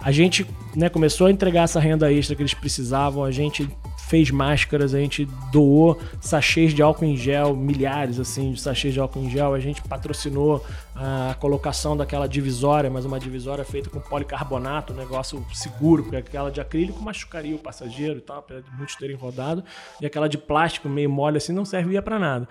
a 0.00 0.12
gente 0.12 0.46
né, 0.74 0.88
começou 0.88 1.26
a 1.26 1.30
entregar 1.30 1.62
essa 1.62 1.80
renda 1.80 2.12
extra 2.12 2.36
que 2.36 2.42
eles 2.42 2.54
precisavam, 2.54 3.24
a 3.24 3.30
gente 3.30 3.68
fez 4.06 4.30
máscaras, 4.30 4.94
a 4.94 5.00
gente 5.00 5.24
doou 5.50 5.98
sachês 6.20 6.72
de 6.72 6.80
álcool 6.80 7.06
em 7.06 7.16
gel, 7.16 7.56
milhares 7.56 8.20
assim 8.20 8.52
de 8.52 8.60
sachês 8.60 8.94
de 8.94 9.00
álcool 9.00 9.20
em 9.20 9.30
gel, 9.30 9.52
a 9.52 9.58
gente 9.58 9.82
patrocinou 9.82 10.64
a 10.94 11.34
colocação 11.40 11.96
daquela 11.96 12.28
divisória, 12.28 12.88
mas 12.88 13.04
uma 13.04 13.18
divisória 13.18 13.64
feita 13.64 13.90
com 13.90 13.98
policarbonato, 13.98 14.92
um 14.92 14.96
negócio 14.96 15.44
seguro, 15.52 16.04
porque 16.04 16.16
aquela 16.16 16.50
de 16.50 16.60
acrílico 16.60 17.02
machucaria 17.02 17.56
o 17.56 17.58
passageiro 17.58 18.18
e 18.18 18.22
tal, 18.22 18.38
apesar 18.38 18.62
de 18.62 18.70
muitos 18.76 18.94
terem 18.94 19.16
rodado, 19.16 19.64
e 20.00 20.06
aquela 20.06 20.28
de 20.28 20.38
plástico 20.38 20.88
meio 20.88 21.10
mole 21.10 21.38
assim 21.38 21.52
não 21.52 21.64
servia 21.64 22.00
para 22.00 22.18
nada. 22.18 22.48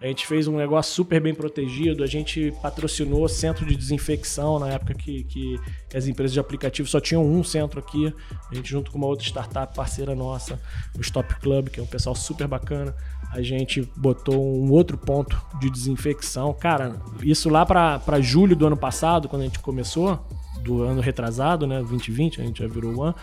A 0.00 0.06
gente 0.06 0.28
fez 0.28 0.46
um 0.46 0.56
negócio 0.56 0.94
super 0.94 1.20
bem 1.20 1.34
protegido, 1.34 2.04
a 2.04 2.06
gente 2.06 2.52
patrocinou 2.62 3.28
centro 3.28 3.66
de 3.66 3.74
desinfecção 3.74 4.56
na 4.60 4.68
época 4.68 4.94
que, 4.94 5.24
que, 5.24 5.58
as 5.92 6.06
empresas 6.06 6.32
de 6.32 6.38
aplicativo 6.38 6.88
só 6.88 7.00
tinham 7.00 7.26
um 7.26 7.42
centro 7.42 7.80
aqui. 7.80 8.14
A 8.48 8.54
gente, 8.54 8.70
junto 8.70 8.92
com 8.92 8.98
uma 8.98 9.08
outra 9.08 9.26
startup 9.26 9.74
parceira 9.74 10.14
nossa, 10.14 10.60
o 10.96 11.00
Stop 11.00 11.34
Club, 11.40 11.68
que 11.68 11.80
é 11.80 11.82
um 11.82 11.86
pessoal 11.86 12.14
super 12.14 12.46
bacana, 12.46 12.94
a 13.32 13.42
gente 13.42 13.82
botou 13.96 14.40
um 14.40 14.70
outro 14.70 14.96
ponto 14.96 15.36
de 15.58 15.68
desinfecção. 15.68 16.54
Cara, 16.54 17.02
isso 17.20 17.48
lá 17.48 17.66
para 17.66 18.20
julho 18.20 18.54
do 18.54 18.68
ano 18.68 18.76
passado, 18.76 19.28
quando 19.28 19.42
a 19.42 19.46
gente 19.46 19.58
começou, 19.58 20.24
do 20.62 20.82
ano 20.82 21.00
retrasado, 21.00 21.66
né? 21.66 21.78
2020, 21.78 22.40
a 22.40 22.44
gente 22.44 22.62
já 22.62 22.68
virou 22.68 22.94
o 22.94 23.02
ano. 23.02 23.14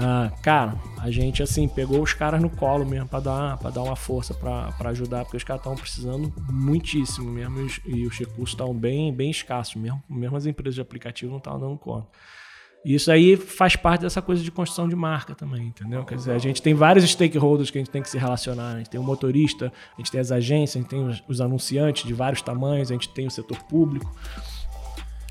Ah, 0.00 0.30
cara, 0.42 0.80
a 0.98 1.10
gente 1.10 1.42
assim 1.42 1.66
pegou 1.66 2.00
os 2.00 2.14
caras 2.14 2.40
no 2.40 2.48
colo 2.48 2.86
mesmo 2.86 3.08
para 3.08 3.18
dar, 3.18 3.58
pra 3.58 3.68
dar 3.68 3.82
uma 3.82 3.96
força 3.96 4.32
para 4.32 4.90
ajudar, 4.90 5.24
porque 5.24 5.36
os 5.36 5.42
caras 5.42 5.60
estavam 5.60 5.76
precisando 5.76 6.32
muitíssimo 6.48 7.28
mesmo 7.28 7.58
e 7.58 7.64
os, 7.64 7.80
e 7.84 8.06
os 8.06 8.16
recursos 8.16 8.50
estavam 8.50 8.72
bem, 8.72 9.12
bem 9.12 9.28
escassos 9.28 9.74
mesmo. 9.74 10.00
Mesmo 10.08 10.36
as 10.36 10.46
empresas 10.46 10.76
de 10.76 10.80
aplicativo 10.80 11.32
não 11.32 11.38
estavam 11.38 11.58
dando 11.58 11.76
conta. 11.76 12.06
Isso 12.84 13.10
aí 13.10 13.36
faz 13.36 13.74
parte 13.74 14.02
dessa 14.02 14.22
coisa 14.22 14.40
de 14.40 14.52
construção 14.52 14.88
de 14.88 14.94
marca 14.94 15.34
também, 15.34 15.66
entendeu? 15.66 16.04
Quer 16.04 16.14
dizer, 16.14 16.32
a 16.32 16.38
gente 16.38 16.62
tem 16.62 16.74
vários 16.74 17.04
stakeholders 17.10 17.70
que 17.70 17.78
a 17.78 17.80
gente 17.80 17.90
tem 17.90 18.00
que 18.00 18.08
se 18.08 18.16
relacionar. 18.16 18.74
A 18.74 18.78
gente 18.78 18.90
tem 18.90 19.00
o 19.00 19.02
motorista, 19.02 19.72
a 19.94 20.00
gente 20.00 20.12
tem 20.12 20.20
as 20.20 20.30
agências, 20.30 20.76
a 20.76 20.78
gente 20.78 20.88
tem 20.88 21.04
os, 21.04 21.22
os 21.26 21.40
anunciantes 21.40 22.04
de 22.06 22.14
vários 22.14 22.40
tamanhos, 22.40 22.90
a 22.90 22.94
gente 22.94 23.08
tem 23.08 23.26
o 23.26 23.30
setor 23.30 23.58
público. 23.64 24.14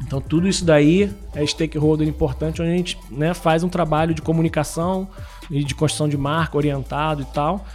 Então 0.02 0.22
tudo 0.22 0.48
isso 0.48 0.64
daí 0.64 1.12
é 1.34 1.46
stakeholder 1.46 2.08
importante, 2.08 2.62
onde 2.62 2.72
a 2.72 2.78
gente 2.78 2.98
né, 3.10 3.34
faz 3.34 3.64
um 3.64 3.70
trabalho 3.70 4.14
de 4.14 4.22
comunicação 4.22 5.08
e 5.50 5.64
de 5.64 5.74
construção 5.74 6.08
de 6.08 6.18
marca 6.18 6.58
orientado 6.58 7.22
e 7.22 7.26
tal, 7.26 7.66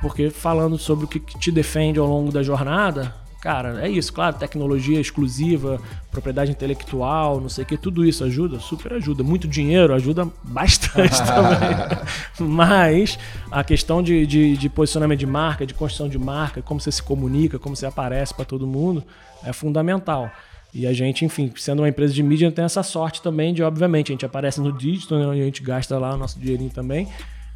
porque 0.00 0.30
falando 0.30 0.78
sobre 0.78 1.04
o 1.04 1.08
que 1.08 1.20
te 1.20 1.50
defende 1.50 1.98
ao 1.98 2.06
longo 2.06 2.30
da 2.30 2.42
jornada, 2.42 3.14
cara, 3.42 3.84
é 3.84 3.88
isso, 3.88 4.12
claro, 4.12 4.36
tecnologia 4.36 5.00
exclusiva, 5.00 5.80
propriedade 6.12 6.52
intelectual, 6.52 7.40
não 7.40 7.48
sei 7.48 7.64
o 7.64 7.66
que, 7.66 7.76
tudo 7.76 8.04
isso 8.04 8.22
ajuda, 8.22 8.60
super 8.60 8.92
ajuda. 8.92 9.24
Muito 9.24 9.48
dinheiro 9.48 9.92
ajuda 9.92 10.28
bastante 10.44 11.18
também. 11.26 11.98
Mas 12.38 13.18
a 13.50 13.64
questão 13.64 14.00
de, 14.00 14.24
de, 14.26 14.56
de, 14.56 14.68
posicionamento 14.68 15.18
de 15.18 15.26
marca, 15.26 15.66
de 15.66 15.74
construção 15.74 16.08
de 16.08 16.20
marca, 16.20 16.62
como 16.62 16.80
você 16.80 16.92
se 16.92 17.02
comunica, 17.02 17.58
como 17.58 17.74
você 17.74 17.84
aparece 17.84 18.32
para 18.32 18.44
todo 18.44 18.64
mundo, 18.64 19.02
é 19.42 19.52
fundamental. 19.52 20.30
E 20.74 20.86
a 20.86 20.92
gente, 20.92 21.24
enfim, 21.24 21.52
sendo 21.56 21.80
uma 21.80 21.88
empresa 21.88 22.14
de 22.14 22.22
mídia, 22.22 22.50
tem 22.50 22.64
essa 22.64 22.82
sorte 22.82 23.20
também 23.20 23.52
de, 23.52 23.62
obviamente, 23.62 24.10
a 24.10 24.14
gente 24.14 24.24
aparece 24.24 24.60
no 24.60 24.72
digital, 24.72 25.18
né, 25.18 25.30
a 25.30 25.44
gente 25.44 25.62
gasta 25.62 25.98
lá 25.98 26.14
o 26.14 26.16
nosso 26.16 26.40
dinheirinho 26.40 26.70
também. 26.70 27.08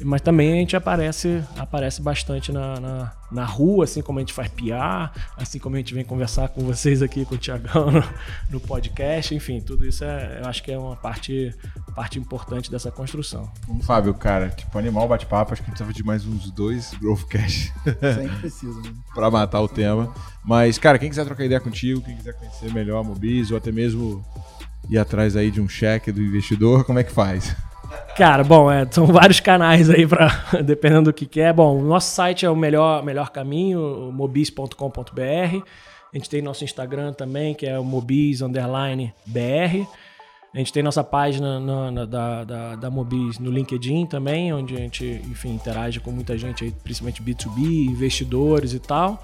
Mas 0.03 0.21
também 0.21 0.53
a 0.53 0.55
gente 0.55 0.75
aparece, 0.75 1.43
aparece 1.57 2.01
bastante 2.01 2.51
na, 2.51 2.79
na, 2.79 3.11
na 3.31 3.45
rua, 3.45 3.85
assim 3.85 4.01
como 4.01 4.19
a 4.19 4.21
gente 4.21 4.33
faz 4.33 4.47
PR, 4.49 5.11
assim 5.35 5.57
como 5.57 5.75
a 5.75 5.79
gente 5.79 5.93
vem 5.93 6.03
conversar 6.03 6.49
com 6.49 6.61
vocês 6.61 7.01
aqui, 7.01 7.25
com 7.25 7.35
o 7.35 7.37
Tiagão 7.37 7.89
no, 7.89 8.03
no, 8.51 8.59
podcast, 8.59 9.33
enfim, 9.33 9.59
tudo 9.59 9.87
isso 9.87 10.03
é, 10.03 10.39
eu 10.41 10.47
acho 10.47 10.61
que 10.61 10.71
é 10.71 10.77
uma 10.77 10.95
parte, 10.95 11.53
parte 11.95 12.19
importante 12.19 12.69
dessa 12.69 12.91
construção. 12.91 13.51
Fábio, 13.81 14.13
cara, 14.13 14.49
tipo, 14.49 14.77
animal 14.77 15.07
bate-papo, 15.07 15.53
acho 15.53 15.63
que 15.63 15.69
a 15.69 15.71
gente 15.71 15.77
precisava 15.77 15.93
de 15.93 16.03
mais 16.03 16.25
uns 16.25 16.51
dois 16.51 16.93
Growthcast. 17.01 17.73
Sempre 17.83 18.39
precisa, 18.39 18.79
né? 18.81 18.93
pra 19.15 19.31
matar 19.31 19.61
o 19.61 19.67
tema. 19.67 20.13
Mas, 20.45 20.77
cara, 20.77 20.99
quem 20.99 21.09
quiser 21.09 21.25
trocar 21.25 21.43
ideia 21.43 21.59
contigo, 21.59 22.01
quem 22.01 22.15
quiser 22.15 22.33
conhecer 22.33 22.71
melhor 22.71 22.99
a 22.99 23.03
Mobiz, 23.03 23.49
ou 23.49 23.57
até 23.57 23.71
mesmo 23.71 24.23
ir 24.89 24.97
atrás 24.97 25.35
aí 25.35 25.49
de 25.49 25.59
um 25.59 25.67
cheque 25.67 26.11
do 26.11 26.21
investidor, 26.21 26.83
como 26.85 26.99
é 26.99 27.03
que 27.03 27.11
faz? 27.11 27.55
Cara, 28.15 28.43
bom, 28.43 28.71
é, 28.71 28.85
são 28.89 29.05
vários 29.05 29.39
canais 29.39 29.89
aí 29.89 30.07
para 30.07 30.27
dependendo 30.65 31.11
do 31.11 31.13
que 31.13 31.25
quer. 31.25 31.53
Bom, 31.53 31.77
o 31.77 31.83
nosso 31.83 32.13
site 32.13 32.45
é 32.45 32.49
o 32.49 32.55
melhor, 32.55 33.03
melhor 33.03 33.29
caminho, 33.29 34.11
mobis.com.br. 34.11 35.63
A 36.13 36.17
gente 36.17 36.29
tem 36.29 36.41
nosso 36.41 36.63
Instagram 36.63 37.13
também, 37.13 37.53
que 37.53 37.65
é 37.65 37.77
o 37.77 37.83
mobis 37.83 38.41
underline 38.41 39.13
br. 39.25 39.85
A 40.53 40.57
gente 40.57 40.73
tem 40.73 40.81
nossa 40.81 41.03
página 41.03 41.59
na, 41.59 41.91
na, 41.91 42.05
da, 42.05 42.43
da, 42.43 42.75
da 42.75 42.89
Mobis 42.89 43.37
no 43.37 43.51
LinkedIn 43.51 44.07
também, 44.07 44.51
onde 44.51 44.75
a 44.75 44.79
gente, 44.79 45.05
enfim, 45.05 45.53
interage 45.53 45.99
com 45.99 46.09
muita 46.09 46.35
gente 46.37 46.63
aí, 46.63 46.71
principalmente 46.71 47.21
B2B, 47.21 47.89
investidores 47.89 48.73
e 48.73 48.79
tal. 48.79 49.21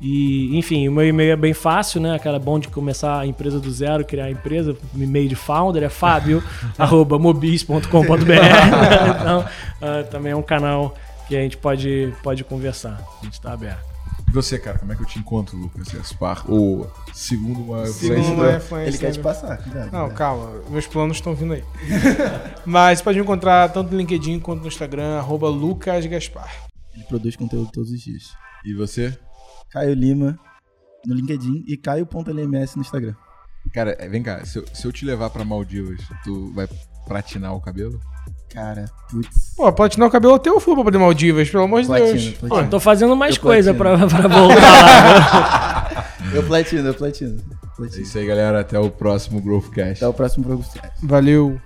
E, 0.00 0.56
enfim, 0.56 0.88
o 0.88 0.92
meu 0.92 1.06
e-mail 1.06 1.32
é 1.32 1.36
bem 1.36 1.52
fácil, 1.52 2.00
né? 2.00 2.14
Aquela 2.14 2.38
bom 2.38 2.58
de 2.58 2.68
começar 2.68 3.20
a 3.20 3.26
empresa 3.26 3.60
do 3.60 3.70
zero, 3.70 4.02
criar 4.04 4.24
a 4.24 4.30
empresa. 4.30 4.74
O 4.94 5.02
e-mail 5.02 5.28
de 5.28 5.34
founder 5.34 5.82
é 5.82 5.90
fábio.mobis.com.br. 5.90 7.84
então, 9.20 9.40
uh, 9.40 10.04
também 10.10 10.32
é 10.32 10.36
um 10.36 10.42
canal 10.42 10.94
que 11.28 11.36
a 11.36 11.40
gente 11.40 11.58
pode, 11.58 12.14
pode 12.22 12.42
conversar. 12.44 12.98
A 13.20 13.24
gente 13.24 13.34
está 13.34 13.52
aberto. 13.52 13.90
E 14.30 14.32
você, 14.32 14.58
cara, 14.58 14.78
como 14.78 14.92
é 14.92 14.96
que 14.96 15.02
eu 15.02 15.06
te 15.06 15.18
encontro, 15.18 15.56
Lucas 15.56 15.88
Gaspar? 15.88 16.50
Ou 16.50 16.90
segundo 17.12 17.60
uma 17.62 17.84
segundo 17.86 18.48
influência. 18.48 18.88
Ele 18.88 18.98
quer 18.98 19.10
te 19.10 19.18
passar, 19.18 19.58
cuidado. 19.58 19.92
Não, 19.92 20.08
calma, 20.10 20.62
meus 20.70 20.86
planos 20.86 21.16
estão 21.16 21.34
vindo 21.34 21.52
aí. 21.52 21.64
Mas 22.64 22.98
você 22.98 23.04
pode 23.04 23.18
me 23.18 23.24
encontrar 23.24 23.68
tanto 23.70 23.90
no 23.90 23.98
LinkedIn 23.98 24.38
quanto 24.38 24.62
no 24.62 24.68
Instagram, 24.68 25.18
arroba 25.18 25.48
Lucas 25.48 26.06
Gaspar. 26.06 26.68
Ele 26.94 27.04
produz 27.04 27.36
conteúdo 27.36 27.70
todos 27.72 27.90
os 27.90 28.00
dias. 28.00 28.32
E 28.64 28.72
você? 28.72 29.18
Caio 29.70 29.94
Lima 29.94 30.38
no 31.06 31.14
LinkedIn 31.14 31.64
e 31.66 31.76
caio.lms 31.76 32.76
no 32.76 32.82
Instagram. 32.82 33.14
Cara, 33.72 33.96
vem 34.08 34.22
cá, 34.22 34.44
se 34.44 34.58
eu, 34.58 34.64
se 34.72 34.86
eu 34.86 34.92
te 34.92 35.04
levar 35.04 35.30
pra 35.30 35.44
Maldivas, 35.44 36.00
tu 36.24 36.52
vai 36.54 36.66
platinar 37.06 37.54
o 37.54 37.60
cabelo? 37.60 38.00
Cara, 38.52 38.86
putz. 39.10 39.54
Pô, 39.56 39.72
platinar 39.72 40.08
o 40.08 40.10
cabelo 40.10 40.34
até 40.34 40.50
eu 40.50 40.58
fui 40.58 40.74
pra 40.74 40.82
poder 40.84 40.98
Maldivas, 40.98 41.48
pelo 41.48 41.64
amor 41.64 41.82
de 41.82 41.86
Platina, 41.86 42.12
Deus. 42.12 42.28
platina. 42.38 42.62
Pô, 42.64 42.68
tô 42.70 42.80
fazendo 42.80 43.14
mais 43.14 43.36
Eu 43.36 43.42
coisa 43.42 43.74
platino. 43.74 44.08
pra, 44.08 44.28
pra 44.28 44.28
voltar 44.28 44.66
lá. 44.68 46.06
Eu 46.32 46.44
platino, 46.44 46.86
eu 46.86 46.94
platino. 46.94 47.40
É 47.40 47.76
platino. 47.76 48.02
isso 48.02 48.16
aí, 48.16 48.24
galera. 48.24 48.60
Até 48.60 48.78
o 48.78 48.88
próximo 48.88 49.40
Growthcast. 49.40 49.96
Até 50.04 50.06
o 50.06 50.14
próximo 50.14 50.44
programa. 50.44 50.68
Valeu. 51.02 51.60